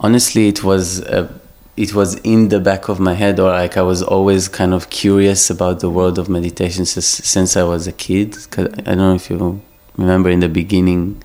honestly 0.00 0.48
it 0.48 0.64
was 0.64 1.02
uh, 1.02 1.32
it 1.76 1.94
was 1.94 2.16
in 2.16 2.48
the 2.48 2.60
back 2.60 2.88
of 2.88 2.98
my 3.00 3.14
head 3.14 3.38
or 3.38 3.50
like 3.50 3.76
i 3.76 3.82
was 3.82 4.02
always 4.02 4.48
kind 4.48 4.74
of 4.74 4.90
curious 4.90 5.50
about 5.50 5.80
the 5.80 5.90
world 5.90 6.18
of 6.18 6.28
meditation 6.28 6.84
since, 6.84 7.06
since 7.06 7.56
i 7.56 7.62
was 7.62 7.86
a 7.86 7.92
kid 7.92 8.36
i 8.58 8.62
don't 8.64 8.98
know 8.98 9.14
if 9.14 9.30
you 9.30 9.60
remember 9.96 10.30
in 10.30 10.40
the 10.40 10.48
beginning 10.48 11.22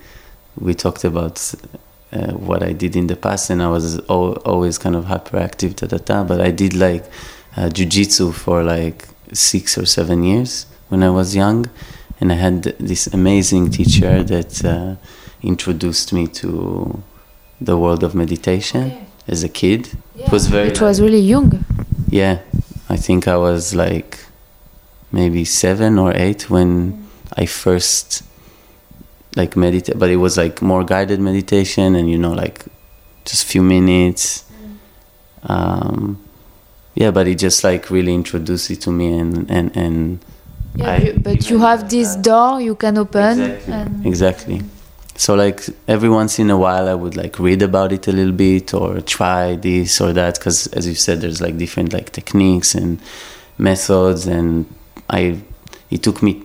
we 0.60 0.74
talked 0.74 1.04
about 1.04 1.54
uh, 2.12 2.32
what 2.34 2.62
i 2.64 2.72
did 2.72 2.96
in 2.96 3.08
the 3.08 3.16
past 3.16 3.50
and 3.50 3.62
i 3.62 3.68
was 3.68 4.00
al- 4.10 4.38
always 4.46 4.78
kind 4.78 4.96
of 4.96 5.06
hyperactive 5.06 5.76
da, 5.76 5.88
da, 5.88 5.98
da, 5.98 6.24
but 6.24 6.40
i 6.40 6.52
did 6.52 6.74
like 6.74 7.06
uh, 7.58 7.70
jiu-jitsu 7.70 8.32
for 8.32 8.64
like 8.64 9.08
six 9.34 9.78
or 9.78 9.86
seven 9.86 10.24
years 10.24 10.66
when 10.90 11.02
i 11.04 11.10
was 11.10 11.36
young 11.36 11.66
and 12.20 12.32
i 12.32 12.36
had 12.36 12.64
this 12.64 13.08
amazing 13.08 13.70
teacher 13.72 14.24
that 14.24 14.64
uh, 14.64 14.96
introduced 15.46 16.12
me 16.14 16.28
to 16.28 17.02
the 17.62 17.78
world 17.78 18.04
of 18.04 18.14
meditation 18.16 18.92
as 19.28 19.44
a 19.44 19.50
kid. 19.50 19.82
It 20.18 20.32
was 20.32 20.48
very 20.48 20.70
It 20.70 20.82
was 20.82 21.00
really 21.02 21.22
young. 21.22 21.64
yeah. 22.10 22.40
I 22.90 22.98
think 22.98 23.28
I 23.28 23.38
was 23.38 23.74
like 23.74 24.20
maybe 25.12 25.46
seven 25.46 25.98
or 25.98 26.12
eight 26.16 26.50
when 26.50 27.08
I 27.36 27.46
first 27.48 28.24
like 29.36 29.56
meditate, 29.58 29.98
but 30.00 30.10
it 30.10 30.18
was 30.18 30.38
like 30.38 30.62
more 30.62 30.84
guided 30.84 31.20
meditation, 31.20 31.96
and 31.96 32.10
you 32.10 32.18
know, 32.18 32.32
like 32.34 32.66
just 33.26 33.46
few 33.46 33.64
minutes. 33.64 34.44
Um, 35.44 36.20
yeah, 36.96 37.12
but 37.12 37.28
it 37.28 37.38
just 37.40 37.64
like 37.64 37.90
really 37.90 38.14
introduced 38.14 38.70
it 38.72 38.82
to 38.82 38.92
me, 38.92 39.18
and 39.18 39.50
and 39.50 39.76
and 39.76 40.20
Yeah, 40.76 40.92
I- 40.92 40.98
you- 41.06 41.20
but 41.24 41.50
you 41.50 41.60
have 41.60 41.90
this 41.90 42.16
door 42.16 42.62
you 42.62 42.76
can 42.76 42.98
open. 42.98 43.40
Exactly. 43.42 43.74
And 43.74 44.06
Exactly. 44.06 44.62
So 45.18 45.34
like 45.34 45.64
every 45.88 46.10
once 46.10 46.40
in 46.40 46.50
a 46.50 46.58
while, 46.58 46.90
I 46.90 46.94
would 46.94 47.16
like 47.16 47.40
read 47.40 47.62
about 47.62 47.94
it 47.94 48.08
a 48.08 48.12
little 48.12 48.34
bit 48.34 48.74
or 48.74 49.00
try 49.02 49.56
this 49.56 50.02
or 50.02 50.12
that 50.14 50.36
because, 50.36 50.68
as 50.68 50.88
you 50.88 50.96
said, 50.96 51.22
there's 51.22 51.42
like 51.42 51.58
different 51.58 51.94
like 51.94 52.12
techniques 52.12 52.76
and 52.76 53.00
methods, 53.58 54.28
and 54.28 54.66
I 55.10 55.42
it 55.90 56.04
took 56.04 56.22
me 56.22 56.44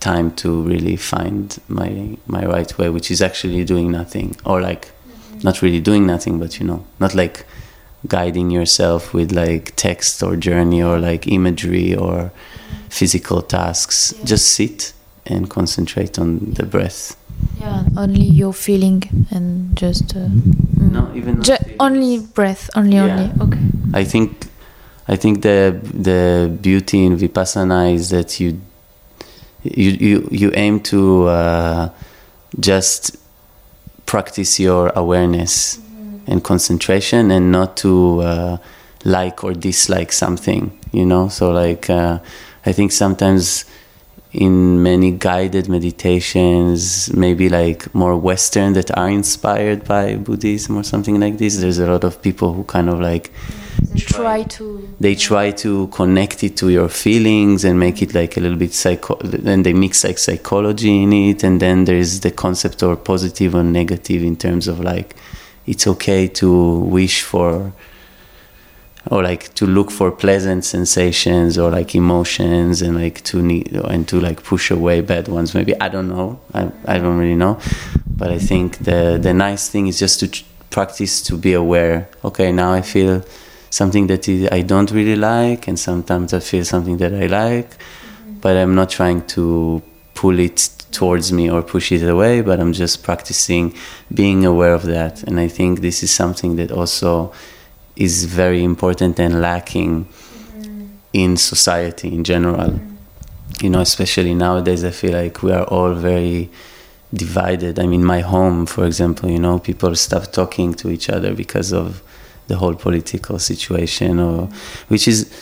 time 0.00 0.34
to 0.36 0.62
really 0.62 0.96
find 0.96 1.58
my 1.68 2.16
my 2.26 2.46
right 2.46 2.76
way, 2.78 2.88
which 2.88 3.10
is 3.10 3.20
actually 3.20 3.64
doing 3.64 3.90
nothing 3.90 4.34
or 4.46 4.62
like 4.62 4.86
mm-hmm. 4.86 5.40
not 5.42 5.60
really 5.60 5.80
doing 5.80 6.06
nothing, 6.06 6.38
but 6.38 6.58
you 6.58 6.66
know, 6.66 6.86
not 7.00 7.14
like 7.14 7.44
guiding 8.06 8.50
yourself 8.50 9.12
with 9.12 9.30
like 9.32 9.76
text 9.76 10.22
or 10.22 10.36
journey 10.36 10.82
or 10.82 10.98
like 10.98 11.26
imagery 11.26 11.94
or 11.94 12.14
mm-hmm. 12.14 12.88
physical 12.88 13.42
tasks. 13.42 14.14
Just 14.24 14.46
sit 14.48 14.94
and 15.26 15.50
concentrate 15.50 16.18
on 16.18 16.52
the 16.52 16.64
breath. 16.64 17.16
Yeah, 17.60 17.84
only 17.96 18.24
your 18.24 18.52
feeling 18.52 19.02
and 19.30 19.76
just 19.76 20.16
uh, 20.16 20.20
mm. 20.20 20.92
No, 20.92 21.10
even 21.14 21.42
Ju- 21.42 21.56
only 21.80 22.18
breath, 22.20 22.70
only 22.76 22.96
Yeah. 22.96 23.04
only. 23.04 23.32
Okay. 23.40 23.60
I 23.92 24.04
think, 24.04 24.46
I 25.08 25.16
think 25.16 25.42
the 25.42 25.78
the 25.82 26.48
beauty 26.62 27.04
in 27.04 27.16
vipassana 27.16 27.92
is 27.94 28.10
that 28.10 28.38
you 28.40 28.60
you 29.62 29.90
you, 29.90 30.28
you 30.30 30.50
aim 30.54 30.80
to 30.80 31.26
uh, 31.28 31.88
just 32.60 33.16
practice 34.06 34.60
your 34.60 34.92
awareness 34.94 35.78
and 36.26 36.42
concentration, 36.44 37.30
and 37.30 37.50
not 37.52 37.76
to 37.78 38.20
uh, 38.22 38.56
like 39.04 39.42
or 39.44 39.52
dislike 39.54 40.12
something. 40.12 40.70
You 40.92 41.04
know, 41.06 41.28
so 41.28 41.50
like 41.50 41.90
uh, 41.90 42.18
I 42.66 42.72
think 42.72 42.92
sometimes 42.92 43.64
in 44.34 44.82
many 44.82 45.12
guided 45.12 45.68
meditations, 45.68 47.12
maybe 47.14 47.48
like 47.48 47.94
more 47.94 48.16
Western 48.16 48.72
that 48.72 48.90
are 48.98 49.08
inspired 49.08 49.84
by 49.84 50.16
Buddhism 50.16 50.76
or 50.76 50.82
something 50.82 51.20
like 51.20 51.38
this. 51.38 51.58
There's 51.58 51.78
a 51.78 51.86
lot 51.86 52.02
of 52.02 52.20
people 52.20 52.52
who 52.52 52.64
kind 52.64 52.88
of 52.88 53.00
like 53.00 53.30
They 53.92 54.00
try 54.00 54.42
to. 54.42 54.88
they 54.98 55.14
try 55.14 55.52
to 55.52 55.86
connect 55.88 56.42
it 56.42 56.56
to 56.56 56.68
your 56.68 56.88
feelings 56.88 57.64
and 57.64 57.78
make 57.78 58.02
it 58.02 58.12
like 58.14 58.36
a 58.36 58.40
little 58.40 58.58
bit 58.58 58.72
psycho 58.72 59.16
Then 59.22 59.62
they 59.62 59.72
mix 59.72 60.02
like 60.04 60.18
psychology 60.18 61.02
in 61.04 61.12
it 61.12 61.44
and 61.44 61.60
then 61.60 61.84
there's 61.84 62.20
the 62.20 62.30
concept 62.32 62.82
or 62.82 62.96
positive 62.96 63.54
or 63.54 63.62
negative 63.62 64.22
in 64.22 64.36
terms 64.36 64.66
of 64.68 64.80
like 64.80 65.14
it's 65.66 65.86
okay 65.86 66.28
to 66.28 66.78
wish 66.80 67.22
for 67.22 67.72
or 69.10 69.22
like 69.22 69.52
to 69.54 69.66
look 69.66 69.90
for 69.90 70.10
pleasant 70.10 70.64
sensations 70.64 71.58
or 71.58 71.70
like 71.70 71.94
emotions 71.94 72.82
and 72.82 72.96
like 72.96 73.22
to 73.24 73.42
need 73.42 73.72
and 73.72 74.08
to 74.08 74.20
like 74.20 74.42
push 74.42 74.70
away 74.70 75.00
bad 75.00 75.28
ones. 75.28 75.54
Maybe 75.54 75.78
i 75.80 75.88
don't 75.88 76.08
know. 76.08 76.40
I, 76.52 76.70
I 76.86 76.98
don't 76.98 77.18
really 77.18 77.36
know. 77.36 77.58
But 78.06 78.30
i 78.30 78.38
think 78.38 78.78
the 78.78 79.18
the 79.20 79.34
nice 79.34 79.68
thing 79.68 79.86
is 79.86 79.98
just 79.98 80.20
to 80.20 80.28
tr- 80.28 80.44
practice 80.70 81.22
to 81.22 81.36
be 81.36 81.52
aware. 81.52 82.08
Okay 82.24 82.52
now 82.52 82.72
i 82.72 82.82
feel 82.82 83.22
something 83.70 84.06
that 84.06 84.28
i 84.28 84.58
I 84.58 84.62
don't 84.62 84.90
really 84.90 85.16
like 85.16 85.68
and 85.68 85.78
sometimes 85.78 86.32
i 86.32 86.40
feel 86.40 86.64
something 86.64 86.96
that 86.98 87.12
i 87.12 87.26
like 87.26 87.70
but 88.40 88.56
i'm 88.56 88.74
not 88.74 88.88
trying 88.88 89.20
to 89.36 89.82
pull 90.14 90.38
it 90.38 90.70
towards 90.94 91.32
me 91.32 91.50
or 91.50 91.60
push 91.62 91.92
it 91.92 92.08
away, 92.08 92.40
but 92.40 92.60
I'm 92.60 92.72
just 92.72 93.02
practicing 93.02 93.74
being 94.12 94.46
aware 94.46 94.72
of 94.72 94.84
that. 94.84 95.22
And 95.24 95.38
I 95.38 95.48
think 95.48 95.80
this 95.80 96.02
is 96.02 96.10
something 96.10 96.56
that 96.56 96.70
also 96.70 97.32
is 97.96 98.24
very 98.24 98.62
important 98.62 99.18
and 99.18 99.40
lacking 99.40 100.08
in 101.12 101.36
society 101.36 102.08
in 102.08 102.24
general. 102.24 102.80
You 103.62 103.70
know, 103.70 103.80
especially 103.80 104.34
nowadays, 104.34 104.84
I 104.84 104.90
feel 104.90 105.12
like 105.12 105.42
we 105.42 105.52
are 105.52 105.64
all 105.64 105.94
very 105.94 106.50
divided. 107.12 107.78
I 107.78 107.86
mean, 107.86 108.04
my 108.04 108.20
home, 108.20 108.66
for 108.66 108.84
example, 108.84 109.30
you 109.30 109.38
know, 109.38 109.58
people 109.58 109.94
stop 109.94 110.32
talking 110.32 110.74
to 110.74 110.90
each 110.90 111.08
other 111.08 111.34
because 111.34 111.72
of 111.72 112.02
the 112.48 112.56
whole 112.56 112.74
political 112.74 113.38
situation, 113.38 114.18
or 114.18 114.48
which 114.88 115.06
is, 115.06 115.32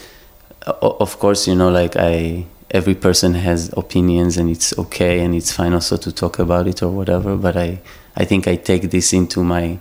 of 0.66 1.18
course, 1.18 1.48
you 1.48 1.55
know, 1.55 1.70
like 1.70 1.96
I 1.96 2.44
every 2.72 2.94
person 2.94 3.34
has 3.34 3.72
opinions 3.76 4.36
and 4.38 4.48
it's 4.50 4.76
okay 4.78 5.20
and 5.20 5.34
it's 5.34 5.53
fine 5.53 5.74
also 5.74 5.96
to 5.98 6.11
talk 6.11 6.38
about 6.38 6.66
it 6.66 6.82
or 6.82 6.88
whatever 6.88 7.36
but 7.36 7.55
i 7.55 7.78
i 8.16 8.24
think 8.24 8.48
i 8.48 8.57
take 8.57 8.90
this 8.90 9.12
into 9.12 9.44
my 9.44 9.78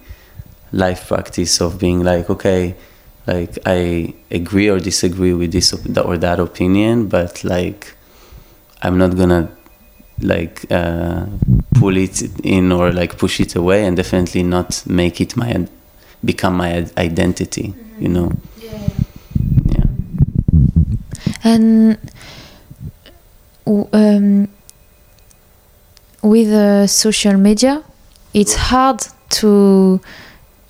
life 0.71 1.07
practice 1.07 1.61
of 1.61 1.79
being 1.79 2.03
like 2.03 2.29
okay 2.29 2.75
like 3.27 3.57
i 3.65 4.13
agree 4.31 4.69
or 4.69 4.79
disagree 4.79 5.33
with 5.33 5.51
this 5.51 5.73
or 5.73 6.17
that 6.17 6.39
opinion 6.39 7.07
but 7.07 7.43
like 7.43 7.95
i'm 8.81 8.97
not 8.97 9.15
gonna 9.15 9.49
like 10.21 10.71
uh, 10.71 11.25
pull 11.73 11.97
it 11.97 12.21
in 12.43 12.71
or 12.71 12.91
like 12.91 13.17
push 13.17 13.39
it 13.39 13.55
away 13.55 13.85
and 13.85 13.97
definitely 13.97 14.43
not 14.43 14.85
make 14.85 15.19
it 15.19 15.35
my 15.35 15.67
become 16.23 16.55
my 16.55 16.87
identity 16.97 17.73
you 18.01 18.09
know? 18.09 18.31
Yeah. 18.57 19.83
And 21.43 21.97
um, 23.67 24.47
with 26.23 26.51
uh, 26.51 26.87
social 26.87 27.37
media, 27.37 27.83
it's 28.33 28.55
hard 28.55 29.01
to. 29.29 30.01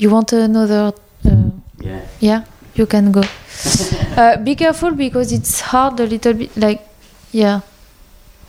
You 0.02 0.10
want 0.10 0.34
another? 0.34 0.94
Uh, 1.24 1.52
yeah 1.80 2.02
yeah, 2.20 2.46
you 2.74 2.88
can 2.88 3.12
go. 3.12 3.22
uh, 4.18 4.38
be 4.38 4.56
careful 4.56 4.90
because 4.92 5.32
it's 5.32 5.62
hard 5.62 6.00
a 6.00 6.08
little 6.08 6.34
bit. 6.34 6.58
Like, 6.58 6.82
yeah, 7.32 7.62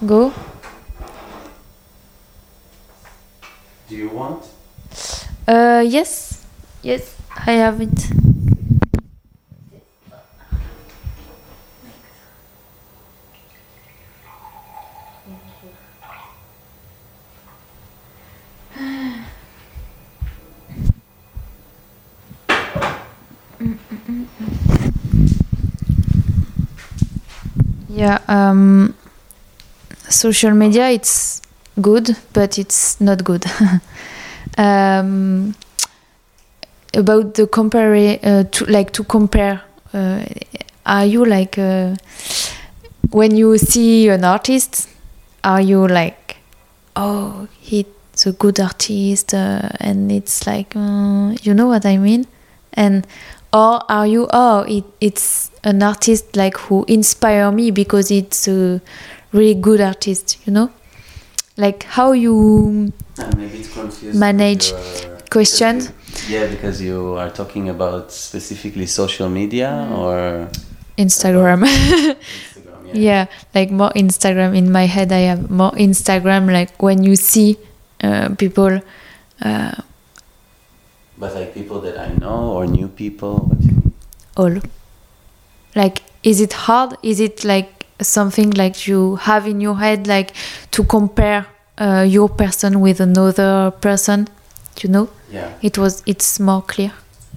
go. 0.07 0.33
do 3.87 3.97
you 3.97 4.09
want 4.09 4.49
Uh, 5.47 5.85
yes, 5.85 6.43
yes, 6.83 7.15
I 7.47 7.53
have 7.61 7.83
it. 7.83 8.32
Yeah, 27.95 28.19
um, 28.29 28.95
social 30.09 30.53
media 30.53 30.91
it's 30.91 31.43
good, 31.81 32.17
but 32.33 32.59
it's 32.59 33.01
not 33.01 33.25
good. 33.25 33.45
um, 34.59 35.55
about 36.95 37.35
the 37.35 37.47
compare 37.47 38.19
uh, 38.23 38.45
to 38.45 38.65
like 38.67 38.93
to 38.93 39.05
compare 39.05 39.63
uh, 39.95 40.25
are 40.85 41.07
you 41.07 41.25
like 41.25 41.59
uh, 41.59 41.95
when 43.11 43.37
you 43.37 43.59
see 43.59 44.09
an 44.09 44.25
artist 44.25 44.89
are 45.45 45.61
you 45.61 45.87
like 45.87 46.37
oh 46.97 47.47
he's 47.61 47.87
a 48.27 48.33
good 48.33 48.61
artist 48.61 49.35
uh, 49.35 49.69
and 49.81 50.11
it's 50.13 50.47
like 50.47 50.75
uh, 50.77 51.35
you 51.43 51.55
know 51.55 51.67
what 51.67 51.85
i 51.87 51.97
mean 51.97 52.27
and 52.75 53.07
or 53.53 53.81
are 53.91 54.07
you 54.07 54.27
oh 54.33 54.61
it, 54.69 54.85
it's 55.01 55.51
an 55.65 55.83
artist 55.83 56.37
like 56.37 56.57
who 56.57 56.85
inspire 56.89 57.51
me 57.53 57.71
because 57.71 58.11
it's 58.11 58.49
a 58.49 58.81
really 59.33 59.55
good 59.55 59.81
artist 59.81 60.39
you 60.47 60.53
know 60.53 60.71
like 61.57 61.85
how 61.85 62.13
you 62.13 62.93
Uh, 63.19 63.31
maybe 63.37 63.59
it's 63.59 63.69
confused 63.73 64.19
Manage 64.19 64.73
with 64.73 65.05
your- 65.05 65.19
question? 65.31 65.77
because 65.79 65.89
you- 66.29 66.39
Yeah, 66.39 66.47
because 66.47 66.81
you 66.81 67.17
are 67.17 67.31
talking 67.31 67.69
about 67.69 68.11
specifically 68.13 68.87
social 68.87 69.29
media 69.29 69.69
Mm. 69.69 69.99
or 69.99 70.49
instagram 70.99 71.61
Instagram. 71.67 72.81
Yeah. 72.93 73.01
yeah 73.09 73.25
like 73.55 73.71
more 73.73 73.93
instagram 73.97 74.53
in 74.57 74.71
my 74.73 74.85
head 74.87 75.13
i 75.13 75.23
have 75.31 75.51
more 75.51 75.73
instagram 75.77 76.53
like 76.53 76.71
when 76.83 77.03
you 77.03 77.17
see 77.17 77.57
uh, 78.05 78.29
people 78.37 78.81
uh, 79.45 79.73
But 81.23 81.35
like 81.39 81.51
people 81.55 81.79
that 81.87 81.97
I 82.07 82.09
know 82.23 82.41
or 82.57 82.67
new 82.67 82.89
people. 82.89 83.35
What 83.49 83.59
do 83.61 83.67
you 83.69 83.75
mean? 83.75 83.93
all 84.37 84.57
like 85.75 86.03
is 86.23 86.41
it 86.41 86.53
hard 86.67 86.91
is 87.03 87.21
it 87.21 87.45
like 87.45 87.71
something 88.01 88.51
like 88.63 88.89
you 88.89 89.17
have 89.17 89.47
in 89.47 89.61
your 89.61 89.77
head 89.85 90.07
like 90.07 90.31
to 90.71 90.83
compare 90.85 91.45
uh, 91.79 92.05
your 92.09 92.29
person 92.29 92.81
with 92.81 92.99
another 93.01 93.71
person 93.87 94.27
you 94.83 94.89
know 94.95 95.07
Yeah. 95.31 95.51
it 95.69 95.77
was 95.79 96.03
it's 96.07 96.41
more 96.41 96.63
clear 96.63 96.93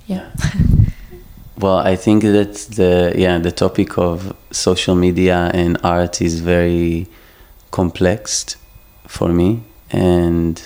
yeah 0.07 0.25
Well, 1.57 1.77
I 1.77 1.95
think 1.95 2.23
that 2.23 2.53
the 2.75 3.13
yeah 3.15 3.37
the 3.39 3.51
topic 3.51 3.97
of 3.97 4.33
social 4.51 4.95
media 4.95 5.51
and 5.53 5.77
art 5.83 6.21
is 6.21 6.41
very 6.41 7.07
complex 7.71 8.57
for 9.07 9.29
me, 9.29 9.49
and 9.91 10.61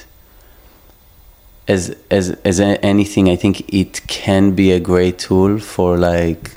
as 1.69 1.95
as 2.09 2.31
as 2.43 2.59
anything, 2.59 3.29
I 3.29 3.35
think 3.35 3.73
it 3.73 4.05
can 4.07 4.55
be 4.55 4.71
a 4.71 4.79
great 4.79 5.19
tool 5.19 5.59
for 5.59 5.97
like 5.97 6.51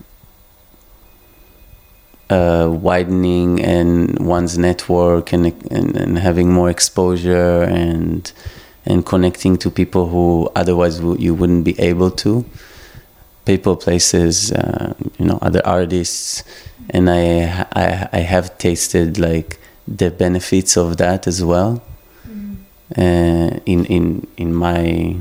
uh, 2.30 2.68
widening 2.72 3.60
and 3.60 4.18
one's 4.18 4.56
network 4.56 5.32
and, 5.32 5.46
and 5.70 5.96
and 5.96 6.18
having 6.18 6.50
more 6.50 6.70
exposure 6.70 7.62
and 7.62 8.32
and 8.86 9.06
connecting 9.06 9.56
to 9.58 9.70
people 9.70 10.08
who 10.08 10.50
otherwise 10.56 10.98
you 11.18 11.34
wouldn't 11.34 11.64
be 11.64 11.78
able 11.78 12.10
to 12.10 12.44
people, 13.44 13.76
places, 13.76 14.52
uh, 14.52 14.94
you 15.18 15.26
know, 15.26 15.38
other 15.42 15.60
artists, 15.64 16.44
and 16.90 17.10
I, 17.10 17.66
I 17.72 18.08
I 18.12 18.20
have 18.20 18.56
tasted 18.58 19.18
like 19.18 19.58
the 19.86 20.10
benefits 20.10 20.76
of 20.76 20.96
that 20.98 21.26
as 21.26 21.44
well. 21.44 21.82
Uh, 22.96 23.58
in 23.64 23.84
in 23.86 24.26
in 24.36 24.52
my 24.52 25.16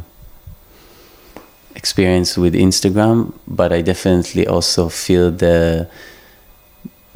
experience 1.76 2.38
with 2.38 2.54
Instagram, 2.54 3.34
but 3.48 3.72
I 3.72 3.82
definitely 3.82 4.46
also 4.46 4.90
feel 4.90 5.32
the 5.32 5.88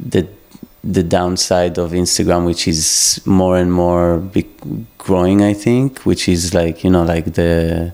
the 0.00 0.26
the 0.82 1.02
downside 1.02 1.78
of 1.78 1.90
Instagram, 1.90 2.46
which 2.46 2.68
is 2.68 3.20
more 3.26 3.58
and 3.58 3.72
more 3.72 4.22
growing, 4.98 5.42
I 5.42 5.52
think, 5.52 6.00
which 6.06 6.28
is 6.28 6.54
like 6.54 6.84
you 6.84 6.90
know 6.90 7.04
like 7.04 7.34
the 7.34 7.92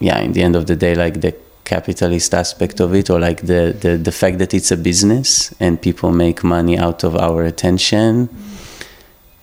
yeah 0.00 0.18
in 0.18 0.32
the 0.32 0.42
end 0.42 0.56
of 0.56 0.66
the 0.66 0.76
day 0.76 0.94
like 0.94 1.20
the 1.20 1.34
capitalist 1.64 2.34
aspect 2.34 2.80
of 2.80 2.94
it 2.94 3.10
or 3.10 3.18
like 3.18 3.40
the, 3.42 3.74
the 3.80 3.96
the 3.96 4.12
fact 4.12 4.38
that 4.38 4.54
it's 4.54 4.70
a 4.70 4.76
business 4.76 5.52
and 5.58 5.80
people 5.80 6.12
make 6.12 6.44
money 6.44 6.78
out 6.78 7.02
of 7.02 7.16
our 7.16 7.42
attention 7.44 8.28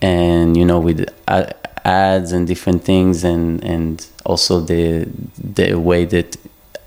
and 0.04 0.58
you 0.58 0.66
know 0.66 0.80
with 0.80 1.10
ads 1.86 2.34
and 2.34 2.46
different 2.46 2.84
things 2.84 3.24
and 3.24 3.64
and 3.64 4.08
also 4.26 4.60
the 4.60 5.08
the 5.38 5.74
way 5.76 6.04
that 6.06 6.36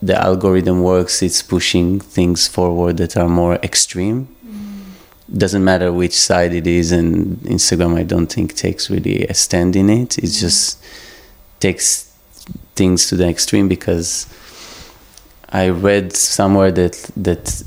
the 0.03 0.15
algorithm 0.15 0.83
works 0.83 1.23
it's 1.23 1.43
pushing 1.43 1.99
things 1.99 2.47
forward 2.47 2.99
that 2.99 3.17
are 3.17 3.29
more 3.29 3.55
extreme. 3.71 4.29
Mm-hmm. 4.47 5.39
Doesn't 5.39 5.65
matter 5.65 5.91
which 5.93 6.13
side 6.13 6.53
it 6.53 6.67
is 6.67 6.93
and 6.93 7.39
instagram 7.57 7.97
i 7.99 8.03
don't 8.03 8.31
think 8.31 8.55
takes 8.55 8.91
really 8.91 9.25
a 9.27 9.35
stand 9.35 9.75
in 9.75 9.89
it. 9.89 10.19
It 10.19 10.25
mm-hmm. 10.25 10.41
just 10.45 10.83
takes 11.59 12.13
things 12.75 13.09
to 13.09 13.17
the 13.17 13.27
extreme 13.27 13.67
because 13.69 14.27
I 15.49 15.71
read 15.71 16.15
somewhere 16.15 16.71
that 16.73 17.11
that 17.17 17.63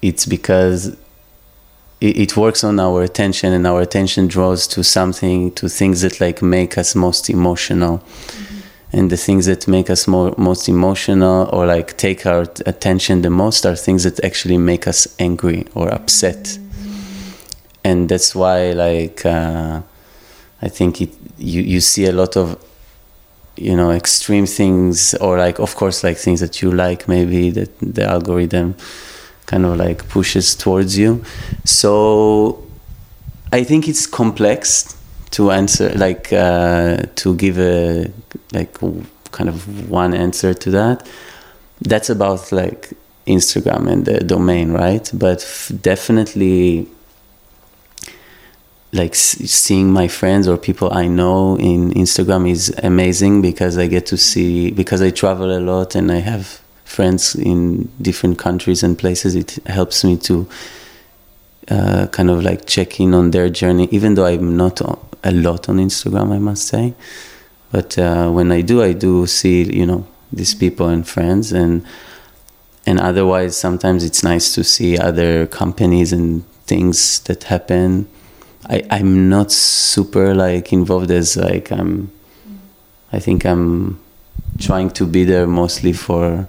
it's 0.00 0.26
because 0.26 0.96
it, 2.00 2.16
it 2.16 2.36
works 2.36 2.64
on 2.64 2.80
our 2.80 3.02
attention 3.02 3.52
and 3.52 3.66
our 3.66 3.80
attention 3.80 4.26
draws 4.26 4.66
to 4.68 4.82
something 4.82 5.52
to 5.52 5.68
things 5.68 6.00
that 6.02 6.20
like 6.20 6.42
make 6.42 6.78
us 6.78 6.94
most 6.94 7.30
emotional. 7.30 8.02
And 8.92 9.08
the 9.08 9.16
things 9.16 9.46
that 9.46 9.68
make 9.68 9.88
us 9.88 10.08
more 10.08 10.34
most 10.36 10.68
emotional 10.68 11.48
or 11.52 11.64
like 11.64 11.96
take 11.96 12.26
our 12.26 12.46
t- 12.46 12.64
attention 12.66 13.22
the 13.22 13.30
most 13.30 13.64
are 13.64 13.76
things 13.76 14.02
that 14.02 14.24
actually 14.24 14.58
make 14.58 14.88
us 14.88 15.06
angry 15.20 15.66
or 15.74 15.88
upset. 15.94 16.58
And 17.84 18.08
that's 18.08 18.34
why 18.34 18.72
like 18.72 19.24
uh, 19.24 19.82
I 20.60 20.68
think 20.68 21.00
it 21.00 21.10
you 21.38 21.62
you 21.62 21.80
see 21.80 22.06
a 22.06 22.12
lot 22.12 22.36
of 22.36 22.58
you 23.56 23.76
know 23.76 23.92
extreme 23.92 24.46
things 24.46 25.14
or 25.14 25.38
like 25.38 25.60
of 25.60 25.76
course 25.76 26.02
like 26.02 26.16
things 26.16 26.40
that 26.40 26.60
you 26.60 26.72
like 26.72 27.06
maybe 27.06 27.50
that 27.50 27.78
the 27.78 28.04
algorithm 28.04 28.74
kind 29.50 29.64
of 29.66 29.76
like 29.76 30.08
pushes 30.08 30.54
towards 30.54 30.92
you 30.96 31.22
so 31.64 32.64
I 33.52 33.64
think 33.64 33.88
it's 33.88 34.06
complex 34.06 34.96
to 35.32 35.50
answer, 35.50 35.90
like 35.90 36.32
uh, 36.32 37.02
to 37.16 37.34
give 37.34 37.58
a 37.58 38.12
like 38.52 38.78
kind 39.32 39.48
of 39.48 39.90
one 39.90 40.14
answer 40.14 40.54
to 40.54 40.70
that. 40.70 41.08
That's 41.80 42.10
about 42.10 42.52
like 42.52 42.90
Instagram 43.26 43.90
and 43.90 44.04
the 44.04 44.20
domain, 44.20 44.72
right? 44.72 45.10
But 45.12 45.42
f- 45.42 45.72
definitely, 45.80 46.86
like 48.92 49.14
seeing 49.16 49.92
my 49.92 50.06
friends 50.06 50.46
or 50.46 50.56
people 50.56 50.92
I 50.92 51.08
know 51.08 51.56
in 51.58 51.90
Instagram 51.90 52.48
is 52.48 52.72
amazing 52.82 53.42
because 53.42 53.78
I 53.78 53.88
get 53.88 54.06
to 54.06 54.16
see 54.16 54.70
because 54.70 55.02
I 55.02 55.10
travel 55.10 55.56
a 55.56 55.60
lot 55.60 55.96
and 55.96 56.12
I 56.12 56.18
have 56.18 56.59
friends 56.90 57.34
in 57.34 57.88
different 58.02 58.36
countries 58.38 58.82
and 58.82 58.98
places. 58.98 59.34
It 59.34 59.58
helps 59.66 60.02
me 60.04 60.16
to 60.28 60.48
uh, 61.68 62.06
kind 62.08 62.30
of 62.30 62.42
like 62.42 62.66
check 62.66 62.98
in 62.98 63.14
on 63.14 63.30
their 63.30 63.48
journey, 63.48 63.88
even 63.92 64.14
though 64.14 64.26
I'm 64.26 64.56
not 64.56 64.80
a 65.22 65.32
lot 65.32 65.68
on 65.68 65.76
Instagram, 65.78 66.32
I 66.32 66.38
must 66.38 66.66
say. 66.66 66.94
But 67.70 67.96
uh, 67.96 68.30
when 68.30 68.50
I 68.50 68.62
do, 68.62 68.82
I 68.82 68.92
do 68.92 69.26
see 69.26 69.62
you 69.62 69.86
know 69.86 70.06
these 70.32 70.54
people 70.54 70.88
and 70.88 71.06
friends 71.06 71.52
and 71.52 71.84
and 72.86 73.00
otherwise 73.00 73.56
sometimes 73.56 74.04
it's 74.04 74.22
nice 74.22 74.54
to 74.54 74.64
see 74.64 74.96
other 74.98 75.46
companies 75.46 76.12
and 76.12 76.44
things 76.64 77.20
that 77.20 77.44
happen 77.44 78.08
I, 78.68 78.82
i'm 78.90 79.28
not 79.28 79.50
super 79.50 80.34
like 80.34 80.72
involved 80.72 81.10
as 81.10 81.36
like 81.36 81.70
i'm 81.72 82.12
i 83.12 83.18
think 83.18 83.44
i'm 83.44 84.00
trying 84.58 84.90
to 84.90 85.06
be 85.06 85.24
there 85.24 85.46
mostly 85.46 85.92
for 85.92 86.48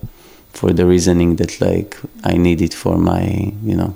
for 0.54 0.72
the 0.74 0.86
reasoning 0.86 1.38
that 1.38 1.60
like 1.62 1.98
i 2.24 2.38
need 2.38 2.62
it 2.62 2.74
for 2.74 2.98
my 2.98 3.54
you 3.64 3.76
know. 3.76 3.96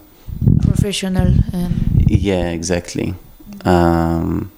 Professional 0.61 1.33
and 1.53 1.73
yeah 2.09 2.49
exactly. 2.49 3.15
Um, 3.63 4.51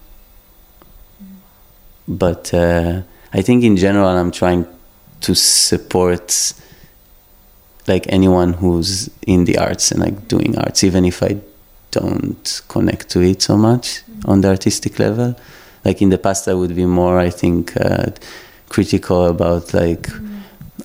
but 2.07 2.53
uh, 2.53 3.01
i 3.33 3.41
think 3.41 3.63
in 3.63 3.75
general 3.77 4.07
i'm 4.07 4.31
trying 4.31 4.65
to 5.21 5.35
support 5.35 6.53
like 7.87 8.05
anyone 8.09 8.53
who's 8.53 9.09
in 9.25 9.45
the 9.45 9.57
arts 9.57 9.91
and 9.91 10.01
like 10.01 10.27
doing 10.27 10.57
arts 10.57 10.83
even 10.83 11.05
if 11.05 11.23
i 11.23 11.37
don't 11.91 12.61
connect 12.67 13.09
to 13.09 13.21
it 13.21 13.41
so 13.41 13.57
much 13.57 14.01
on 14.25 14.41
the 14.41 14.49
artistic 14.49 14.99
level. 14.99 15.35
Like 15.85 16.01
in 16.01 16.09
the 16.09 16.17
past 16.17 16.47
i 16.47 16.53
would 16.53 16.75
be 16.75 16.85
more 16.85 17.17
i 17.17 17.29
think 17.29 17.75
uh, 17.77 18.07
critical 18.69 19.27
about 19.27 19.73
like 19.73 20.09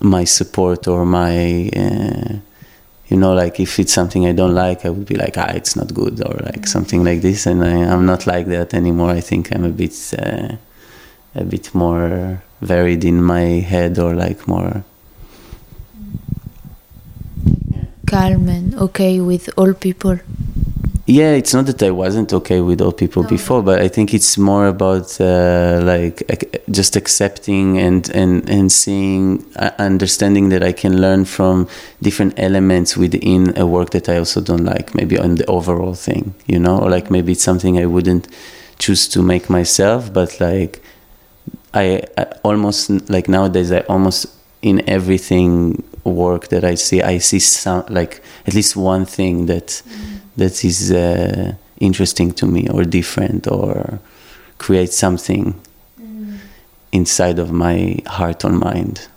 my 0.03 0.24
support 0.24 0.88
or 0.88 1.05
my 1.05 1.70
uh, 1.76 2.34
you 3.09 3.16
know 3.16 3.34
like 3.34 3.61
if 3.61 3.78
it's 3.78 3.92
something 3.92 4.26
i 4.26 4.32
don't 4.32 4.55
like 4.55 4.84
i 4.84 4.90
would 4.90 5.07
be 5.07 5.14
like 5.14 5.36
ah 5.38 5.50
it's 5.55 5.76
not 5.76 5.92
good 5.94 6.20
or 6.26 6.34
like 6.44 6.66
something 6.66 7.05
like 7.05 7.20
this 7.20 7.46
and 7.46 7.62
I, 7.64 7.84
i'm 7.92 8.07
not 8.07 8.26
like 8.26 8.46
that 8.46 8.74
anymore 8.74 9.11
i 9.11 9.20
think 9.20 9.55
i'm 9.55 9.64
a 9.64 9.70
bit 9.70 9.94
uh, 10.18 10.57
a 11.34 11.44
bit 11.44 11.74
more 11.74 12.42
varied 12.61 13.05
in 13.05 13.22
my 13.22 13.42
head 13.72 13.98
or 13.98 14.14
like 14.14 14.48
more 14.48 14.84
calm 18.12 18.46
and 18.46 18.74
okay 18.74 19.20
with 19.20 19.48
all 19.57 19.72
people. 19.72 20.18
Yeah 21.07 21.32
it's 21.32 21.53
not 21.53 21.66
that 21.66 21.82
i 21.82 21.90
wasn't 21.90 22.32
okay 22.32 22.61
with 22.61 22.80
all 22.80 22.92
people 22.92 23.24
No. 23.24 23.28
before 23.28 23.62
but 23.62 23.80
i 23.80 23.88
think 23.88 24.14
it's 24.14 24.38
more 24.38 24.68
about 24.68 25.20
uh, 25.20 25.80
like 25.82 26.62
just 26.70 26.94
accepting 26.94 27.76
and 27.78 28.09
and 28.11 28.48
and 28.48 28.70
seeing 28.70 29.44
uh, 29.57 29.70
understanding 29.78 30.50
that 30.50 30.62
i 30.62 30.72
can 30.72 31.00
learn 31.00 31.24
from 31.24 31.66
different 32.00 32.38
elements 32.38 32.96
within 32.96 33.57
a 33.59 33.66
work 33.66 33.90
that 33.90 34.09
i 34.09 34.16
also 34.16 34.40
don't 34.40 34.64
like 34.64 34.94
maybe 34.94 35.18
on 35.18 35.34
the 35.34 35.46
overall 35.46 35.94
thing 35.94 36.34
you 36.46 36.59
know 36.59 36.78
or 36.78 36.88
like 36.88 37.11
maybe 37.11 37.32
it's 37.32 37.42
something 37.42 37.78
i 37.78 37.86
wouldn't 37.86 38.28
choose 38.78 39.09
to 39.09 39.22
make 39.22 39.50
myself 39.50 40.12
but 40.12 40.40
like 40.40 40.80
i, 41.74 42.00
I 42.16 42.26
almost 42.44 42.90
like 43.11 43.28
nowadays 43.28 43.72
i 43.72 43.80
almost 43.80 44.26
in 44.62 44.88
everything 44.88 45.82
work 46.05 46.48
that 46.48 46.62
i 46.64 46.76
see 46.76 47.03
i 47.03 47.18
see 47.18 47.40
some 47.40 47.84
like 47.88 48.22
at 48.46 48.55
least 48.55 48.76
one 48.76 49.05
thing 49.05 49.46
that 49.46 49.82
that 50.37 50.64
is 50.64 50.91
uh, 50.91 51.55
interesting 51.78 52.33
to 52.33 52.47
me 52.47 52.68
or 52.68 52.85
different 52.85 53.47
or 53.47 53.99
create 54.59 54.93
something 54.93 55.61
inside 56.93 57.39
of 57.39 57.51
my 57.51 57.99
heart 58.07 58.45
or 58.45 58.51
mind. 58.51 59.09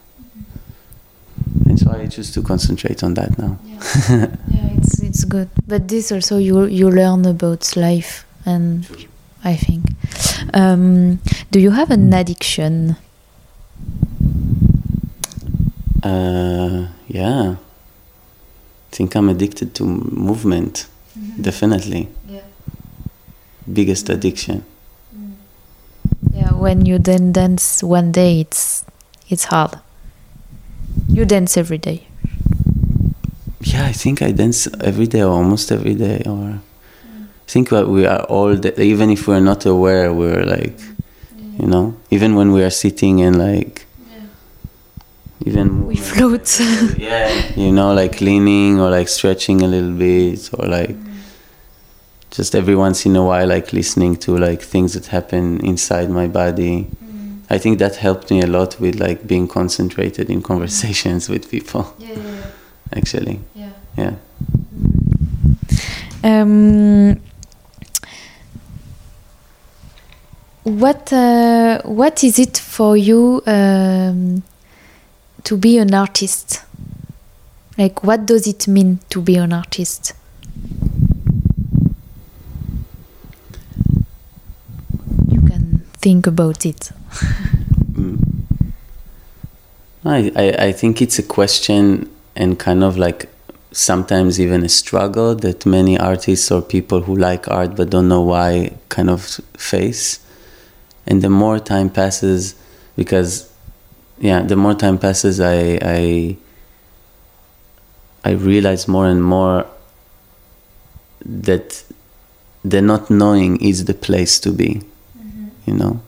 And 1.66 1.78
so 1.80 1.92
i 1.92 2.08
choose 2.08 2.32
to 2.34 2.42
concentrate 2.42 3.04
on 3.04 3.14
that 3.16 3.38
now. 3.38 3.58
Yeah, 4.10 4.78
it's 4.78 5.02
it's 5.02 5.26
good. 5.26 5.50
But 5.68 5.88
this 5.88 6.12
also 6.12 6.38
you 6.38 6.66
you 6.66 6.90
learn 6.90 7.26
about 7.26 7.76
life 7.76 8.26
and 8.46 8.88
I 9.44 9.56
think. 9.56 9.86
Um, 10.54 11.20
do 11.52 11.60
you 11.60 11.72
have 11.72 11.92
an 11.92 12.14
addiction? 12.14 12.96
uh, 16.04 16.88
yeah. 17.08 17.56
I 18.92 18.96
think 18.96 19.16
i'm 19.16 19.28
addicted 19.28 19.74
to 19.76 19.84
movement 19.84 20.88
Mm-hmm. 21.18 21.42
definitely 21.42 22.10
Yeah. 22.28 22.42
biggest 23.72 24.06
mm-hmm. 24.06 24.18
addiction 24.20 24.66
mm-hmm. 25.16 26.36
Yeah, 26.36 26.52
when 26.54 26.86
you 26.86 27.00
then 27.00 27.32
dance 27.32 27.82
one 27.82 28.12
day, 28.12 28.42
it's 28.42 28.84
it's 29.30 29.46
hard. 29.46 29.80
You 31.08 31.24
dance 31.26 31.56
every 31.58 31.78
day. 31.78 32.08
yeah 33.66 33.86
i 33.86 33.92
think 33.92 34.22
i 34.22 34.32
dance 34.32 34.68
every 34.82 35.08
day 35.08 35.22
or 35.22 35.32
almost 35.32 35.72
every 35.72 35.96
day 35.96 36.22
or 36.26 36.60
i 37.46 37.48
think 37.48 37.70
that 37.70 37.88
we 37.88 38.06
are 38.06 38.24
all 38.24 38.56
the, 38.56 38.80
even 38.82 39.10
if 39.10 39.28
we're 39.28 39.40
not 39.40 39.66
aware 39.66 40.14
we're 40.14 40.46
like 40.46 40.80
you 41.60 41.68
know 41.68 41.96
even 42.12 42.36
when 42.36 42.52
we 42.52 42.64
are 42.64 42.70
sitting 42.70 43.22
and 43.22 43.38
like 43.38 43.86
even 45.44 45.86
We 45.88 45.96
float. 45.96 46.60
yeah. 46.98 47.52
You 47.56 47.72
know 47.72 47.94
like 47.94 48.22
leaning 48.22 48.80
or 48.80 48.90
like 48.90 49.08
stretching 49.08 49.62
a 49.62 49.68
little 49.68 49.94
bit 49.94 50.50
or 50.54 50.68
like 50.68 50.96
just 52.32 52.56
every 52.56 52.76
once 52.76 53.06
in 53.06 53.16
a 53.16 53.24
while 53.24 53.48
like 53.48 53.74
listening 53.74 54.16
to 54.18 54.38
like 54.38 54.62
things 54.62 54.94
that 54.94 55.08
happen 55.08 55.60
inside 55.66 56.10
my 56.10 56.28
body. 56.28 56.88
I 57.50 57.60
think 57.60 57.80
that 57.80 57.98
helped 57.98 58.32
me 58.32 58.42
a 58.42 58.48
lot 58.48 58.80
with 58.80 59.00
like 59.00 59.28
being 59.28 59.48
concentrated 59.48 60.30
in 60.30 60.42
conversations 60.42 61.30
with 61.30 61.50
people. 61.50 61.94
Actually. 62.96 63.40
Yeah. 63.54 63.70
yeah. 63.98 64.16
Um, 66.24 67.22
what 70.64 71.14
uh, 71.14 71.82
what 71.84 72.24
is 72.24 72.40
it 72.40 72.58
for 72.58 72.98
you 72.98 73.44
um, 73.46 74.42
to 75.46 75.58
be 75.58 75.78
an 75.78 75.94
artist? 75.94 76.62
Like, 77.78 78.04
what 78.04 78.26
does 78.26 78.48
it 78.48 78.68
mean 78.68 79.00
to 79.10 79.22
be 79.22 79.36
an 79.36 79.54
artist? 79.54 80.14
You 85.30 85.42
can 85.42 85.86
think 85.94 86.28
about 86.28 86.66
it. 86.66 86.92
Mm. 87.94 88.22
I, 90.04 90.32
I, 90.36 90.66
I 90.68 90.72
think 90.72 91.02
it's 91.02 91.20
a 91.20 91.24
question 91.24 92.10
and 92.36 92.60
kind 92.60 92.84
of 92.84 92.98
like 92.98 93.30
sometimes 93.72 94.40
even 94.40 94.64
a 94.64 94.70
struggle 94.70 95.36
that 95.36 95.66
many 95.66 96.00
artists 96.00 96.52
or 96.52 96.62
people 96.62 97.02
who 97.02 97.16
like 97.16 97.48
art 97.50 97.76
but 97.76 97.90
don't 97.90 98.08
know 98.08 98.22
why 98.22 98.78
kind 98.90 99.10
of 99.10 99.22
face. 99.58 100.20
And 101.06 101.22
the 101.22 101.30
more 101.30 101.60
time 101.60 101.90
passes, 101.90 102.56
because 102.96 103.52
yeah, 104.20 104.42
the 104.42 104.56
more 104.56 104.74
time 104.74 104.98
passes, 104.98 105.40
I 105.40 105.78
I 105.82 106.38
I 108.24 108.32
realize 108.32 108.88
more 108.88 109.08
and 109.08 109.24
more 109.24 109.66
that 111.26 111.84
the 112.64 112.82
not 112.82 113.10
knowing 113.10 113.62
is 113.62 113.86
the 113.86 113.94
place 113.94 114.40
to 114.40 114.52
be, 114.52 114.82
mm-hmm. 115.18 115.48
you 115.66 115.74
know, 115.74 116.02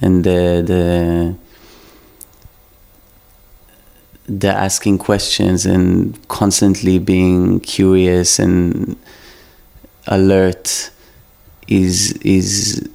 and 0.00 0.24
the 0.24 0.62
the 0.66 1.36
the 4.26 4.48
asking 4.48 4.98
questions 4.98 5.66
and 5.66 6.16
constantly 6.28 6.98
being 6.98 7.60
curious 7.60 8.38
and 8.38 8.96
alert 10.06 10.90
is 11.68 12.12
is 12.22 12.88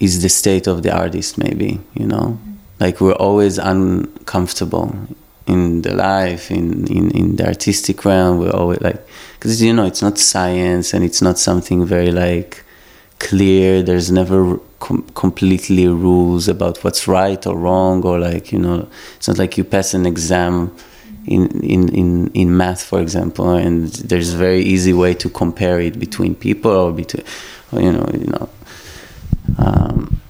is 0.00 0.22
the 0.22 0.28
state 0.28 0.66
of 0.66 0.82
the 0.82 0.92
artist 0.94 1.38
maybe 1.38 1.80
you 1.94 2.06
know? 2.06 2.38
Like 2.80 3.00
we're 3.00 3.14
always 3.14 3.58
uncomfortable 3.58 4.94
in 5.46 5.82
the 5.82 5.94
life 5.94 6.50
in 6.50 6.86
in, 6.86 7.10
in 7.10 7.36
the 7.36 7.46
artistic 7.46 8.04
realm. 8.04 8.38
We're 8.38 8.52
always 8.52 8.80
like 8.80 9.04
because 9.34 9.60
you 9.60 9.72
know 9.72 9.84
it's 9.84 10.02
not 10.02 10.18
science 10.18 10.94
and 10.94 11.04
it's 11.04 11.20
not 11.20 11.38
something 11.38 11.84
very 11.84 12.12
like 12.12 12.64
clear. 13.18 13.82
There's 13.82 14.12
never 14.12 14.60
com- 14.78 15.08
completely 15.14 15.88
rules 15.88 16.46
about 16.46 16.84
what's 16.84 17.08
right 17.08 17.44
or 17.46 17.56
wrong 17.56 18.04
or 18.04 18.18
like 18.20 18.52
you 18.52 18.60
know 18.60 18.88
it's 19.16 19.26
not 19.26 19.38
like 19.38 19.58
you 19.58 19.64
pass 19.64 19.94
an 19.94 20.06
exam 20.06 20.70
in, 21.26 21.62
in, 21.62 21.88
in, 21.90 22.30
in 22.32 22.56
math, 22.56 22.82
for 22.82 23.00
example, 23.00 23.50
and 23.50 23.88
there's 23.88 24.32
a 24.32 24.36
very 24.36 24.62
easy 24.62 24.94
way 24.94 25.12
to 25.14 25.28
compare 25.28 25.78
it 25.78 25.98
between 25.98 26.34
people 26.34 26.70
or 26.70 26.90
between, 26.90 27.24
you 27.72 27.92
know, 27.92 28.08
you 28.14 28.26
know. 28.26 28.48
Um, 29.58 30.20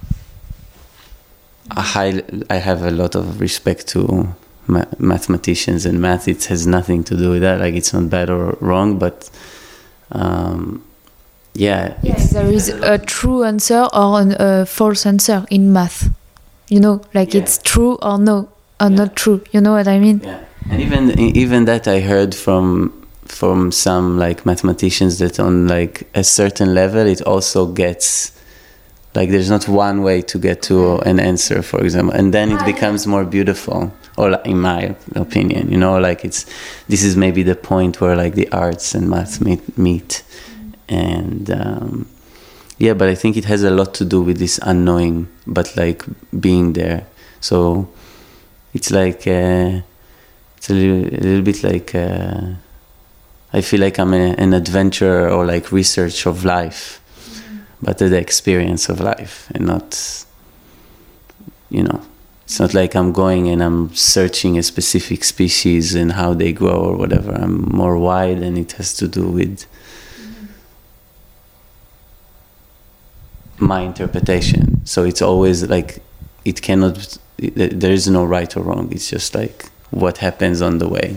I, 1.71 2.23
I 2.49 2.57
have 2.57 2.83
a 2.83 2.91
lot 2.91 3.15
of 3.15 3.41
respect 3.41 3.87
to 3.89 4.35
ma- 4.67 4.85
mathematicians 4.99 5.85
and 5.87 6.01
math. 6.01 6.27
It 6.29 6.45
has 6.47 6.67
nothing 6.67 7.05
to 7.05 7.17
do 7.17 7.31
with 7.31 7.43
that. 7.43 7.61
Like 7.61 7.75
it's 7.75 7.93
not 7.93 8.09
bad 8.11 8.31
or 8.31 8.57
wrong, 8.61 8.99
but 8.99 9.29
um, 10.13 10.83
yeah. 11.55 11.95
Yes, 12.03 12.31
there 12.31 12.47
is 12.47 12.69
a 12.69 12.99
true 12.99 13.45
answer 13.45 13.87
or 13.93 14.21
an, 14.21 14.35
a 14.39 14.65
false 14.67 15.05
answer 15.07 15.45
in 15.51 15.73
math. 15.73 16.09
You 16.69 16.81
know, 16.81 17.03
like 17.15 17.35
Yeah. 17.35 17.43
it's 17.43 17.59
true 17.59 17.97
or 18.03 18.19
no, 18.19 18.49
or 18.81 18.89
Yeah. 18.89 18.97
not 18.97 19.17
true. 19.17 19.43
You 19.53 19.61
know 19.61 19.73
what 19.73 19.89
I 19.89 19.99
mean? 19.99 20.21
Yeah, 20.25 20.41
and 20.71 20.81
even 20.81 21.19
even 21.19 21.65
that 21.67 21.87
I 21.87 22.01
heard 22.01 22.35
from 22.35 22.93
from 23.27 23.73
some 23.73 24.19
like 24.19 24.47
mathematicians 24.47 25.19
that 25.19 25.39
on 25.39 25.69
like 25.69 26.09
a 26.15 26.25
certain 26.25 26.75
level 26.75 27.07
it 27.07 27.21
also 27.23 27.67
gets 27.67 28.33
like 29.19 29.31
there's 29.31 29.51
not 29.51 29.67
one 29.67 30.03
way 30.03 30.23
to 30.23 30.39
get 30.39 30.63
to 30.63 30.99
an 31.11 31.19
answer, 31.19 31.61
for 31.61 31.81
example, 31.81 32.15
and 32.15 32.33
then 32.33 32.53
it 32.53 32.65
becomes 32.65 33.05
more 33.05 33.25
beautiful. 33.25 33.93
Or 34.17 34.31
in 34.45 34.61
my 34.61 34.95
opinion, 35.15 35.71
you 35.73 35.77
know, 35.77 35.99
like 35.99 36.25
it's 36.25 36.47
this 36.89 37.03
is 37.03 37.17
maybe 37.17 37.43
the 37.43 37.57
point 37.57 38.01
where 38.01 38.15
like 38.15 38.35
the 38.35 38.49
arts 38.53 38.95
and 38.95 39.11
math 39.11 39.41
meet, 39.41 39.77
meet. 39.77 40.23
and 40.89 41.51
um, 41.51 42.09
yeah, 42.79 42.95
but 42.95 43.09
I 43.09 43.17
think 43.17 43.37
it 43.37 43.45
has 43.47 43.65
a 43.65 43.71
lot 43.71 43.93
to 43.95 44.05
do 44.05 44.23
with 44.23 44.39
this 44.39 44.61
unknowing, 44.63 45.29
but 45.47 45.77
like 45.77 46.05
being 46.39 46.75
there. 46.75 47.07
So 47.41 47.89
it's 48.73 48.91
like 48.93 49.27
uh, 49.27 49.83
it's 50.57 50.71
a 50.71 50.75
little, 50.75 51.03
a 51.09 51.21
little 51.27 51.43
bit 51.43 51.65
like 51.65 51.95
uh, 51.95 52.41
I 53.53 53.61
feel 53.63 53.81
like 53.81 53.99
I'm 53.99 54.15
a, 54.15 54.35
an 54.45 54.55
adventurer 54.55 55.29
or 55.29 55.45
like 55.45 55.73
research 55.73 56.27
of 56.27 56.45
life, 56.45 57.01
but 57.83 57.99
the 57.99 58.19
experience 58.19 58.89
of 58.89 59.01
life, 59.01 59.51
and 59.55 59.67
not 59.67 60.25
you 61.71 61.83
know. 61.83 62.03
It's 62.45 62.59
not 62.59 62.73
like 62.73 62.97
I'm 62.97 63.13
going 63.13 63.49
and 63.51 63.63
I'm 63.63 63.95
searching 63.95 64.57
a 64.57 64.63
specific 64.63 65.23
species 65.23 65.95
and 65.95 66.13
how 66.13 66.33
they 66.33 66.51
grow 66.51 66.79
or 66.79 66.97
whatever. 66.97 67.33
I'm 67.33 67.61
more 67.69 67.99
wide, 67.99 68.39
and 68.39 68.57
it 68.57 68.73
has 68.73 68.95
to 68.95 69.07
do 69.07 69.29
with 69.29 69.67
my 73.59 73.83
interpretation. 73.83 74.81
So 74.87 75.05
it's 75.05 75.21
always 75.21 75.69
like 75.69 76.03
it 76.47 76.63
cannot. 76.63 77.19
There 77.37 77.93
is 77.93 78.09
no 78.09 78.25
right 78.25 78.57
or 78.57 78.63
wrong. 78.63 78.89
It's 78.93 79.11
just 79.11 79.35
like 79.35 79.67
what 79.91 80.19
happens 80.19 80.63
on 80.63 80.79
the 80.79 80.89
way. 80.89 81.17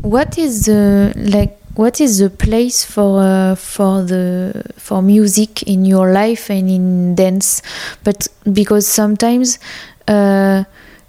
What 0.00 0.38
is 0.38 0.64
the 0.64 1.12
like? 1.14 1.58
What 1.76 2.00
is 2.00 2.18
the 2.18 2.30
place 2.30 2.84
for 2.84 3.20
uh, 3.20 3.54
for 3.56 4.02
the 4.02 4.62
for 4.76 5.02
music 5.02 5.64
in 5.64 5.84
your 5.84 6.12
life 6.12 6.48
and 6.48 6.70
in 6.70 7.14
dance? 7.16 7.62
But 8.04 8.28
because 8.52 8.86
sometimes 8.86 9.58
uh, 10.06 10.64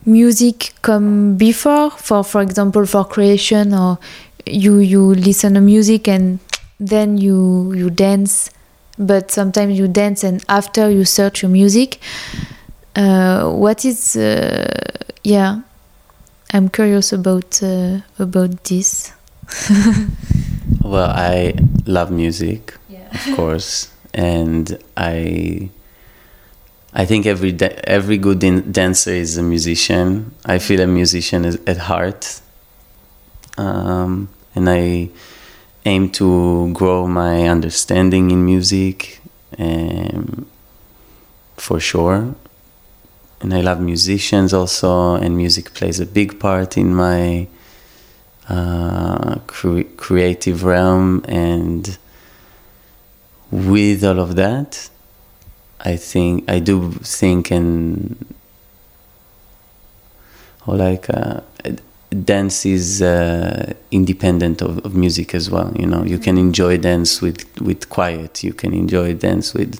music 0.05 0.73
come 0.81 1.37
before, 1.37 1.91
for 1.91 2.23
for 2.23 2.41
example, 2.41 2.87
for 2.87 3.05
creation, 3.05 3.75
or 3.75 3.99
you 4.47 4.79
you 4.79 5.13
listen 5.13 5.53
to 5.53 5.61
music 5.61 6.07
and 6.07 6.39
then 6.79 7.19
you 7.19 7.71
you 7.73 7.91
dance. 7.91 8.49
But 8.97 9.29
sometimes 9.29 9.77
you 9.77 9.87
dance 9.87 10.23
and 10.23 10.43
after 10.49 10.89
you 10.89 11.05
search 11.05 11.43
your 11.43 11.51
music. 11.51 11.99
Uh, 12.95 13.51
what 13.51 13.85
is 13.85 14.15
uh, 14.15 14.65
yeah? 15.23 15.61
I'm 16.53 16.69
curious 16.69 17.13
about 17.13 17.61
uh, 17.61 17.99
about 18.17 18.63
this. 18.63 19.14
Well, 20.81 21.09
I 21.09 21.55
love 21.85 22.11
music, 22.11 22.75
Yeah. 22.89 23.07
of 23.11 23.35
course, 23.35 23.89
and 24.13 24.77
I. 24.95 25.69
I 26.93 27.05
think 27.05 27.25
every 27.25 27.51
da- 27.51 27.77
every 27.83 28.17
good 28.17 28.39
dan- 28.39 28.71
dancer 28.71 29.11
is 29.11 29.37
a 29.37 29.43
musician. 29.43 30.31
I 30.45 30.59
feel 30.59 30.79
a 30.81 30.87
musician 30.87 31.43
is 31.43 31.57
at 31.67 31.77
heart, 31.77 32.39
um, 33.57 34.29
and 34.55 34.69
I 34.69 35.09
aim 35.85 36.09
to 36.11 36.71
grow 36.73 37.07
my 37.07 37.47
understanding 37.49 38.31
in 38.31 38.45
music, 38.45 39.19
um, 39.59 40.45
for 41.57 41.79
sure. 41.79 42.33
And 43.41 43.53
I 43.53 43.61
love 43.61 43.81
musicians 43.81 44.53
also, 44.53 45.15
and 45.15 45.35
music 45.35 45.73
plays 45.73 45.99
a 45.99 46.05
big 46.05 46.39
part 46.39 46.77
in 46.77 46.95
my 46.95 47.47
uh, 48.49 49.35
cre- 49.47 49.89
creative 49.97 50.63
realm. 50.63 51.23
And 51.27 51.97
with 53.51 54.03
all 54.03 54.19
of 54.19 54.35
that, 54.35 54.89
I 55.81 55.95
think 55.97 56.49
I 56.49 56.59
do 56.59 56.91
think 56.91 57.51
and 57.51 58.25
or 60.67 60.75
like 60.77 61.09
uh, 61.09 61.41
dance 62.23 62.65
is 62.65 63.01
uh, 63.01 63.73
independent 63.91 64.61
of, 64.61 64.83
of 64.85 64.95
music 64.95 65.35
as 65.35 65.49
well. 65.49 65.71
You 65.75 65.85
know, 65.85 66.03
you 66.03 66.17
can 66.17 66.37
enjoy 66.37 66.77
dance 66.77 67.21
with 67.21 67.45
with 67.61 67.89
quiet. 67.89 68.43
You 68.43 68.53
can 68.53 68.73
enjoy 68.73 69.13
dance 69.13 69.53
with. 69.53 69.79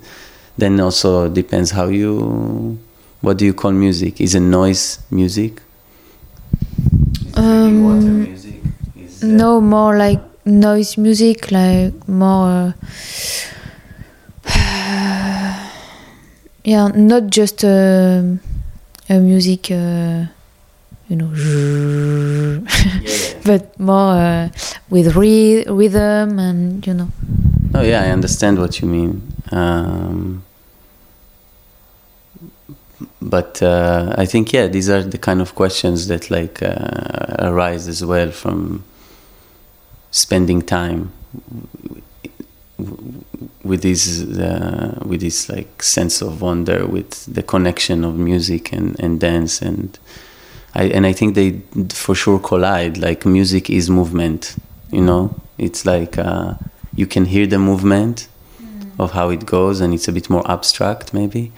Then 0.58 0.80
also 0.80 1.28
depends 1.30 1.72
how 1.72 1.88
you. 1.88 2.80
What 3.22 3.38
do 3.38 3.46
you 3.46 3.54
call 3.54 3.72
music? 3.72 4.22
Is 4.22 4.36
it 4.36 4.42
noise 4.42 5.00
music? 5.10 5.62
Um, 7.34 8.26
No, 9.22 9.62
more 9.62 9.98
like 9.98 10.22
noise 10.46 10.98
music, 10.98 11.52
like 11.52 12.08
more. 12.08 12.74
uh, 14.46 15.70
yeah, 16.64 16.88
not 16.94 17.28
just 17.28 17.64
uh, 17.64 18.22
a 19.10 19.20
music, 19.20 19.72
uh, 19.72 20.26
you 21.10 21.16
know, 21.16 21.32
Yeah, 22.86 23.02
yeah. 23.02 23.40
but 23.46 23.80
more 23.80 24.14
uh, 24.14 24.50
with 24.90 25.16
re- 25.16 25.64
rhythm 25.66 26.40
and 26.40 26.86
you 26.86 26.94
know. 26.94 27.10
Oh 27.74 27.82
yeah, 27.82 28.04
I 28.04 28.10
understand 28.10 28.60
what 28.60 28.80
you 28.82 28.88
mean. 28.88 29.22
Um, 29.52 30.44
but 33.22 33.62
uh, 33.62 34.14
I 34.18 34.26
think 34.26 34.54
yeah, 34.54 34.68
these 34.68 34.90
are 34.90 35.04
the 35.04 35.18
kind 35.18 35.42
of 35.42 35.56
questions 35.56 36.08
that 36.08 36.30
like 36.32 36.62
uh, 36.62 37.36
arise 37.40 37.88
as 37.88 38.04
well 38.04 38.32
from 38.32 38.84
spending 40.16 40.62
time 40.62 41.12
with 43.64 43.82
this 43.82 44.22
uh, 44.22 45.02
with 45.06 45.22
this 45.22 45.50
like 45.50 45.84
sense 45.84 46.22
of 46.22 46.42
wonder 46.42 46.86
with 46.86 47.26
the 47.34 47.44
connection 47.44 48.06
of 48.06 48.16
music 48.16 48.72
and, 48.72 49.00
and 49.00 49.20
dance. 49.20 49.62
And 49.62 49.98
I 50.74 50.84
and 50.86 51.06
I 51.06 51.14
think 51.14 51.36
they 51.36 51.62
for 51.90 52.16
sure 52.16 52.40
collide. 52.40 52.98
Like 52.98 53.26
music 53.26 53.70
is 53.70 53.90
movement 53.90 54.56
you 54.92 55.02
know? 55.02 55.36
It's 55.58 55.86
like 55.86 56.18
uh, 56.18 56.56
you 56.96 57.08
can 57.08 57.26
hear 57.26 57.48
the 57.48 57.60
movement 57.60 58.28
of 58.98 59.12
how 59.12 59.30
it 59.30 59.46
goes 59.46 59.82
and 59.82 59.94
it's 59.94 60.08
a 60.08 60.12
bit 60.12 60.30
more 60.30 60.50
abstract 60.50 61.14
maybe. 61.14 61.52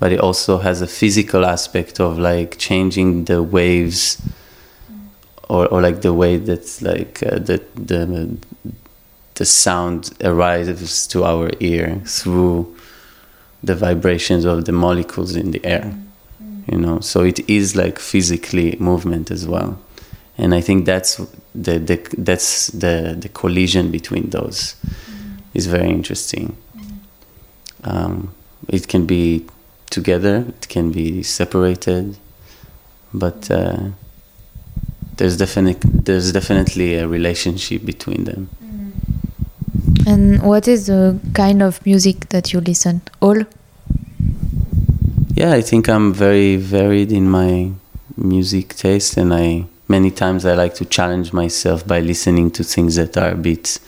But 0.00 0.12
it 0.12 0.20
also 0.20 0.58
has 0.58 0.82
a 0.82 0.86
physical 0.86 1.44
aspect 1.44 2.00
of 2.00 2.18
like 2.18 2.58
changing 2.58 3.24
the 3.24 3.42
waves 3.42 4.20
or, 5.48 5.66
or 5.68 5.80
like 5.80 6.02
the 6.02 6.12
way 6.12 6.36
that 6.36 6.82
like 6.82 7.22
uh, 7.22 7.38
the 7.38 7.62
the 7.74 8.36
the 9.34 9.44
sound 9.44 10.12
arrives 10.22 11.06
to 11.08 11.24
our 11.24 11.50
ear 11.60 12.00
through 12.06 12.74
the 13.62 13.74
vibrations 13.74 14.44
of 14.44 14.64
the 14.64 14.72
molecules 14.72 15.34
in 15.34 15.50
the 15.50 15.64
air 15.64 15.94
you 16.66 16.78
know? 16.78 17.00
So 17.00 17.22
it 17.22 17.48
is 17.48 17.76
like 17.76 17.98
physically 17.98 18.76
movement 18.78 19.30
as 19.30 19.46
well. 19.46 19.78
And 20.36 20.52
i 20.52 20.60
think 20.60 20.84
that's 20.84 21.16
the, 21.54 21.78
the 21.78 21.96
that's 22.18 22.66
the 22.68 23.16
the 23.16 23.28
collision 23.28 23.92
between 23.92 24.30
those 24.30 24.74
is 25.54 25.66
very 25.68 25.88
interesting. 25.88 26.56
Um, 27.84 28.34
it 28.68 28.88
can 28.88 29.06
be 29.06 29.46
together 29.90 30.44
it 30.48 30.68
can 30.68 30.90
be 30.90 31.22
separated 31.22 32.16
but 33.12 33.48
uh, 33.50 33.90
there's 35.16 35.36
definitely 35.36 35.90
there's 35.90 36.32
definitely 36.32 36.96
a 36.96 37.06
relationship 37.08 37.84
between 37.84 38.24
them 38.24 38.48
mm. 38.62 38.70
And 40.06 40.42
what 40.42 40.68
is 40.68 40.88
the 40.88 41.18
kind 41.32 41.62
of 41.62 41.84
music 41.86 42.28
that 42.28 42.52
you 42.52 42.60
listen? 42.60 43.00
All? 43.22 43.42
yeah 45.34 45.52
i 45.52 45.60
think 45.60 45.88
i'm 45.88 46.12
very 46.12 46.56
varied 46.56 47.10
in 47.10 47.28
my 47.28 47.70
music 48.16 48.74
taste 48.74 49.16
and 49.16 49.34
i 49.34 49.64
many 49.88 50.10
times 50.10 50.46
i 50.46 50.54
like 50.54 50.74
to 50.74 50.84
challenge 50.84 51.32
myself 51.32 51.86
by 51.86 52.00
listening 52.00 52.50
to 52.50 52.62
things 52.62 52.94
that 52.94 53.16
are 53.16 53.30
a 53.30 53.36
bit 53.36 53.78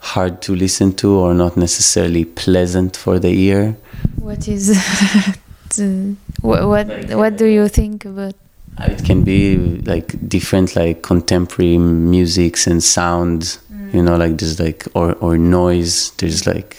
hard 0.00 0.42
to 0.42 0.54
listen 0.54 0.92
to 0.92 1.14
or 1.14 1.32
not 1.32 1.56
necessarily 1.56 2.24
pleasant 2.24 2.96
for 2.96 3.20
the 3.20 3.28
ear 3.28 3.76
What 4.16 4.48
is 4.48 4.66
the, 5.76 6.16
what 6.40 6.66
what, 6.66 6.86
what 7.14 7.36
do 7.36 7.46
you 7.46 7.68
think 7.68 8.04
about 8.04 8.34
it 8.80 9.04
can 9.04 9.22
be 9.22 9.56
like 9.84 10.28
different 10.28 10.74
like 10.74 11.02
contemporary 11.02 11.78
musics 11.78 12.66
and 12.66 12.82
sounds 12.82 13.58
you 13.92 14.02
know 14.02 14.16
like 14.16 14.38
there's 14.38 14.58
like 14.58 14.86
or 14.94 15.12
or 15.14 15.36
noise 15.38 16.10
there's 16.12 16.46
like 16.46 16.76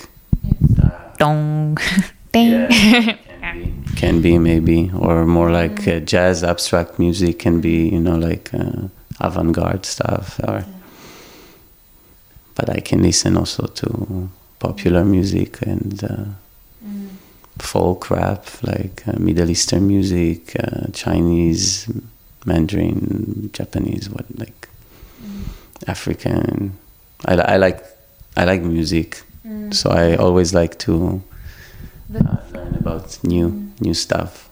Dong. 1.18 1.78
Ding. 2.32 2.50
Yeah, 2.50 2.68
can, 3.40 3.62
be, 3.62 3.96
can 3.96 4.22
be 4.22 4.38
maybe 4.40 4.92
or 4.98 5.26
more 5.26 5.52
like 5.52 5.88
uh, 5.88 6.00
jazz 6.00 6.44
abstract 6.44 6.98
music 6.98 7.40
can 7.40 7.62
be 7.62 7.90
you 7.90 8.00
know 8.00 8.16
like 8.16 8.52
uh, 8.54 8.88
avant-garde 9.20 9.86
stuff 9.86 10.40
or 10.44 10.66
but 12.56 12.70
i 12.70 12.80
can 12.80 13.04
listen 13.04 13.38
also 13.38 13.68
to 13.68 14.30
popular 14.58 15.04
music 15.06 15.62
and 15.62 16.04
uh, 16.04 16.26
folk 17.60 18.10
rap 18.10 18.46
like 18.64 19.08
uh, 19.08 19.14
middle 19.20 19.50
eastern 19.50 19.88
music 19.88 20.56
uh, 20.60 20.88
chinese 20.92 21.88
mandarin 22.46 23.50
japanese 23.54 24.10
what 24.10 24.26
like 24.38 24.68
african. 25.88 26.78
I, 27.26 27.36
I 27.36 27.58
like 27.58 27.84
i 28.38 28.46
like 28.46 28.62
music. 28.62 29.22
So 29.72 29.90
i 29.90 30.16
always 30.16 30.54
like 30.54 30.80
to 30.80 31.22
uh, 32.16 32.38
learn 32.54 32.76
about 32.76 33.20
new 33.24 33.72
new 33.80 33.94
stuff. 33.94 34.50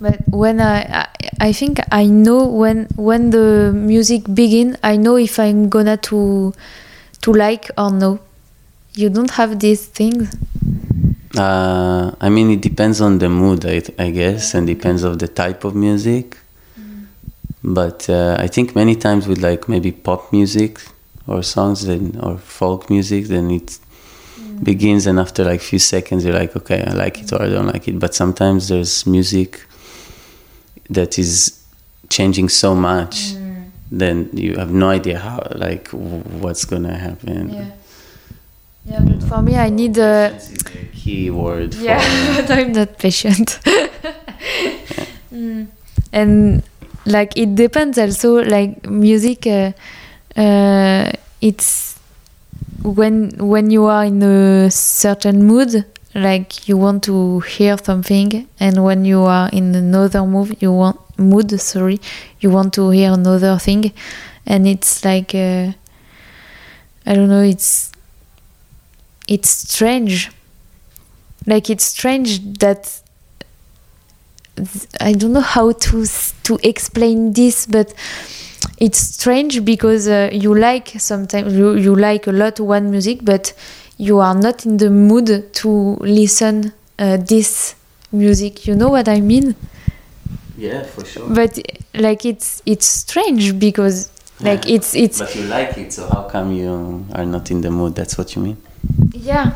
But 0.00 0.20
when 0.30 0.60
I, 0.60 0.80
I 0.82 1.06
I 1.40 1.52
think 1.52 1.80
I 1.90 2.06
know 2.06 2.46
when 2.46 2.86
when 2.96 3.30
the 3.30 3.72
music 3.74 4.22
begin, 4.32 4.76
I 4.82 4.96
know 4.96 5.16
if 5.16 5.38
I'm 5.38 5.68
gonna 5.68 5.96
to 6.08 6.54
to 7.22 7.32
like 7.32 7.70
or 7.76 7.90
no. 7.90 8.20
You 8.94 9.08
don't 9.10 9.30
have 9.32 9.58
these 9.58 9.86
things. 9.86 10.28
Uh, 11.36 12.12
I 12.20 12.28
mean, 12.28 12.50
it 12.50 12.60
depends 12.60 13.00
on 13.00 13.18
the 13.18 13.28
mood, 13.28 13.64
I, 13.64 13.82
I 13.98 14.10
guess, 14.10 14.54
and 14.54 14.66
depends 14.66 15.04
of 15.04 15.18
the 15.18 15.28
type 15.28 15.64
of 15.64 15.74
music. 15.74 16.36
But 17.62 18.08
uh, 18.08 18.36
I 18.38 18.46
think 18.48 18.74
many 18.74 18.96
times 18.96 19.28
with 19.28 19.38
like 19.38 19.68
maybe 19.68 19.92
pop 19.92 20.32
music 20.32 20.80
or 21.26 21.42
songs 21.42 21.86
then 21.86 22.18
or 22.22 22.38
folk 22.38 22.88
music, 22.90 23.26
then 23.26 23.50
it 23.50 23.78
begins, 24.62 25.06
and 25.06 25.20
after 25.20 25.44
like 25.44 25.60
few 25.60 25.78
seconds, 25.78 26.24
you're 26.24 26.34
like, 26.34 26.56
okay, 26.56 26.82
I 26.84 26.92
like 26.94 27.20
it 27.22 27.32
or 27.32 27.42
I 27.42 27.48
don't 27.48 27.66
like 27.66 27.86
it. 27.86 27.98
But 27.98 28.14
sometimes 28.14 28.68
there's 28.68 29.06
music 29.06 29.64
that 30.88 31.18
is 31.18 31.62
changing 32.08 32.48
so 32.48 32.74
much, 32.74 33.34
then 33.92 34.30
you 34.32 34.56
have 34.56 34.72
no 34.72 34.88
idea 34.88 35.18
how, 35.18 35.46
like, 35.54 35.90
w- 35.92 36.22
what's 36.40 36.64
gonna 36.64 36.96
happen. 36.96 37.50
Yeah, 37.50 37.70
but 38.86 39.22
for 39.24 39.42
me, 39.42 39.56
I 39.56 39.70
need 39.70 39.96
a. 39.98 40.30
Patience 40.32 40.50
is 40.50 40.62
the 40.62 40.86
key 40.92 41.30
word. 41.30 41.74
Yeah, 41.74 42.00
but 42.36 42.50
I'm 42.50 42.72
not 42.72 42.98
patient. 42.98 43.58
Mm. 45.32 45.68
And 46.12 46.62
like 47.06 47.36
it 47.36 47.54
depends 47.54 47.98
also. 47.98 48.42
Like 48.42 48.88
music, 48.88 49.46
uh, 49.46 49.72
uh, 50.36 51.12
it's 51.40 51.98
when 52.82 53.30
when 53.38 53.70
you 53.70 53.84
are 53.84 54.04
in 54.04 54.22
a 54.22 54.70
certain 54.70 55.44
mood, 55.44 55.84
like 56.14 56.68
you 56.68 56.76
want 56.76 57.04
to 57.04 57.40
hear 57.40 57.76
something, 57.78 58.48
and 58.58 58.82
when 58.84 59.04
you 59.04 59.20
are 59.22 59.48
in 59.52 59.74
another 59.74 60.24
mood, 60.24 60.56
you 60.60 60.72
want 60.72 60.98
mood. 61.16 61.58
Sorry, 61.60 62.00
you 62.40 62.50
want 62.50 62.74
to 62.74 62.90
hear 62.90 63.12
another 63.12 63.56
thing, 63.58 63.92
and 64.46 64.66
it's 64.66 65.04
like 65.04 65.34
uh, 65.34 65.72
I 67.06 67.14
don't 67.14 67.28
know. 67.28 67.42
It's 67.42 67.89
it's 69.30 69.48
strange 69.50 70.30
like 71.46 71.70
it's 71.70 71.84
strange 71.84 72.40
that 72.58 73.00
I 75.00 75.12
don't 75.12 75.32
know 75.32 75.40
how 75.40 75.72
to 75.72 76.06
to 76.44 76.58
explain 76.62 77.32
this, 77.32 77.66
but 77.66 77.94
it's 78.78 78.98
strange 78.98 79.64
because 79.64 80.06
uh, 80.08 80.28
you 80.32 80.54
like 80.54 80.88
sometimes 80.98 81.54
you, 81.54 81.74
you 81.76 81.94
like 81.94 82.26
a 82.26 82.32
lot 82.32 82.60
one 82.60 82.90
music, 82.90 83.20
but 83.24 83.54
you 83.96 84.18
are 84.18 84.34
not 84.34 84.66
in 84.66 84.76
the 84.76 84.90
mood 84.90 85.52
to 85.54 85.96
listen 86.00 86.72
uh, 86.98 87.16
this 87.16 87.74
music. 88.12 88.66
You 88.66 88.74
know 88.74 88.88
what 88.90 89.08
I 89.08 89.20
mean? 89.20 89.54
Yeah, 90.58 90.82
for 90.82 91.04
sure. 91.04 91.28
But 91.30 91.58
like 91.94 92.26
it's 92.26 92.62
it's 92.66 92.86
strange 92.86 93.58
because 93.58 94.10
like 94.40 94.66
Yeah. 94.66 94.76
it's 94.76 94.94
it's 94.94 95.18
But 95.20 95.34
you 95.36 95.44
like 95.44 95.78
it, 95.78 95.92
so 95.92 96.06
how 96.08 96.24
come 96.28 96.52
you 96.52 97.06
are 97.14 97.24
not 97.24 97.50
in 97.50 97.62
the 97.62 97.70
mood? 97.70 97.94
That's 97.94 98.18
what 98.18 98.36
you 98.36 98.42
mean? 98.42 98.56
Yeah 99.12 99.52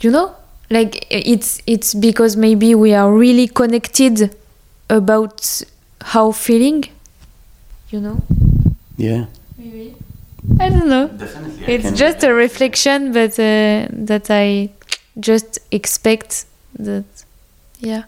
you 0.00 0.10
know 0.10 0.34
like 0.70 1.06
it's 1.10 1.60
it's 1.66 1.94
because 1.94 2.36
maybe 2.36 2.74
we 2.74 2.92
are 2.94 3.12
really 3.12 3.46
connected 3.48 4.34
about 4.90 5.62
how 6.00 6.32
feeling 6.32 6.84
you 7.90 8.00
know 8.00 8.20
Yeah. 8.96 9.26
maybe 9.58 9.94
i 10.60 10.68
don't 10.68 10.88
know 10.88 11.08
Definitely. 11.08 11.74
it's 11.74 11.90
just 11.98 12.22
a 12.24 12.32
reflection 12.32 13.12
but 13.12 13.32
uh, 13.38 13.86
that 14.06 14.30
i 14.30 14.70
just 15.20 15.58
expect 15.70 16.44
that 16.78 17.04
yeah 17.80 18.04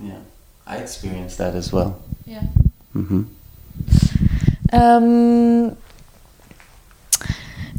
Yeah. 0.00 0.18
I 0.66 0.76
experienced 0.78 1.38
that 1.38 1.54
as 1.54 1.72
well. 1.72 2.00
yeah 2.26 2.42
mm-hmm 2.94 3.22
Um, 4.72 5.76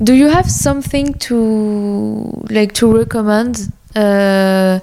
do 0.04 0.14
you 0.14 0.28
have 0.28 0.50
something 0.50 1.14
to 1.14 2.46
like 2.50 2.74
to 2.74 2.98
recommend 2.98 3.72
uh, 3.96 4.80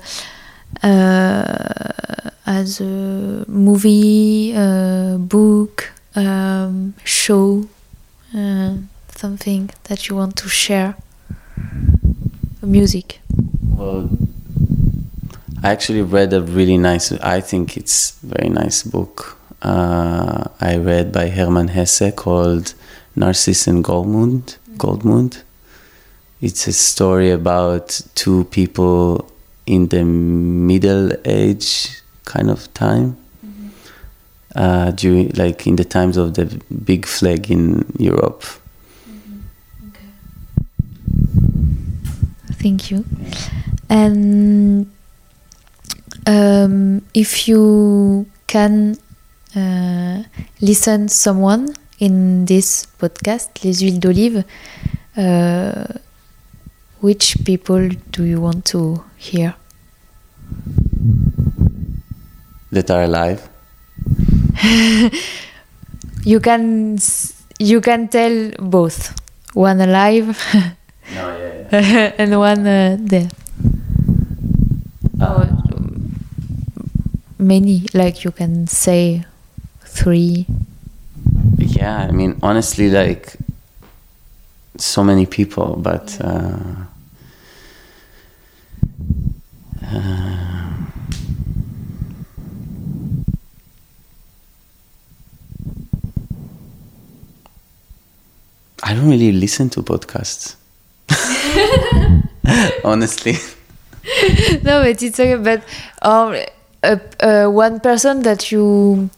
uh, 0.83 2.31
as 2.47 2.81
a 2.81 3.45
movie, 3.47 4.55
uh, 4.57 5.19
book, 5.19 5.93
um, 6.17 6.95
show, 7.05 7.69
uh, 8.35 8.75
something 9.15 9.71
that 9.85 10.09
you 10.09 10.17
want 10.17 10.37
to 10.37 10.49
share? 10.49 10.97
Music. 12.63 13.21
Well, 13.75 14.11
I 15.63 15.71
actually 15.71 16.03
read 16.03 16.33
a 16.33 16.43
really 16.43 16.77
nice. 16.77 17.13
I 17.13 17.41
think 17.41 17.77
it's 17.77 18.13
very 18.23 18.49
nice 18.49 18.83
book. 18.83 19.39
Uh, 19.63 20.45
I 20.61 20.77
read 20.77 21.13
by 21.13 21.29
Hermann 21.29 21.69
Hesse 21.69 22.13
called 22.15 22.75
Narcissus 23.17 23.67
and 23.67 23.85
Goldmund. 23.85 24.57
Goldmund. 24.81 25.43
It's 26.41 26.67
a 26.67 26.73
story 26.73 27.31
about 27.31 28.01
two 28.15 28.45
people 28.45 29.31
in 29.67 29.89
the 29.89 30.05
middle 30.05 31.13
age 31.25 32.03
kind 32.25 32.51
of 32.51 32.73
time. 32.73 33.17
Uh, 34.57 34.91
during 34.91 35.29
like 35.37 35.65
in 35.69 35.77
the 35.77 35.85
times 35.85 36.17
of 36.17 36.35
the 36.35 36.45
big 36.85 37.07
flag 37.07 37.53
in 37.53 37.85
Europe. 37.99 38.43
Thank 42.61 42.91
you. 42.91 43.05
And 43.89 44.91
um, 46.27 47.03
if 47.15 47.47
you 47.47 48.27
can 48.49 48.99
uh, 49.55 50.25
listen 50.61 51.09
someone 51.09 51.75
in 52.01 52.45
this 52.47 52.87
podcast, 52.99 53.51
Les 53.63 53.81
Huiles 53.81 53.99
d'Olive, 54.01 54.45
uh, 55.17 55.85
which 57.01 57.37
people 57.45 57.89
do 58.11 58.25
you 58.25 58.41
want 58.41 58.65
to 58.67 59.03
hear? 59.17 59.55
That 62.73 62.91
are 62.91 63.05
alive. 63.05 63.49
You 66.23 66.39
can 66.39 66.99
you 67.59 67.81
can 67.81 68.09
tell 68.09 68.53
both, 68.61 69.15
one 69.55 69.81
alive 69.81 70.37
No, 71.15 71.37
yeah, 71.37 71.81
yeah. 71.81 72.13
and 72.19 72.39
one 72.39 72.67
uh, 72.67 72.97
dead. 73.03 73.33
Or 75.21 75.49
many, 77.39 77.87
like 77.95 78.23
you 78.25 78.31
can 78.31 78.67
say 78.67 79.25
three. 79.83 80.47
Yeah, 81.81 81.97
I 81.97 82.11
mean, 82.11 82.39
honestly, 82.43 82.91
like 82.91 83.37
so 84.77 85.03
many 85.03 85.25
people, 85.25 85.77
but 85.77 86.15
uh, 86.21 86.59
uh, 89.83 90.71
I 98.83 98.93
don't 98.93 99.09
really 99.09 99.33
listen 99.33 99.71
to 99.71 99.83
podcasts. 99.83 100.57
honestly, 102.85 103.33
no, 104.63 104.83
but 104.83 105.03
it's 105.03 105.19
okay. 105.19 105.37
But 105.37 105.65
um, 106.03 106.37
uh, 106.83 106.97
uh, 107.21 107.47
one 107.49 107.81
person 107.81 108.21
that 108.25 108.53
you 108.53 109.09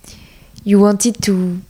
you 0.62 0.78
wanted 0.78 1.20
to 1.24 1.60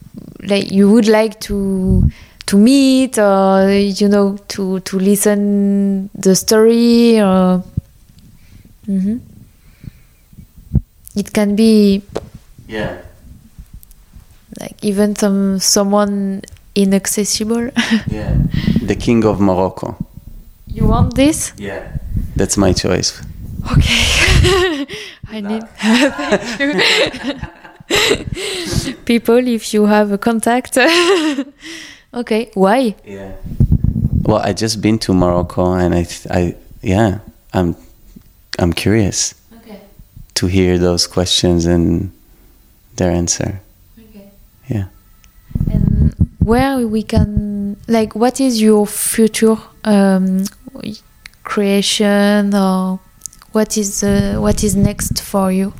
like 0.47 0.71
you 0.71 0.89
would 0.91 1.07
like 1.07 1.39
to 1.41 2.03
to 2.45 2.57
meet 2.57 3.17
or 3.17 3.69
you 3.71 4.07
know 4.09 4.37
to 4.49 4.79
to 4.81 4.99
listen 4.99 6.09
the 6.13 6.35
story 6.35 7.19
or 7.21 7.63
Mhm. 8.87 9.19
it 11.15 11.31
can 11.33 11.55
be 11.55 12.01
yeah. 12.67 12.97
Like 14.59 14.75
even 14.83 15.15
some 15.15 15.59
someone 15.59 16.41
inaccessible. 16.75 17.69
Yeah. 18.11 18.35
The 18.85 18.95
king 18.95 19.25
of 19.25 19.39
Morocco. 19.39 19.95
you 20.67 20.85
want 20.87 21.15
this? 21.15 21.53
Yeah. 21.57 21.81
That's 22.35 22.57
my 22.57 22.73
choice. 22.73 23.21
Okay. 23.71 24.85
I 25.31 25.39
need. 25.41 25.63
Thank 25.77 26.59
you. 26.59 27.49
People, 29.05 29.47
if 29.47 29.73
you 29.73 29.85
have 29.85 30.11
a 30.11 30.17
contact. 30.17 30.77
okay. 32.13 32.51
Why? 32.53 32.95
Yeah. 33.05 33.33
Well, 34.23 34.37
I 34.37 34.53
just 34.53 34.81
been 34.81 34.99
to 34.99 35.13
Morocco, 35.13 35.73
and 35.73 35.93
I, 35.93 36.07
I, 36.29 36.55
yeah, 36.81 37.19
I'm, 37.53 37.75
I'm 38.59 38.71
curious 38.73 39.35
Okay. 39.57 39.79
to 40.35 40.47
hear 40.47 40.77
those 40.77 41.07
questions 41.07 41.65
and 41.65 42.11
their 42.95 43.11
answer. 43.11 43.59
Okay. 43.99 44.29
Yeah. 44.69 44.85
And 45.71 46.13
where 46.39 46.87
we 46.87 47.03
can 47.03 47.77
like, 47.87 48.15
what 48.15 48.39
is 48.39 48.61
your 48.61 48.87
future 48.87 49.57
um, 49.83 50.45
creation 51.43 52.53
or 52.53 52.99
what 53.51 53.77
is 53.77 54.03
uh, 54.03 54.37
what 54.39 54.63
is 54.63 54.75
next 54.75 55.21
for 55.21 55.51
you? 55.51 55.73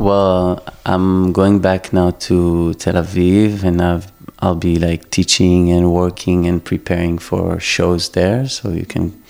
Well, 0.00 0.64
I'm 0.86 1.30
going 1.34 1.60
back 1.60 1.92
now 1.92 2.12
to 2.12 2.72
Tel 2.72 2.94
Aviv, 2.94 3.62
and 3.64 3.82
I've, 3.82 4.10
I'll 4.38 4.54
be 4.54 4.78
like 4.78 5.10
teaching 5.10 5.70
and 5.70 5.92
working 5.92 6.46
and 6.46 6.64
preparing 6.64 7.18
for 7.18 7.60
shows 7.60 8.08
there. 8.08 8.48
So 8.48 8.70
you 8.70 8.86
can 8.86 9.22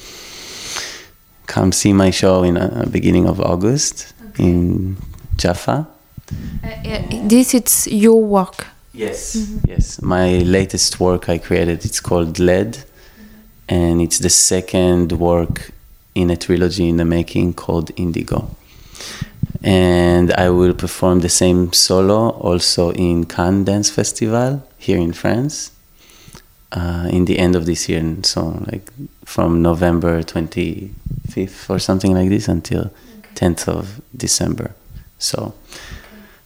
come 1.49 1.73
see 1.73 1.93
my 1.93 2.13
show 2.13 2.45
in 2.45 2.57
uh, 2.57 2.87
beginning 2.89 3.27
of 3.27 3.41
August 3.41 4.15
in 4.39 4.97
Jaffa. 5.37 5.89
Uh, 6.63 7.03
this 7.25 7.53
it's 7.53 7.89
your 7.89 8.23
work. 8.23 8.69
Yes, 8.95 9.35
yes. 9.67 10.01
My 10.01 10.39
latest 10.39 11.01
work 11.01 11.29
I 11.29 11.39
created. 11.39 11.85
It's 11.85 11.99
called 11.99 12.39
LED, 12.39 12.85
and 13.69 14.01
it's 14.01 14.21
the 14.21 14.31
second 14.31 15.11
work 15.11 15.73
in 16.15 16.31
a 16.31 16.37
trilogy 16.37 16.89
in 16.89 16.97
the 16.97 17.05
making 17.05 17.55
called 17.55 17.91
Indigo. 17.97 18.55
And 19.63 20.33
I 20.33 20.51
will 20.51 20.75
perform 20.75 21.21
the 21.21 21.29
same 21.29 21.73
solo 21.73 22.31
also 22.31 22.93
in 22.93 23.27
Cannes 23.27 23.65
Dance 23.65 23.91
Festival 23.91 24.63
here 24.79 24.99
in 24.99 25.13
France 25.13 25.73
uh, 26.73 27.09
in 27.11 27.25
the 27.25 27.39
end 27.39 27.57
of 27.57 27.67
this 27.67 27.89
year. 27.89 28.01
And 28.01 28.25
so, 28.25 28.63
like 28.71 28.91
from 29.25 29.63
November 29.63 30.23
25th 30.23 31.71
or 31.71 31.79
something 31.79 32.15
like 32.15 32.29
this 32.29 32.49
until 32.49 32.91
10th 33.35 33.69
of 33.69 34.01
December. 34.17 34.75
So, 35.19 35.55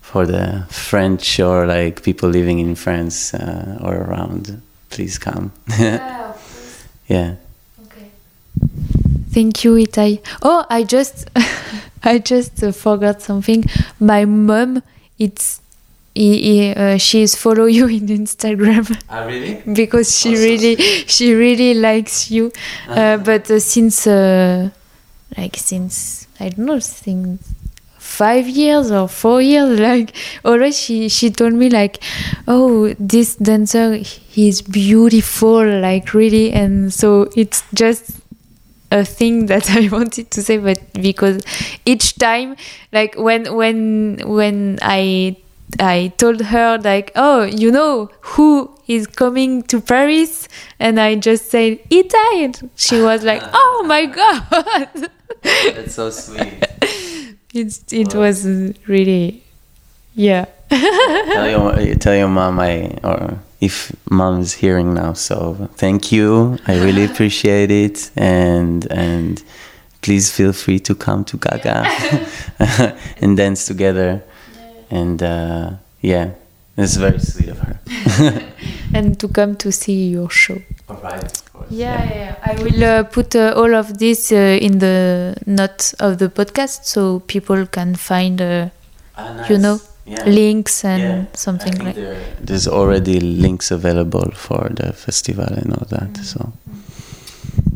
for 0.01 0.27
the 0.27 0.67
French 0.71 1.41
or 1.41 1.67
like 1.67 2.03
people 2.03 2.29
living 2.29 2.59
in 2.59 2.75
France 2.75 3.35
uh, 3.35 3.79
or 3.83 3.97
around, 3.97 4.63
please 4.91 5.19
come. 5.19 5.53
yeah. 5.79 7.37
Okay. 7.87 8.11
Thank 9.35 9.65
you, 9.65 9.73
Etay. 9.75 10.21
Oh, 10.43 10.65
I 10.71 10.85
just, 10.85 11.29
I 12.05 12.19
just 12.19 12.63
uh, 12.63 12.71
forgot 12.73 13.21
something. 13.21 13.65
My 13.99 14.25
mom, 14.25 14.83
it's, 15.19 15.61
he, 16.15 16.73
uh, 16.73 16.97
she's 16.99 17.35
follow 17.35 17.65
you 17.65 17.89
in 17.89 18.07
Instagram 18.07 18.87
Ah, 19.11 19.25
really? 19.25 19.61
because 19.75 20.17
she 20.17 20.37
Oh, 20.37 20.41
really, 20.41 20.77
she 21.07 21.35
really 21.35 21.75
likes 21.75 22.31
you. 22.31 22.53
Uh, 22.89 23.17
but 23.17 23.51
uh, 23.51 23.59
since, 23.59 24.07
uh, 24.07 24.71
like 25.37 25.57
since 25.57 26.29
I 26.39 26.51
don't 26.51 26.67
know, 26.67 26.79
since 26.79 27.43
five 27.99 28.47
years 28.49 28.93
or 28.93 29.09
four 29.09 29.43
years, 29.43 29.81
like 29.91 30.15
always 30.45 30.79
she 30.79 31.09
she 31.09 31.31
told 31.31 31.55
me 31.55 31.69
like, 31.71 32.01
oh, 32.47 32.95
this 33.01 33.35
dancer 33.35 33.95
he's 33.97 34.63
beautiful, 34.63 35.67
like 35.81 36.15
really, 36.15 36.53
and 36.53 36.93
so 36.95 37.29
it's 37.37 37.65
just 37.75 38.21
a 38.95 39.05
thing 39.05 39.47
that 39.47 39.71
I 39.81 39.89
wanted 39.89 40.31
to 40.31 40.43
say, 40.43 40.59
but 40.59 40.79
because 40.95 41.43
each 41.85 42.15
time, 42.17 42.57
like 42.93 43.15
when 43.17 43.55
when 43.55 44.21
when 44.25 44.79
I 44.83 45.37
I 45.81 46.13
told 46.19 46.41
her 46.43 46.79
like, 46.79 47.11
oh, 47.17 47.43
you 47.43 47.71
know 47.73 48.11
who 48.21 48.71
is 48.87 49.07
coming 49.07 49.63
to 49.65 49.81
Paris, 49.81 50.49
and 50.79 51.01
I 51.01 51.17
just 51.17 51.51
said 51.51 51.79
Etay, 51.91 52.45
and 52.45 52.71
she 52.77 53.01
was 53.01 53.25
like, 53.25 53.43
oh 53.53 53.85
my 53.87 54.07
god, 54.07 55.09
That's 55.43 55.95
so 55.95 56.11
sweet. 56.11 56.53
it's 57.53 57.83
it 57.93 58.15
Wow. 58.15 58.21
was 58.21 58.47
really, 58.87 59.43
yeah. 60.15 60.47
tell 60.71 61.49
your 61.51 61.95
tell 61.97 62.15
your 62.17 62.29
mom 62.29 62.61
I 62.61 62.99
or 63.03 63.39
if 63.61 63.95
mom 64.11 64.41
is 64.41 64.55
hearing 64.55 64.95
now. 64.95 65.13
So 65.15 65.69
thank 65.77 66.13
you. 66.13 66.59
I 66.67 66.83
really 66.83 67.05
appreciate 67.11 67.71
it, 67.71 68.11
and 68.17 68.87
and 68.91 69.43
please 70.03 70.31
feel 70.31 70.53
free 70.53 70.81
to 70.81 70.95
come 70.95 71.25
to 71.25 71.37
Gaga 71.37 71.85
and 73.21 73.37
dance 73.37 73.67
together. 73.67 74.23
And 74.91 75.23
uh, 75.23 75.71
yeah, 76.01 76.33
it's 76.77 76.97
very 76.97 77.19
sweet 77.19 77.49
of 77.49 77.59
her. 77.59 77.81
and 78.95 79.19
to 79.21 79.29
come 79.29 79.57
to 79.57 79.73
see 79.73 80.09
your 80.09 80.31
show. 80.31 80.59
All 80.89 81.01
right. 81.03 81.43
Yeah, 81.71 82.05
yeah, 82.05 82.15
yeah. 82.15 82.37
I 82.45 82.63
will 82.63 82.85
uh, 82.85 83.03
put 83.05 83.35
uh, 83.35 83.55
all 83.57 83.75
of 83.75 83.99
this 83.99 84.31
uh, 84.31 84.59
in 84.61 84.79
the 84.81 85.35
notes 85.47 85.95
of 85.95 86.19
the 86.19 86.29
podcast 86.29 86.85
so 86.85 87.21
people 87.21 87.67
can 87.67 87.95
find 87.95 88.41
uh, 88.43 88.69
Ah, 89.17 89.47
you 89.49 89.59
know 89.59 89.81
Yeah. 90.07 90.25
links 90.29 90.85
and 90.85 91.03
Yeah. 91.03 91.25
something 91.35 91.73
I 91.73 91.77
think 91.77 91.85
like. 91.87 91.95
there- 91.97 92.21
There's 92.47 92.69
already 92.69 93.21
links 93.21 93.71
available 93.71 94.31
for 94.37 94.69
the 94.75 94.93
festival 94.93 95.49
and 95.49 95.73
all 95.73 95.87
that. 95.89 96.13
Mm. 96.13 96.25
So 96.25 96.53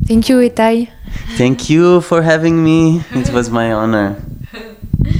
Thank 0.08 0.28
you, 0.28 0.36
Etay. 0.40 0.88
thank 1.36 1.68
you 1.70 2.00
for 2.00 2.22
having 2.22 2.62
me. 2.64 3.02
It 3.14 3.32
was 3.32 3.50
my 3.50 3.72
honor. 3.72 4.16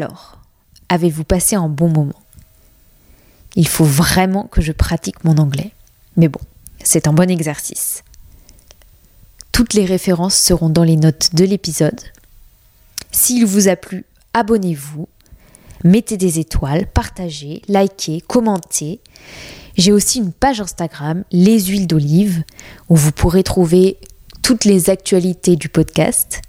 Alors, 0.00 0.38
avez-vous 0.88 1.24
passé 1.24 1.56
un 1.56 1.68
bon 1.68 1.90
moment? 1.90 2.22
Il 3.54 3.68
faut 3.68 3.84
vraiment 3.84 4.44
que 4.44 4.62
je 4.62 4.72
pratique 4.72 5.24
mon 5.24 5.36
anglais. 5.36 5.72
Mais 6.16 6.28
bon, 6.28 6.40
c'est 6.82 7.06
un 7.06 7.12
bon 7.12 7.28
exercice. 7.28 8.02
Toutes 9.52 9.74
les 9.74 9.84
références 9.84 10.36
seront 10.36 10.70
dans 10.70 10.84
les 10.84 10.96
notes 10.96 11.34
de 11.34 11.44
l'épisode. 11.44 12.00
S'il 13.12 13.44
vous 13.44 13.68
a 13.68 13.76
plu, 13.76 14.06
abonnez-vous, 14.32 15.06
mettez 15.84 16.16
des 16.16 16.38
étoiles, 16.38 16.86
partagez, 16.86 17.60
likez, 17.68 18.22
commentez. 18.22 19.00
J'ai 19.76 19.92
aussi 19.92 20.20
une 20.20 20.32
page 20.32 20.62
Instagram, 20.62 21.24
Les 21.30 21.60
Huiles 21.60 21.86
d'Olive, 21.86 22.42
où 22.88 22.96
vous 22.96 23.12
pourrez 23.12 23.42
trouver 23.42 23.98
toutes 24.40 24.64
les 24.64 24.88
actualités 24.88 25.56
du 25.56 25.68
podcast. 25.68 26.40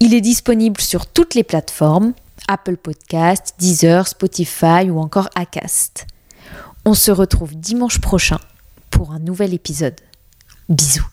Il 0.00 0.14
est 0.14 0.20
disponible 0.20 0.80
sur 0.80 1.06
toutes 1.06 1.36
les 1.36 1.44
plateformes, 1.44 2.12
Apple 2.48 2.76
Podcast, 2.76 3.54
Deezer, 3.58 4.06
Spotify 4.06 4.90
ou 4.90 4.98
encore 4.98 5.28
Acast. 5.34 6.06
On 6.84 6.94
se 6.94 7.10
retrouve 7.10 7.54
dimanche 7.54 8.00
prochain 8.00 8.38
pour 8.90 9.12
un 9.12 9.18
nouvel 9.18 9.54
épisode. 9.54 10.00
Bisous. 10.68 11.06